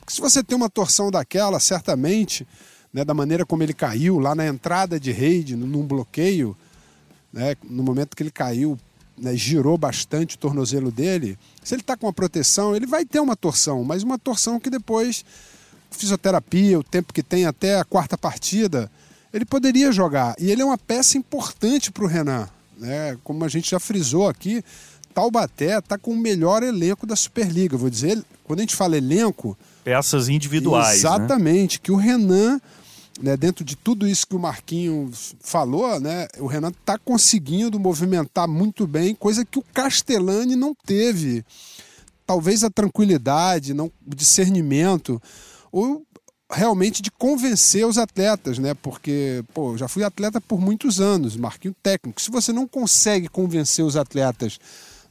Porque 0.00 0.12
se 0.12 0.20
você 0.20 0.42
tem 0.42 0.56
uma 0.56 0.68
torção 0.68 1.08
daquela, 1.08 1.60
certamente, 1.60 2.44
né, 2.92 3.04
da 3.04 3.14
maneira 3.14 3.46
como 3.46 3.62
ele 3.62 3.72
caiu, 3.72 4.18
lá 4.18 4.34
na 4.34 4.44
entrada 4.44 4.98
de 4.98 5.12
rede, 5.12 5.54
num 5.54 5.86
bloqueio, 5.86 6.56
né, 7.32 7.54
no 7.62 7.84
momento 7.84 8.16
que 8.16 8.24
ele 8.24 8.30
caiu, 8.32 8.76
né, 9.16 9.36
girou 9.36 9.78
bastante 9.78 10.34
o 10.34 10.38
tornozelo 10.38 10.90
dele. 10.90 11.38
Se 11.62 11.76
ele 11.76 11.82
está 11.82 11.96
com 11.96 12.06
uma 12.06 12.12
proteção, 12.12 12.74
ele 12.74 12.86
vai 12.86 13.04
ter 13.04 13.20
uma 13.20 13.36
torção, 13.36 13.84
mas 13.84 14.02
uma 14.02 14.18
torção 14.18 14.58
que 14.58 14.68
depois, 14.68 15.24
fisioterapia, 15.92 16.76
o 16.76 16.82
tempo 16.82 17.12
que 17.12 17.22
tem 17.22 17.46
até 17.46 17.78
a 17.78 17.84
quarta 17.84 18.18
partida, 18.18 18.90
ele 19.32 19.44
poderia 19.44 19.90
jogar. 19.90 20.34
E 20.38 20.50
ele 20.50 20.62
é 20.62 20.64
uma 20.64 20.78
peça 20.78 21.16
importante 21.16 21.90
para 21.90 22.04
o 22.04 22.06
Renan. 22.06 22.48
Né? 22.78 23.16
Como 23.24 23.44
a 23.44 23.48
gente 23.48 23.70
já 23.70 23.80
frisou 23.80 24.28
aqui, 24.28 24.62
Taubaté 25.14 25.78
está 25.78 25.96
com 25.96 26.12
o 26.12 26.16
melhor 26.16 26.62
elenco 26.62 27.06
da 27.06 27.16
Superliga. 27.16 27.76
Vou 27.76 27.90
dizer, 27.90 28.22
quando 28.44 28.60
a 28.60 28.62
gente 28.62 28.76
fala 28.76 28.96
elenco. 28.96 29.56
Peças 29.84 30.28
individuais. 30.28 30.88
Né? 30.88 30.94
Exatamente, 30.96 31.78
né? 31.78 31.80
que 31.82 31.92
o 31.92 31.96
Renan. 31.96 32.60
Né, 33.20 33.36
dentro 33.36 33.62
de 33.62 33.76
tudo 33.76 34.08
isso 34.08 34.26
que 34.26 34.34
o 34.34 34.38
Marquinhos 34.38 35.36
falou, 35.38 36.00
né, 36.00 36.26
o 36.38 36.46
Renan 36.46 36.70
está 36.70 36.96
conseguindo 36.96 37.78
movimentar 37.78 38.48
muito 38.48 38.86
bem, 38.86 39.14
coisa 39.14 39.44
que 39.44 39.58
o 39.58 39.64
Castellani 39.74 40.56
não 40.56 40.74
teve. 40.74 41.44
Talvez 42.26 42.64
a 42.64 42.70
tranquilidade, 42.70 43.74
não, 43.74 43.92
o 44.06 44.14
discernimento. 44.14 45.20
O 45.70 46.00
realmente 46.52 47.00
de 47.00 47.10
convencer 47.10 47.86
os 47.86 47.96
atletas, 47.96 48.58
né? 48.58 48.74
Porque, 48.74 49.42
pô, 49.54 49.76
já 49.76 49.88
fui 49.88 50.04
atleta 50.04 50.40
por 50.40 50.60
muitos 50.60 51.00
anos, 51.00 51.36
marquinho 51.36 51.74
técnico. 51.82 52.20
Se 52.20 52.30
você 52.30 52.52
não 52.52 52.68
consegue 52.68 53.28
convencer 53.28 53.84
os 53.84 53.96
atletas 53.96 54.58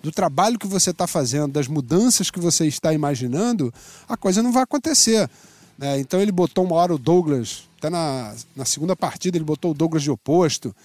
do 0.02 0.12
trabalho 0.12 0.60
que 0.60 0.68
você 0.68 0.92
está 0.92 1.08
fazendo, 1.08 1.52
das 1.52 1.68
mudanças 1.68 2.30
que 2.30 2.40
você 2.40 2.68
está 2.68 2.94
imaginando, 2.94 3.74
a 4.08 4.16
coisa 4.16 4.42
não 4.42 4.52
vai 4.52 4.64
acontecer. 4.64 5.30
Né? 5.78 6.00
Então 6.00 6.22
ele 6.22 6.32
botou 6.32 6.64
uma 6.64 6.76
hora 6.76 6.94
o 6.94 6.98
Douglas, 6.98 7.68
até 7.78 7.90
na, 7.90 8.36
na 8.56 8.66
segunda 8.66 8.96
partida 8.96 9.38
ele 9.38 9.44
botou 9.44 9.72
o 9.72 9.74
Douglas 9.74 10.04
de 10.04 10.12
oposto. 10.12 10.76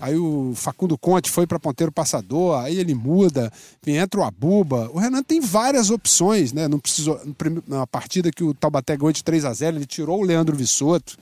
Aí 0.00 0.16
o 0.16 0.54
Facundo 0.54 0.96
Conte 0.96 1.30
foi 1.30 1.46
para 1.46 1.60
ponteiro 1.60 1.92
passador, 1.92 2.58
aí 2.58 2.78
ele 2.78 2.94
muda, 2.94 3.52
entra 3.86 4.20
o 4.20 4.24
Abuba. 4.24 4.90
O 4.94 4.98
Renan 4.98 5.22
tem 5.22 5.42
várias 5.42 5.90
opções, 5.90 6.54
né? 6.54 6.66
Não 6.66 6.78
precisou, 6.78 7.20
na 7.68 7.86
partida 7.86 8.30
que 8.30 8.42
o 8.42 8.54
Taubaté 8.54 8.96
ganhou 8.96 9.12
de 9.12 9.22
3 9.22 9.44
a 9.44 9.52
0 9.52 9.76
ele 9.76 9.84
tirou 9.84 10.20
o 10.20 10.24
Leandro 10.24 10.56
Vissoto, 10.56 11.18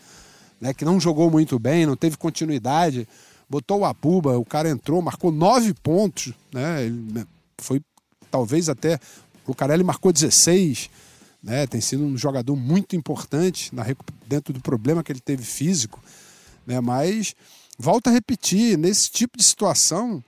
né? 0.60 0.72
que 0.72 0.84
não 0.84 1.00
jogou 1.00 1.28
muito 1.28 1.58
bem, 1.58 1.86
não 1.86 1.96
teve 1.96 2.16
continuidade. 2.16 3.08
Botou 3.50 3.80
o 3.80 3.84
Abuba, 3.84 4.38
o 4.38 4.44
cara 4.44 4.68
entrou, 4.70 5.02
marcou 5.02 5.32
nove 5.32 5.74
pontos, 5.74 6.32
né? 6.52 6.84
Ele 6.84 7.12
né, 7.12 7.26
foi 7.58 7.82
talvez 8.30 8.68
até. 8.68 9.00
O 9.44 9.54
Carelli 9.54 9.82
marcou 9.82 10.12
16. 10.12 10.88
Né, 11.40 11.68
tem 11.68 11.80
sido 11.80 12.02
um 12.02 12.16
jogador 12.16 12.56
muito 12.56 12.96
importante 12.96 13.72
na, 13.72 13.84
dentro 14.26 14.52
do 14.52 14.60
problema 14.60 15.04
que 15.04 15.12
ele 15.12 15.20
teve 15.20 15.44
físico, 15.44 16.02
né, 16.66 16.80
mas 16.80 17.32
volto 17.78 18.08
a 18.08 18.10
repetir, 18.10 18.76
nesse 18.76 19.10
tipo 19.10 19.38
de 19.38 19.44
situação, 19.44 20.22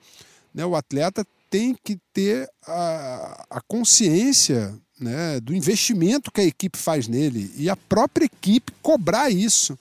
né, 0.55 0.65
o 0.65 0.77
atleta 0.77 1.27
tem 1.51 1.77
que 1.83 1.99
ter 2.13 2.49
a, 2.67 3.47
a 3.51 3.61
consciência 3.61 4.73
né, 5.01 5.41
do 5.41 5.55
investimento 5.55 6.31
que 6.31 6.41
a 6.41 6.45
equipe 6.45 6.79
faz 6.79 7.09
nele 7.09 7.53
e 7.57 7.69
a 7.69 7.75
própria 7.75 8.27
equipe 8.27 8.73
cobrar 8.81 9.31
isso. 9.31 9.77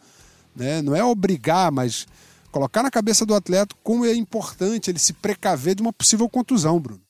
Né? 0.56 0.82
Não 0.82 0.96
é 0.96 1.04
obrigar, 1.04 1.72
mas 1.72 2.08
colocar 2.52 2.82
na 2.82 2.90
cabeça 2.90 3.26
do 3.26 3.36
atleta 3.36 3.76
como 3.84 4.06
é 4.06 4.16
importante 4.16 4.90
ele 4.90 4.98
se 4.98 5.14
precaver 5.14 5.76
de 5.76 5.82
uma 5.82 5.94
possível 5.94 6.28
contusão, 6.28 6.80
Bruno. 6.80 7.02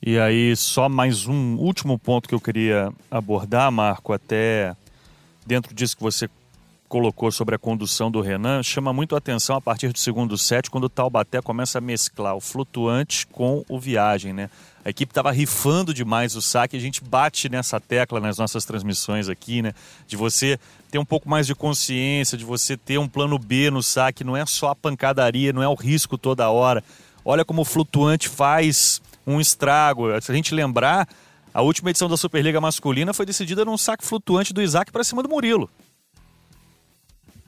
E 0.00 0.18
aí, 0.18 0.54
só 0.56 0.88
mais 0.88 1.26
um 1.26 1.56
último 1.56 1.98
ponto 1.98 2.28
que 2.28 2.34
eu 2.34 2.40
queria 2.40 2.92
abordar, 3.10 3.72
Marco, 3.72 4.12
até 4.12 4.76
dentro 5.44 5.74
disso 5.74 5.96
que 5.96 6.02
você 6.02 6.28
colocou 6.88 7.30
sobre 7.32 7.54
a 7.54 7.58
condução 7.58 8.10
do 8.10 8.20
Renan, 8.20 8.62
chama 8.62 8.92
muito 8.92 9.14
a 9.14 9.18
atenção 9.18 9.56
a 9.56 9.60
partir 9.60 9.92
do 9.92 9.98
segundo 9.98 10.38
set, 10.38 10.70
quando 10.70 10.84
o 10.84 10.88
Taubaté 10.88 11.42
começa 11.42 11.78
a 11.78 11.80
mesclar 11.80 12.36
o 12.36 12.40
flutuante 12.40 13.26
com 13.26 13.64
o 13.68 13.78
viagem, 13.78 14.32
né? 14.32 14.48
A 14.84 14.90
equipe 14.90 15.10
estava 15.10 15.32
rifando 15.32 15.92
demais 15.92 16.36
o 16.36 16.42
saque, 16.42 16.76
a 16.76 16.80
gente 16.80 17.02
bate 17.02 17.48
nessa 17.48 17.80
tecla 17.80 18.20
nas 18.20 18.38
nossas 18.38 18.64
transmissões 18.64 19.28
aqui, 19.28 19.60
né? 19.60 19.72
De 20.06 20.16
você 20.16 20.60
ter 20.90 20.98
um 20.98 21.04
pouco 21.04 21.28
mais 21.28 21.46
de 21.46 21.54
consciência, 21.56 22.38
de 22.38 22.44
você 22.44 22.76
ter 22.76 22.98
um 22.98 23.08
plano 23.08 23.36
B 23.36 23.68
no 23.68 23.82
saque, 23.82 24.22
não 24.22 24.36
é 24.36 24.46
só 24.46 24.70
a 24.70 24.76
pancadaria, 24.76 25.52
não 25.52 25.62
é 25.62 25.68
o 25.68 25.74
risco 25.74 26.16
toda 26.16 26.48
hora. 26.50 26.84
Olha 27.24 27.44
como 27.44 27.62
o 27.62 27.64
flutuante 27.64 28.28
faz 28.28 29.02
um 29.26 29.40
estrago. 29.40 30.04
Se 30.22 30.30
a 30.30 30.34
gente 30.34 30.54
lembrar, 30.54 31.08
a 31.52 31.62
última 31.62 31.90
edição 31.90 32.08
da 32.08 32.16
Superliga 32.16 32.60
Masculina 32.60 33.12
foi 33.12 33.26
decidida 33.26 33.64
num 33.64 33.76
saque 33.76 34.06
flutuante 34.06 34.52
do 34.52 34.62
Isaac 34.62 34.92
para 34.92 35.02
cima 35.02 35.20
do 35.20 35.28
Murilo. 35.28 35.68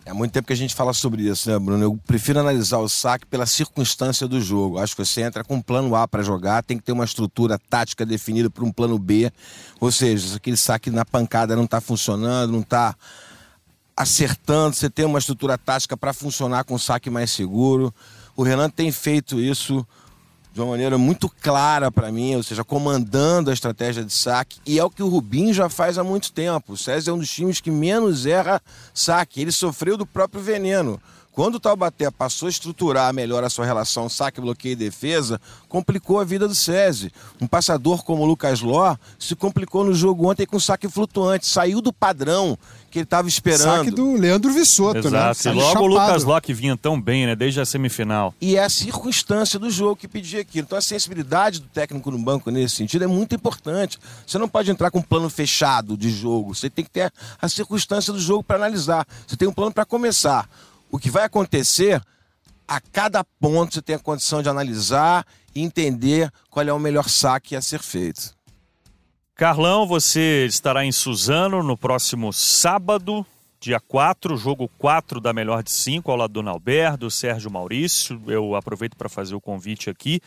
É 0.09 0.13
muito 0.15 0.33
tempo 0.33 0.47
que 0.47 0.55
a 0.55 0.57
gente 0.57 0.75
fala 0.75 0.95
sobre 0.95 1.25
isso, 1.25 1.51
né, 1.51 1.59
Bruno? 1.59 1.85
Eu 1.85 2.01
prefiro 2.07 2.41
analisar 2.41 2.79
o 2.79 2.89
saque 2.89 3.27
pela 3.27 3.45
circunstância 3.45 4.27
do 4.27 4.41
jogo. 4.41 4.79
Acho 4.79 4.97
que 4.97 5.05
você 5.05 5.21
entra 5.21 5.45
com 5.45 5.57
um 5.57 5.61
plano 5.61 5.95
A 5.95 6.09
para 6.09 6.23
jogar, 6.23 6.63
tem 6.63 6.79
que 6.79 6.83
ter 6.83 6.93
uma 6.93 7.05
estrutura 7.05 7.59
tática 7.59 8.07
definida 8.07 8.49
para 8.49 8.65
um 8.65 8.73
plano 8.73 8.99
B. 8.99 9.31
Ou 9.79 9.93
seja, 9.93 10.29
se 10.29 10.37
aquele 10.37 10.57
saque 10.57 10.91
na 10.91 11.05
pancada 11.05 11.55
não 11.55 11.65
está 11.65 11.79
funcionando, 11.79 12.53
não 12.53 12.61
está 12.61 12.97
acertando, 13.95 14.77
você 14.77 14.89
tem 14.89 15.05
uma 15.05 15.19
estrutura 15.19 15.59
tática 15.59 15.95
para 15.95 16.15
funcionar 16.15 16.65
com 16.65 16.77
um 16.77 16.79
saque 16.79 17.11
mais 17.11 17.31
seguro. 17.31 17.95
O 18.35 18.43
Renan 18.43 18.71
tem 18.71 18.91
feito 18.91 19.39
isso 19.39 19.87
de 20.59 20.63
uma 20.63 20.73
maneira 20.73 20.99
muito 20.99 21.31
clara 21.41 21.89
para 21.89 22.11
mim, 22.11 22.35
ou 22.35 22.43
seja, 22.43 22.65
comandando 22.65 23.49
a 23.49 23.53
estratégia 23.53 24.03
de 24.03 24.13
saque, 24.13 24.59
e 24.67 24.77
é 24.77 24.83
o 24.83 24.91
que 24.91 25.05
o 25.05 25.09
Rubinho 25.09 25.55
já 25.55 25.69
faz 25.69 25.97
há 25.97 26.03
muito 26.03 26.33
tempo. 26.33 26.73
O 26.73 26.77
César 26.77 27.13
é 27.13 27.15
um 27.15 27.19
dos 27.19 27.31
times 27.31 27.61
que 27.61 27.71
menos 27.71 28.27
erra 28.27 28.61
saque, 28.93 29.41
ele 29.41 29.53
sofreu 29.53 29.97
do 29.97 30.05
próprio 30.05 30.43
veneno. 30.43 31.01
Quando 31.33 31.55
o 31.55 31.61
Taubaté 31.61 32.11
passou 32.11 32.47
a 32.47 32.51
estruturar 32.51 33.15
melhor 33.15 33.45
a 33.45 33.51
sua 33.51 33.65
relação 33.65 34.09
saque, 34.09 34.41
bloqueio 34.41 34.73
e 34.73 34.77
defesa, 34.77 35.41
complicou 35.69 36.19
a 36.19 36.25
vida 36.25 36.49
do 36.49 36.55
SESI. 36.55 37.13
Um 37.41 37.47
passador 37.47 38.03
como 38.03 38.25
o 38.25 38.27
Lucas 38.27 38.61
Ló 38.61 38.97
se 39.19 39.37
complicou 39.37 39.85
no 39.85 39.95
jogo 39.95 40.29
ontem 40.29 40.47
com 40.47 40.59
saque 40.59 40.89
flutuante, 40.89 41.47
saiu 41.47 41.81
do 41.81 41.93
padrão 41.93 42.59
que 42.91 42.99
ele 42.99 43.05
estava 43.05 43.29
esperando. 43.29 43.85
Saque 43.85 43.91
do 43.91 44.15
Leandro 44.15 44.53
Vissoto, 44.53 44.99
Exato. 44.99 45.15
né? 45.15 45.35
Saque 45.35 45.57
logo 45.57 45.69
chapado. 45.69 45.85
o 45.85 45.89
Lucas 45.89 46.25
Ló 46.25 46.41
que 46.41 46.55
vinha 46.55 46.77
tão 46.77 47.01
bem, 47.01 47.27
né, 47.27 47.37
desde 47.37 47.61
a 47.61 47.67
semifinal. 47.67 48.35
E 48.41 48.57
é 48.57 48.65
a 48.65 48.69
circunstância 48.69 49.59
do 49.59 49.71
jogo 49.71 49.97
que 49.97 50.09
pedia 50.09 50.41
aquilo. 50.41 50.65
Então 50.65 50.79
a 50.79 50.83
sensibilidade 50.83 51.61
do 51.61 51.69
técnico 51.69 52.11
no 52.11 52.19
banco 52.19 52.51
nesse 52.51 52.77
sentido 52.77 53.05
é 53.05 53.07
muito 53.07 53.35
importante. 53.35 53.99
Você 54.27 54.39
não 54.39 54.49
pode 54.49 54.71
entrar 54.71 54.91
com 54.91 54.99
um 54.99 55.03
plano 55.03 55.29
fechado 55.29 55.97
de 55.97 56.11
jogo, 56.11 56.55
você 56.55 56.69
tem 56.69 56.85
que 56.85 56.91
ter 56.91 57.13
a 57.41 57.49
circunstância 57.49 58.13
do 58.13 58.19
jogo 58.19 58.43
para 58.43 58.57
analisar. 58.57 59.07
Você 59.27 59.37
tem 59.37 59.47
um 59.47 59.53
plano 59.53 59.73
para 59.73 59.85
começar. 59.85 60.49
O 60.91 60.99
que 60.99 61.11
vai 61.11 61.25
acontecer, 61.25 62.01
a 62.67 62.81
cada 62.81 63.23
ponto 63.23 63.75
você 63.75 63.83
tem 63.83 63.97
a 63.97 63.99
condição 63.99 64.43
de 64.43 64.49
analisar 64.49 65.27
e 65.55 65.63
entender 65.63 66.31
qual 66.51 66.67
é 66.67 66.73
o 66.73 66.79
melhor 66.79 67.09
saque 67.09 67.55
a 67.55 67.63
ser 67.63 67.81
feito. 67.81 68.37
Carlão, 69.35 69.87
você 69.87 70.47
estará 70.47 70.85
em 70.85 70.91
Suzano 70.91 71.63
no 71.63 71.77
próximo 71.77 72.33
sábado, 72.33 73.25
dia 73.61 73.79
4, 73.79 74.37
jogo 74.37 74.69
4 74.79 75.21
da 75.21 75.33
melhor 75.33 75.63
de 75.63 75.71
5, 75.71 76.11
ao 76.11 76.17
lado 76.17 76.33
do 76.33 76.43
Nalberto, 76.43 76.99
do 76.99 77.11
Sérgio 77.11 77.51
Maurício. 77.51 78.21
Eu 78.27 78.57
aproveito 78.57 78.97
para 78.97 79.09
fazer 79.09 79.35
o 79.35 79.41
convite 79.41 79.91
aqui. 79.91 80.21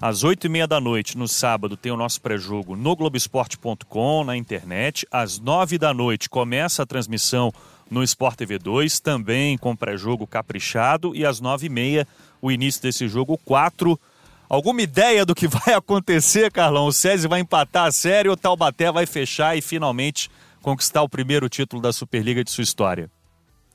Às 0.00 0.24
8 0.24 0.46
e 0.46 0.50
meia 0.50 0.66
da 0.66 0.80
noite, 0.80 1.16
no 1.16 1.28
sábado, 1.28 1.76
tem 1.76 1.92
o 1.92 1.96
nosso 1.96 2.20
pré-jogo 2.20 2.74
no 2.74 2.96
Globoesporte.com, 2.96 4.24
na 4.24 4.36
internet. 4.36 5.06
Às 5.10 5.38
9 5.38 5.78
da 5.78 5.94
noite, 5.94 6.28
começa 6.28 6.82
a 6.82 6.86
transmissão 6.86 7.52
no 7.92 8.02
Sport 8.02 8.36
TV 8.36 8.58
2, 8.58 9.00
também 9.00 9.58
com 9.58 9.76
pré-jogo 9.76 10.26
caprichado. 10.26 11.14
E 11.14 11.26
às 11.26 11.40
nove 11.40 11.66
e 11.66 11.70
meia, 11.70 12.08
o 12.40 12.50
início 12.50 12.80
desse 12.80 13.06
jogo 13.06 13.38
4. 13.44 14.00
Alguma 14.48 14.80
ideia 14.80 15.26
do 15.26 15.34
que 15.34 15.46
vai 15.46 15.74
acontecer, 15.74 16.50
Carlão? 16.50 16.86
O 16.86 16.92
SESI 16.92 17.28
vai 17.28 17.40
empatar 17.40 17.86
a 17.86 17.92
série 17.92 18.28
ou 18.28 18.34
o 18.34 18.36
Taubaté 18.36 18.90
vai 18.90 19.04
fechar 19.04 19.56
e 19.56 19.60
finalmente 19.60 20.30
conquistar 20.62 21.02
o 21.02 21.08
primeiro 21.08 21.48
título 21.48 21.82
da 21.82 21.92
Superliga 21.92 22.42
de 22.42 22.50
sua 22.50 22.64
história? 22.64 23.10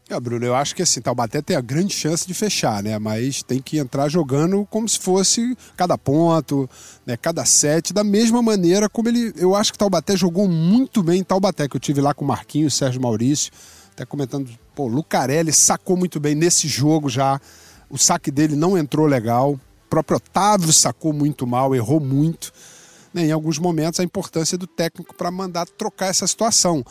É, 0.09 0.17
Bruno, 0.19 0.45
eu 0.45 0.55
acho 0.55 0.73
que 0.73 0.81
assim, 0.81 1.01
Taubaté 1.01 1.41
tem 1.41 1.55
a 1.55 1.61
grande 1.61 1.93
chance 1.93 2.25
de 2.25 2.33
fechar, 2.33 2.81
né? 2.81 2.97
Mas 2.97 3.43
tem 3.43 3.61
que 3.61 3.77
entrar 3.77 4.07
jogando 4.07 4.65
como 4.71 4.87
se 4.87 4.97
fosse 4.97 5.55
cada 5.75 5.97
ponto, 5.97 6.67
né? 7.05 7.17
cada 7.17 7.43
set, 7.45 7.93
da 7.93 8.05
mesma 8.05 8.41
maneira 8.41 8.89
como 8.89 9.09
ele. 9.09 9.33
Eu 9.35 9.53
acho 9.53 9.71
que 9.71 9.77
Taubaté 9.77 10.15
jogou 10.15 10.47
muito 10.47 11.03
bem 11.03 11.19
em 11.19 11.23
Taubaté, 11.23 11.67
que 11.67 11.75
eu 11.75 11.79
tive 11.79 11.99
lá 11.99 12.13
com 12.13 12.23
o 12.23 12.27
Marquinhos, 12.27 12.73
Sérgio 12.73 13.01
Maurício 13.01 13.51
até 13.97 14.05
comentando, 14.05 14.47
pô, 14.75 14.85
Lucarelli 14.85 15.51
sacou 15.51 15.97
muito 15.97 16.19
bem 16.19 16.35
nesse 16.35 16.67
jogo 16.67 17.09
já. 17.09 17.41
O 17.89 17.97
saque 17.97 18.29
dele 18.29 18.55
não 18.55 18.77
entrou 18.77 19.07
legal. 19.07 19.53
O 19.53 19.89
próprio 19.89 20.17
Otávio 20.17 20.71
sacou 20.71 21.11
muito 21.11 21.47
mal, 21.47 21.73
errou 21.73 21.99
muito. 21.99 22.53
Né? 23.11 23.25
Em 23.25 23.31
alguns 23.31 23.57
momentos, 23.57 23.99
a 23.99 24.03
importância 24.03 24.55
do 24.55 24.67
técnico 24.67 25.15
para 25.15 25.31
mandar 25.31 25.65
trocar 25.65 26.11
essa 26.11 26.27
situação. 26.27 26.85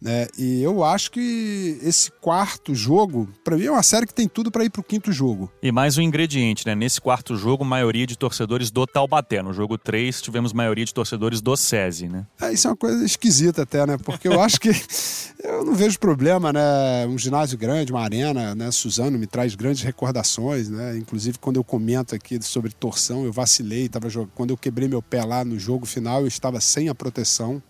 Né? 0.00 0.28
E 0.38 0.62
eu 0.62 0.84
acho 0.84 1.10
que 1.10 1.78
esse 1.82 2.10
quarto 2.20 2.74
jogo, 2.74 3.28
para 3.42 3.56
mim, 3.56 3.64
é 3.64 3.70
uma 3.70 3.82
série 3.82 4.06
que 4.06 4.14
tem 4.14 4.28
tudo 4.28 4.50
para 4.50 4.64
ir 4.64 4.70
para 4.70 4.80
o 4.80 4.84
quinto 4.84 5.10
jogo. 5.10 5.50
E 5.60 5.72
mais 5.72 5.98
um 5.98 6.02
ingrediente, 6.02 6.64
né? 6.64 6.74
Nesse 6.74 7.00
quarto 7.00 7.36
jogo, 7.36 7.64
maioria 7.64 8.06
de 8.06 8.16
torcedores 8.16 8.70
do 8.70 8.86
Taubaté. 8.86 9.42
No 9.42 9.52
jogo 9.52 9.76
3, 9.76 10.22
tivemos 10.22 10.52
maioria 10.52 10.84
de 10.84 10.94
torcedores 10.94 11.40
do 11.40 11.56
SESI, 11.56 12.08
né? 12.08 12.26
É, 12.40 12.52
isso 12.52 12.68
é 12.68 12.70
uma 12.70 12.76
coisa 12.76 13.04
esquisita 13.04 13.62
até, 13.62 13.84
né? 13.86 13.98
Porque 13.98 14.28
eu 14.28 14.40
acho 14.40 14.60
que 14.60 14.70
eu 15.42 15.64
não 15.64 15.74
vejo 15.74 15.98
problema, 15.98 16.52
né? 16.52 17.06
Um 17.08 17.18
ginásio 17.18 17.58
grande, 17.58 17.92
uma 17.92 18.02
arena, 18.02 18.54
né? 18.54 18.70
Suzano 18.70 19.18
me 19.18 19.26
traz 19.26 19.56
grandes 19.56 19.82
recordações, 19.82 20.68
né? 20.68 20.96
Inclusive, 20.96 21.38
quando 21.38 21.56
eu 21.56 21.64
comento 21.64 22.14
aqui 22.14 22.40
sobre 22.40 22.72
torção, 22.72 23.24
eu 23.24 23.32
vacilei, 23.32 23.88
tava 23.88 24.08
jogando. 24.08 24.30
Quando 24.34 24.50
eu 24.50 24.56
quebrei 24.56 24.86
meu 24.86 25.02
pé 25.02 25.24
lá 25.24 25.44
no 25.44 25.58
jogo 25.58 25.86
final, 25.86 26.20
eu 26.20 26.28
estava 26.28 26.60
sem 26.60 26.88
a 26.88 26.94
proteção 26.94 27.60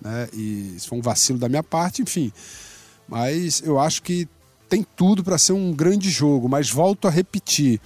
né? 0.00 0.28
E 0.32 0.74
isso 0.76 0.88
foi 0.88 0.98
um 0.98 1.02
vacilo 1.02 1.38
da 1.38 1.48
minha 1.48 1.62
parte, 1.62 2.02
enfim. 2.02 2.32
Mas 3.08 3.62
eu 3.64 3.78
acho 3.78 4.02
que 4.02 4.28
tem 4.68 4.84
tudo 4.96 5.22
para 5.22 5.38
ser 5.38 5.52
um 5.52 5.72
grande 5.72 6.10
jogo. 6.10 6.48
Mas 6.48 6.70
volto 6.70 7.06
a 7.06 7.10
repetir, 7.10 7.80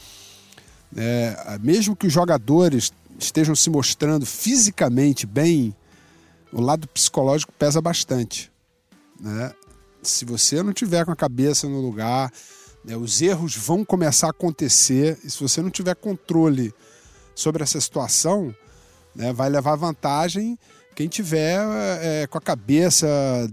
é, 0.96 1.58
mesmo 1.61 1.94
que 1.94 2.06
os 2.06 2.12
jogadores 2.12 2.92
estejam 3.18 3.54
se 3.54 3.68
mostrando 3.68 4.24
fisicamente 4.24 5.26
bem, 5.26 5.74
o 6.52 6.61
lado 6.61 6.88
psicológico 6.88 7.52
pesa 7.52 7.80
bastante. 7.80 8.50
Né? 9.20 9.52
Se 10.02 10.24
você 10.24 10.62
não 10.62 10.72
tiver 10.72 11.04
com 11.04 11.12
a 11.12 11.16
cabeça 11.16 11.68
no 11.68 11.80
lugar, 11.80 12.32
né, 12.84 12.96
os 12.96 13.20
erros 13.20 13.54
vão 13.54 13.84
começar 13.84 14.28
a 14.28 14.30
acontecer. 14.30 15.18
E 15.22 15.30
se 15.30 15.40
você 15.40 15.61
não 15.61 15.70
tiver 15.70 15.94
controle 15.94 16.72
sobre 17.34 17.62
essa 17.62 17.80
situação, 17.80 18.54
né, 19.14 19.32
vai 19.32 19.50
levar 19.50 19.76
vantagem 19.76 20.58
quem 20.95 21.09
tiver 21.09 21.59
é, 22.01 22.26
com 22.26 22.38
a 22.38 22.41
cabeça 22.41 23.07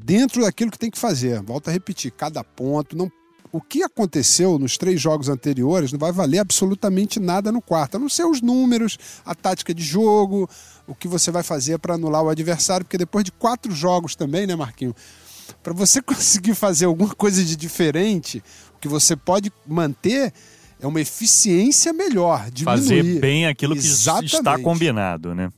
dentro 0.03 0.41
daquilo 0.41 0.71
que 0.71 0.79
tem 0.79 0.91
que 0.91 0.97
fazer. 0.97 1.41
Volto 1.41 1.69
a 1.69 1.71
repetir, 1.71 2.11
cada 2.11 2.43
ponto. 2.43 2.97
Não, 2.97 3.11
o 3.51 3.61
que 3.61 3.83
aconteceu 3.83 4.59
nos 4.59 4.77
três 4.77 4.99
jogos 4.99 5.29
anteriores 5.29 5.91
não 5.91 5.99
vai 5.99 6.11
valer 6.11 6.39
absolutamente 6.39 7.19
nada 7.19 7.51
no 7.51 7.61
quarto, 7.61 7.95
a 7.95 7.99
não 7.99 8.09
ser 8.09 8.25
os 8.25 8.41
números, 8.41 8.97
a 9.25 9.33
tática 9.33 9.73
de 9.73 9.83
jogo, 9.83 10.49
o 10.85 10.93
que 10.93 11.07
você 11.07 11.31
vai 11.31 11.43
fazer 11.43 11.79
para 11.79 11.95
anular 11.95 12.23
o 12.23 12.29
adversário, 12.29 12.85
porque 12.85 12.97
depois 12.97 13.23
de 13.23 13.31
quatro 13.31 13.73
jogos 13.73 14.15
também, 14.15 14.45
né, 14.45 14.55
Marquinho? 14.55 14.93
Para 15.63 15.73
você 15.73 16.01
conseguir 16.03 16.55
fazer 16.55 16.85
alguma 16.85 17.15
coisa 17.15 17.43
de 17.43 17.55
diferente, 17.55 18.43
o 18.75 18.79
que 18.79 18.87
você 18.87 19.15
pode 19.15 19.51
manter 19.65 20.33
é 20.79 20.85
uma 20.85 21.01
eficiência 21.01 21.91
melhor, 21.93 22.51
diminuir. 22.51 22.79
Fazer 22.79 23.19
bem 23.19 23.47
aquilo 23.47 23.73
que 23.73 23.79
Exatamente. 23.79 24.35
está 24.35 24.59
combinado, 24.59 25.33
né? 25.33 25.49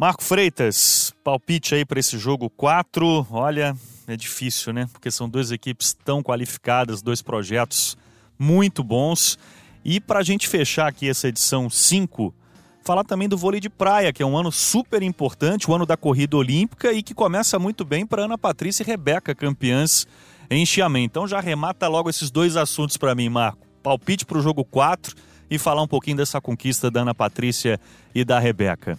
Marco 0.00 0.24
Freitas, 0.24 1.14
palpite 1.22 1.74
aí 1.74 1.84
para 1.84 2.00
esse 2.00 2.16
jogo 2.16 2.48
4. 2.48 3.26
Olha, 3.30 3.76
é 4.08 4.16
difícil, 4.16 4.72
né? 4.72 4.88
Porque 4.90 5.10
são 5.10 5.28
duas 5.28 5.52
equipes 5.52 5.92
tão 5.92 6.22
qualificadas, 6.22 7.02
dois 7.02 7.20
projetos 7.20 7.98
muito 8.38 8.82
bons. 8.82 9.38
E 9.84 10.00
para 10.00 10.20
a 10.20 10.22
gente 10.22 10.48
fechar 10.48 10.88
aqui 10.88 11.06
essa 11.06 11.28
edição 11.28 11.68
5, 11.68 12.34
falar 12.82 13.04
também 13.04 13.28
do 13.28 13.36
vôlei 13.36 13.60
de 13.60 13.68
praia, 13.68 14.10
que 14.10 14.22
é 14.22 14.26
um 14.26 14.38
ano 14.38 14.50
super 14.50 15.02
importante, 15.02 15.70
o 15.70 15.74
ano 15.74 15.84
da 15.84 15.98
corrida 15.98 16.34
olímpica 16.34 16.94
e 16.94 17.02
que 17.02 17.12
começa 17.12 17.58
muito 17.58 17.84
bem 17.84 18.06
para 18.06 18.24
Ana 18.24 18.38
Patrícia 18.38 18.82
e 18.82 18.86
Rebeca, 18.86 19.34
campeãs 19.34 20.06
em 20.48 20.64
Xiamen. 20.64 21.04
Então 21.04 21.28
já 21.28 21.40
remata 21.40 21.86
logo 21.88 22.08
esses 22.08 22.30
dois 22.30 22.56
assuntos 22.56 22.96
para 22.96 23.14
mim, 23.14 23.28
Marco. 23.28 23.66
Palpite 23.82 24.24
para 24.24 24.38
o 24.38 24.42
jogo 24.42 24.64
4 24.64 25.14
e 25.50 25.58
falar 25.58 25.82
um 25.82 25.88
pouquinho 25.88 26.16
dessa 26.16 26.40
conquista 26.40 26.90
da 26.90 27.02
Ana 27.02 27.14
Patrícia 27.14 27.78
e 28.14 28.24
da 28.24 28.38
Rebeca. 28.38 28.98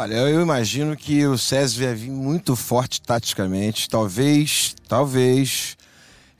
Olha, 0.00 0.14
eu 0.14 0.40
imagino 0.40 0.96
que 0.96 1.26
o 1.26 1.36
César 1.36 1.84
vai 1.84 1.94
vir 1.94 2.10
muito 2.10 2.56
forte 2.56 3.02
taticamente. 3.02 3.86
Talvez, 3.86 4.74
talvez 4.88 5.76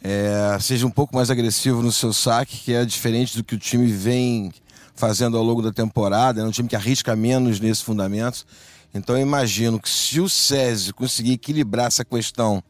é, 0.02 0.56
seja 0.58 0.86
um 0.86 0.90
pouco 0.90 1.14
mais 1.14 1.30
agressivo 1.30 1.82
no 1.82 1.92
seu 1.92 2.10
saque, 2.10 2.56
que 2.56 2.72
é 2.72 2.82
diferente 2.86 3.36
do 3.36 3.44
que 3.44 3.54
o 3.54 3.58
time 3.58 3.86
vem 3.86 4.50
fazendo 4.94 5.36
ao 5.36 5.44
longo 5.44 5.60
da 5.60 5.70
temporada, 5.70 6.40
é 6.40 6.44
um 6.44 6.50
time 6.50 6.70
que 6.70 6.74
arrisca 6.74 7.14
menos 7.14 7.60
nesse 7.60 7.84
fundamento. 7.84 8.46
Então 8.94 9.14
eu 9.14 9.20
imagino 9.20 9.78
que 9.78 9.90
se 9.90 10.22
o 10.22 10.26
SESI 10.26 10.94
conseguir 10.94 11.32
equilibrar 11.32 11.88
essa 11.88 12.02
questão 12.02 12.64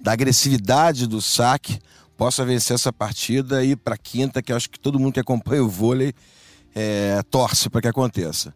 da 0.00 0.10
agressividade 0.10 1.06
do 1.06 1.22
saque, 1.22 1.78
possa 2.16 2.44
vencer 2.44 2.74
essa 2.74 2.92
partida 2.92 3.64
e 3.64 3.70
ir 3.70 3.76
para 3.76 3.96
quinta, 3.96 4.42
que 4.42 4.52
acho 4.52 4.68
que 4.68 4.80
todo 4.80 4.98
mundo 4.98 5.12
que 5.12 5.20
acompanha 5.20 5.62
o 5.62 5.68
vôlei 5.68 6.12
é, 6.74 7.22
torce 7.30 7.70
para 7.70 7.80
que 7.80 7.86
aconteça. 7.86 8.52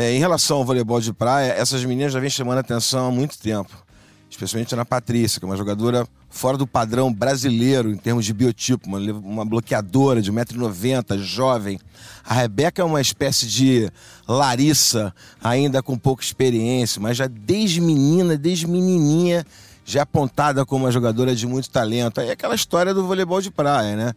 É, 0.00 0.12
em 0.12 0.20
relação 0.20 0.58
ao 0.58 0.64
voleibol 0.64 1.00
de 1.00 1.12
praia, 1.12 1.50
essas 1.54 1.84
meninas 1.84 2.12
já 2.12 2.20
vêm 2.20 2.30
chamando 2.30 2.58
atenção 2.58 3.08
há 3.08 3.10
muito 3.10 3.36
tempo, 3.36 3.84
especialmente 4.30 4.76
na 4.76 4.84
Patrícia, 4.84 5.40
que 5.40 5.44
é 5.44 5.48
uma 5.48 5.56
jogadora 5.56 6.06
fora 6.30 6.56
do 6.56 6.68
padrão 6.68 7.12
brasileiro 7.12 7.90
em 7.90 7.96
termos 7.96 8.24
de 8.24 8.32
biotipo, 8.32 8.86
uma, 8.86 8.98
uma 8.98 9.44
bloqueadora 9.44 10.22
de 10.22 10.32
1,90m, 10.32 11.18
jovem. 11.18 11.80
A 12.24 12.32
Rebeca 12.32 12.80
é 12.80 12.84
uma 12.84 13.00
espécie 13.00 13.48
de 13.48 13.90
Larissa, 14.28 15.12
ainda 15.42 15.82
com 15.82 15.98
pouca 15.98 16.22
experiência, 16.22 17.00
mas 17.00 17.16
já 17.16 17.26
desde 17.26 17.80
menina, 17.80 18.36
desde 18.36 18.68
menininha, 18.68 19.44
já 19.84 20.02
apontada 20.02 20.64
como 20.64 20.84
uma 20.84 20.92
jogadora 20.92 21.34
de 21.34 21.44
muito 21.44 21.70
talento. 21.70 22.20
Aí 22.20 22.28
é 22.28 22.32
aquela 22.32 22.54
história 22.54 22.94
do 22.94 23.04
voleibol 23.04 23.40
de 23.40 23.50
praia, 23.50 23.96
né? 23.96 24.12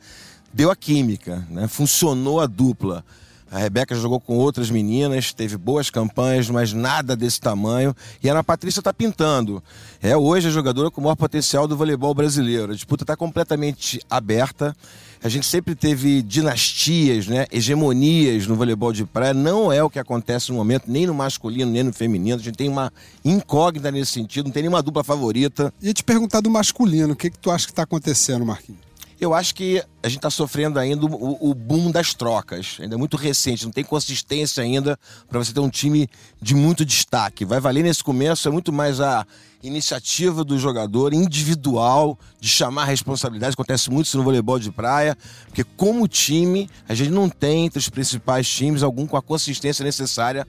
Deu 0.53 0.69
a 0.69 0.75
química, 0.75 1.43
né? 1.49 1.67
Funcionou 1.67 2.39
a 2.39 2.45
dupla. 2.45 3.03
A 3.51 3.59
Rebeca 3.59 3.93
jogou 3.93 4.17
com 4.17 4.37
outras 4.37 4.71
meninas, 4.71 5.33
teve 5.33 5.57
boas 5.57 5.89
campanhas, 5.89 6.49
mas 6.49 6.71
nada 6.71 7.17
desse 7.17 7.41
tamanho. 7.41 7.93
E 8.23 8.29
a 8.29 8.31
Ana 8.31 8.45
Patrícia 8.45 8.79
está 8.79 8.93
pintando. 8.93 9.61
É 10.01 10.15
hoje 10.15 10.47
a 10.47 10.51
jogadora 10.51 10.89
com 10.89 11.01
o 11.01 11.03
maior 11.03 11.17
potencial 11.17 11.67
do 11.67 11.75
voleibol 11.75 12.13
brasileiro. 12.13 12.71
A 12.71 12.75
disputa 12.75 13.03
está 13.03 13.17
completamente 13.17 13.99
aberta. 14.09 14.73
A 15.21 15.27
gente 15.27 15.45
sempre 15.45 15.75
teve 15.75 16.21
dinastias, 16.21 17.27
né? 17.27 17.45
hegemonias 17.51 18.47
no 18.47 18.55
voleibol 18.55 18.93
de 18.93 19.03
praia. 19.03 19.33
Não 19.33 19.69
é 19.69 19.83
o 19.83 19.89
que 19.89 19.99
acontece 19.99 20.49
no 20.49 20.55
momento, 20.55 20.85
nem 20.87 21.05
no 21.05 21.13
masculino, 21.13 21.69
nem 21.69 21.83
no 21.83 21.91
feminino. 21.91 22.39
A 22.39 22.43
gente 22.43 22.55
tem 22.55 22.69
uma 22.69 22.91
incógnita 23.23 23.91
nesse 23.91 24.13
sentido, 24.13 24.45
não 24.45 24.51
tem 24.53 24.63
nenhuma 24.63 24.81
dupla 24.81 25.03
favorita. 25.03 25.73
E 25.81 25.93
te 25.93 26.05
perguntar 26.05 26.39
do 26.39 26.49
masculino, 26.49 27.11
o 27.11 27.15
que, 27.17 27.29
que 27.29 27.37
tu 27.37 27.51
acha 27.51 27.65
que 27.65 27.73
está 27.73 27.83
acontecendo, 27.83 28.45
Marquinhos? 28.45 28.90
Eu 29.21 29.35
acho 29.35 29.53
que 29.53 29.77
a 30.01 30.07
gente 30.07 30.17
está 30.17 30.31
sofrendo 30.31 30.79
ainda 30.79 31.05
o, 31.05 31.51
o, 31.51 31.53
boom 31.53 31.91
das 31.91 32.11
trocas. 32.11 32.77
Ainda 32.79 32.95
é 32.95 32.97
muito 32.97 33.15
recente, 33.15 33.65
não 33.65 33.71
tem 33.71 33.83
consistência 33.83 34.63
ainda 34.63 34.97
para 35.29 35.37
você 35.37 35.53
ter 35.53 35.59
um 35.59 35.69
time 35.69 36.09
de 36.41 36.55
muito 36.55 36.83
destaque. 36.83 37.45
Vai 37.45 37.59
valer 37.59 37.83
nesse 37.83 38.03
começo, 38.03 38.47
é 38.47 38.51
muito 38.51 38.73
mais 38.73 38.99
a 38.99 39.23
iniciativa 39.61 40.43
do 40.43 40.57
jogador 40.57 41.13
individual 41.13 42.17
de 42.39 42.49
chamar 42.49 42.85
responsabilidade. 42.85 43.53
Acontece 43.53 43.91
muito 43.91 44.07
isso 44.07 44.17
no 44.17 44.23
voleibol 44.23 44.57
de 44.57 44.71
praia, 44.71 45.15
porque 45.45 45.63
como 45.63 46.07
time, 46.07 46.67
a 46.89 46.95
gente 46.95 47.11
não 47.11 47.29
tem 47.29 47.67
entre 47.67 47.77
os 47.77 47.89
principais 47.89 48.49
times 48.49 48.81
algum 48.81 49.05
com 49.05 49.17
a 49.17 49.21
consistência 49.21 49.85
necessária 49.85 50.47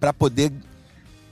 para 0.00 0.14
poder 0.14 0.50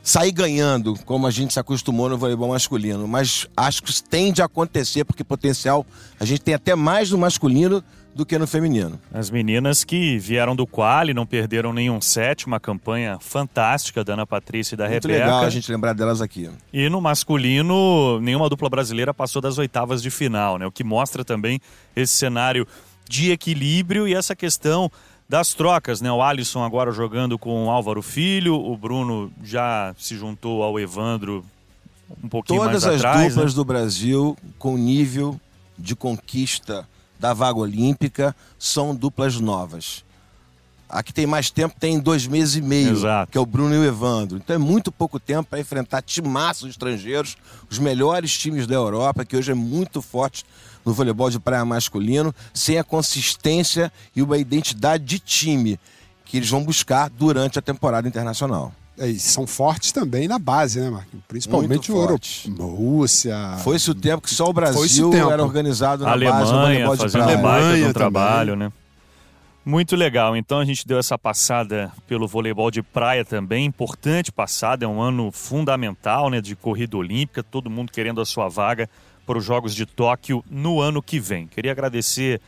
sair 0.02 0.32
ganhando, 0.32 0.98
como 1.04 1.26
a 1.26 1.30
gente 1.30 1.52
se 1.52 1.60
acostumou 1.60 2.08
no 2.08 2.18
voleibol 2.18 2.48
masculino. 2.48 3.06
Mas 3.06 3.46
acho 3.56 3.82
que 3.82 3.90
isso 3.90 4.02
tende 4.04 4.42
a 4.42 4.46
acontecer, 4.46 5.04
porque 5.04 5.22
potencial 5.22 5.86
a 6.18 6.24
gente 6.24 6.40
tem 6.40 6.54
até 6.54 6.74
mais 6.74 7.10
no 7.10 7.18
masculino 7.18 7.82
do 8.14 8.26
que 8.26 8.36
no 8.36 8.46
feminino. 8.46 9.00
As 9.12 9.30
meninas 9.30 9.84
que 9.84 10.18
vieram 10.18 10.54
do 10.54 10.66
quali, 10.66 11.14
não 11.14 11.24
perderam 11.24 11.72
nenhum 11.72 12.00
set, 12.00 12.46
uma 12.46 12.60
campanha 12.60 13.18
fantástica 13.20 14.04
da 14.04 14.12
Ana 14.12 14.26
Patrícia 14.26 14.74
e 14.74 14.76
da 14.76 14.88
Muito 14.88 15.08
Rebeca. 15.08 15.24
legal 15.24 15.44
a 15.44 15.50
gente 15.50 15.70
lembrar 15.70 15.94
delas 15.94 16.20
aqui. 16.20 16.50
E 16.72 16.88
no 16.90 17.00
masculino, 17.00 18.20
nenhuma 18.20 18.48
dupla 18.50 18.68
brasileira 18.68 19.14
passou 19.14 19.40
das 19.40 19.56
oitavas 19.56 20.02
de 20.02 20.10
final, 20.10 20.58
né? 20.58 20.66
O 20.66 20.72
que 20.72 20.84
mostra 20.84 21.24
também 21.24 21.58
esse 21.96 22.12
cenário 22.12 22.66
de 23.08 23.30
equilíbrio 23.30 24.06
e 24.06 24.14
essa 24.14 24.36
questão 24.36 24.90
das 25.28 25.54
trocas, 25.54 26.00
né? 26.00 26.10
O 26.12 26.22
Alisson 26.22 26.62
agora 26.62 26.92
jogando 26.92 27.38
com 27.38 27.66
o 27.66 27.70
Álvaro 27.70 28.02
Filho, 28.02 28.54
o 28.54 28.76
Bruno 28.76 29.32
já 29.42 29.94
se 29.98 30.16
juntou 30.16 30.62
ao 30.62 30.78
Evandro 30.78 31.44
um 32.22 32.28
pouquinho 32.28 32.60
Todas 32.60 32.84
mais 32.84 32.96
atrás. 32.96 33.16
Todas 33.16 33.26
as 33.26 33.34
duplas 33.34 33.52
né? 33.52 33.56
do 33.56 33.64
Brasil 33.64 34.38
com 34.58 34.76
nível 34.76 35.40
de 35.78 35.96
conquista 35.96 36.86
da 37.18 37.32
vaga 37.32 37.58
olímpica 37.58 38.34
são 38.58 38.94
duplas 38.94 39.38
novas. 39.38 40.04
A 40.88 41.02
que 41.02 41.12
tem 41.12 41.24
mais 41.24 41.50
tempo 41.50 41.74
tem 41.78 41.98
dois 41.98 42.26
meses 42.26 42.56
e 42.56 42.60
meio, 42.60 42.90
Exato. 42.90 43.32
que 43.32 43.38
é 43.38 43.40
o 43.40 43.46
Bruno 43.46 43.74
e 43.74 43.78
o 43.78 43.84
Evandro. 43.84 44.36
Então 44.36 44.54
é 44.54 44.58
muito 44.58 44.92
pouco 44.92 45.18
tempo 45.18 45.48
para 45.48 45.58
enfrentar 45.58 46.02
timaços 46.02 46.68
estrangeiros, 46.68 47.36
os 47.70 47.78
melhores 47.78 48.36
times 48.36 48.66
da 48.66 48.74
Europa, 48.74 49.24
que 49.24 49.34
hoje 49.34 49.52
é 49.52 49.54
muito 49.54 50.02
forte 50.02 50.44
no 50.84 50.92
voleibol 50.92 51.30
de 51.30 51.38
praia 51.38 51.64
masculino, 51.64 52.34
sem 52.52 52.78
a 52.78 52.84
consistência 52.84 53.92
e 54.14 54.22
uma 54.22 54.38
identidade 54.38 55.04
de 55.04 55.18
time 55.18 55.78
que 56.24 56.36
eles 56.36 56.48
vão 56.48 56.64
buscar 56.64 57.10
durante 57.10 57.58
a 57.58 57.62
temporada 57.62 58.08
internacional. 58.08 58.72
É, 58.98 59.08
e 59.08 59.18
são 59.18 59.46
fortes 59.46 59.90
também 59.90 60.28
na 60.28 60.38
base, 60.38 60.80
né, 60.80 60.90
Marquinhos? 60.90 61.24
Principalmente 61.26 61.90
o 61.90 61.94
fortes. 61.94 62.46
Euro... 62.46 62.66
Rússia. 62.66 63.56
Foi-se 63.64 63.90
o 63.90 63.94
tempo 63.94 64.22
que 64.22 64.34
só 64.34 64.46
o 64.46 64.52
Brasil 64.52 65.12
era 65.30 65.42
organizado 65.42 66.04
na 66.04 66.12
Alemanha, 66.12 66.38
base 66.38 66.52
do 66.52 66.58
voleibol 66.58 66.96
de 66.96 67.02
fazendo 67.02 67.22
praia. 67.22 67.36
um 67.36 67.40
de 67.40 67.46
um 67.46 67.48
Alemanha 67.48 67.92
trabalho, 67.94 68.56
né? 68.56 68.72
Muito 69.64 69.94
legal. 69.94 70.36
Então 70.36 70.58
a 70.58 70.64
gente 70.64 70.86
deu 70.86 70.98
essa 70.98 71.16
passada 71.16 71.92
pelo 72.06 72.26
voleibol 72.26 72.70
de 72.70 72.82
praia 72.82 73.24
também, 73.24 73.64
importante 73.64 74.32
passada, 74.32 74.84
é 74.84 74.88
um 74.88 75.00
ano 75.00 75.30
fundamental, 75.30 76.28
né, 76.28 76.40
de 76.40 76.56
corrida 76.56 76.96
olímpica, 76.96 77.42
todo 77.42 77.70
mundo 77.70 77.92
querendo 77.92 78.20
a 78.20 78.26
sua 78.26 78.48
vaga 78.48 78.90
para 79.26 79.38
os 79.38 79.44
Jogos 79.44 79.74
de 79.74 79.86
Tóquio 79.86 80.44
no 80.50 80.80
ano 80.80 81.02
que 81.02 81.18
vem. 81.18 81.46
Queria 81.46 81.72
agradecer 81.72 82.40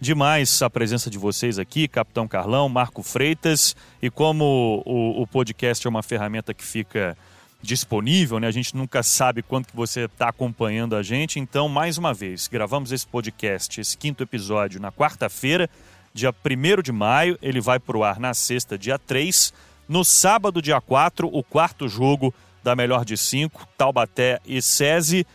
demais 0.00 0.62
a 0.62 0.70
presença 0.70 1.10
de 1.10 1.18
vocês 1.18 1.58
aqui, 1.58 1.88
Capitão 1.88 2.28
Carlão, 2.28 2.68
Marco 2.68 3.02
Freitas, 3.02 3.74
e 4.00 4.10
como 4.10 4.82
o, 4.86 5.22
o 5.22 5.26
podcast 5.26 5.86
é 5.86 5.90
uma 5.90 6.02
ferramenta 6.02 6.54
que 6.54 6.64
fica 6.64 7.16
disponível, 7.60 8.38
né? 8.38 8.46
A 8.46 8.52
gente 8.52 8.76
nunca 8.76 9.02
sabe 9.02 9.42
quando 9.42 9.66
que 9.66 9.74
você 9.74 10.02
está 10.02 10.28
acompanhando 10.28 10.94
a 10.94 11.02
gente, 11.02 11.40
então 11.40 11.68
mais 11.68 11.98
uma 11.98 12.14
vez 12.14 12.46
gravamos 12.46 12.92
esse 12.92 13.06
podcast, 13.06 13.80
esse 13.80 13.96
quinto 13.96 14.22
episódio 14.22 14.80
na 14.80 14.92
quarta-feira, 14.92 15.68
dia 16.14 16.32
1 16.32 16.82
de 16.82 16.92
maio, 16.92 17.36
ele 17.42 17.60
vai 17.60 17.80
para 17.80 17.96
o 17.96 18.04
ar 18.04 18.20
na 18.20 18.32
sexta, 18.32 18.78
dia 18.78 18.98
3, 18.98 19.52
no 19.88 20.04
sábado, 20.04 20.62
dia 20.62 20.80
4, 20.80 21.28
o 21.32 21.42
quarto 21.42 21.88
jogo 21.88 22.32
da 22.62 22.76
melhor 22.76 23.04
de 23.04 23.16
cinco, 23.16 23.66
Taubaté 23.76 24.40
e 24.44 24.60
SESI. 24.60 25.26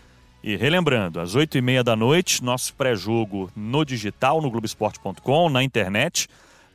E 0.43 0.57
relembrando, 0.57 1.21
às 1.21 1.37
8h30 1.37 1.83
da 1.83 1.95
noite, 1.95 2.43
nosso 2.43 2.73
pré-jogo 2.73 3.49
no 3.55 3.85
digital, 3.85 4.41
no 4.41 4.51
Globoesporte.com, 4.51 5.47
na 5.47 5.63
internet. 5.63 6.27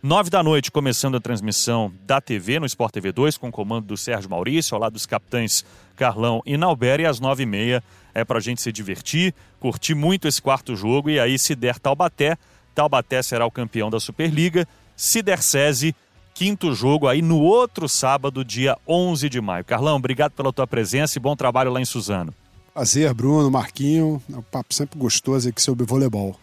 9 0.03 0.31
da 0.31 0.43
noite, 0.43 0.71
começando 0.71 1.19
a 1.19 1.21
transmissão 1.21 1.93
da 2.07 2.19
TV, 2.19 2.59
no 2.59 2.65
Sport 2.65 2.95
TV 2.95 3.13
2, 3.13 3.37
com 3.37 3.49
o 3.49 3.53
comando 3.53 3.85
do 3.85 3.97
Sérgio 3.97 4.31
Maurício, 4.31 4.75
ao 4.75 4.81
lado 4.81 4.95
dos 4.95 5.05
capitães 5.05 5.67
Carlão 5.97 6.41
e 6.47 6.57
Nauber. 6.57 7.01
E 7.01 7.05
às 7.05 7.21
9h30 7.21 7.83
é 8.15 8.25
para 8.25 8.39
a 8.39 8.41
gente 8.41 8.63
se 8.63 8.73
divertir, 8.73 9.35
curtir 9.61 9.95
muito 9.95 10.27
esse 10.27 10.41
quarto 10.41 10.75
jogo. 10.75 11.11
E 11.11 11.21
aí, 11.21 11.39
se 11.39 11.55
der 11.55 11.79
Taubaté, 11.79 12.39
Taubaté 12.75 13.21
será 13.21 13.45
o 13.45 13.51
campeão 13.51 13.91
da 13.91 14.01
Superliga. 14.01 14.67
Se 14.97 15.21
der 15.21 15.43
SESI, 15.43 15.95
quinto 16.33 16.75
jogo 16.75 17.07
aí 17.07 17.21
no 17.21 17.39
outro 17.39 17.87
sábado, 17.87 18.43
dia 18.43 18.79
11 18.89 19.29
de 19.29 19.43
maio. 19.43 19.65
Carlão, 19.65 19.97
obrigado 19.97 20.33
pela 20.33 20.55
tua 20.55 20.67
presença 20.67 21.19
e 21.19 21.21
bom 21.21 21.37
trabalho 21.37 21.71
lá 21.71 21.83
em 21.83 21.85
Suzano. 21.85 22.33
Prazer, 22.79 23.13
Bruno, 23.13 23.51
Marquinho. 23.51 24.23
É 24.33 24.37
um 24.37 24.43
papo 24.43 24.73
sempre 24.73 24.97
gostoso 24.97 25.49
aqui 25.49 25.61
sobre 25.61 25.85
voleibol. 25.85 26.37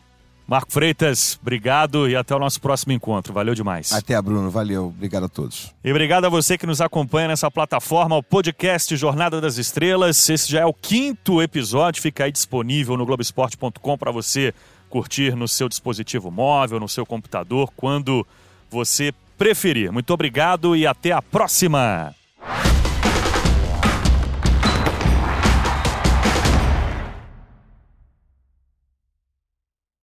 Marco 0.46 0.70
Freitas, 0.70 1.40
obrigado 1.42 2.10
e 2.10 2.16
até 2.18 2.36
o 2.36 2.40
nosso 2.40 2.60
próximo 2.60 2.92
encontro. 2.92 3.32
Valeu 3.32 3.56
demais. 3.56 3.94
Até, 3.94 4.22
Bruno. 4.22 4.52
Valeu. 4.52 4.88
Obrigado 4.88 5.28
a 5.28 5.30
todos. 5.30 5.74
E 5.82 5.90
obrigado 5.90 6.26
a 6.26 6.30
você 6.30 6.58
que 6.58 6.68
nos 6.68 6.82
acompanha 6.82 7.30
nessa 7.30 7.50
plataforma, 7.50 8.18
o 8.18 8.22
podcast 8.22 8.94
Jornada 8.98 9.40
das 9.40 9.58
Estrelas. 9.58 10.28
Esse 10.28 10.52
já 10.52 10.60
é 10.60 10.66
o 10.66 10.74
quinto 10.74 11.42
episódio, 11.42 12.02
fica 12.02 12.26
aí 12.26 12.34
disponível 12.34 12.98
no 12.98 13.06
Globoesporte.com 13.06 13.98
para 13.98 14.12
você 14.12 14.54
curtir 14.90 15.38
no 15.38 15.48
seu 15.48 15.70
dispositivo 15.70 16.30
móvel, 16.30 16.82
no 16.82 16.90
seu 16.90 17.06
computador, 17.06 17.72
quando 17.78 18.28
você 18.70 19.14
preferir. 19.38 19.90
Muito 19.90 20.14
obrigado 20.14 20.76
e 20.76 20.86
até 20.86 21.14
a 21.14 21.22
próxima! 21.22 22.14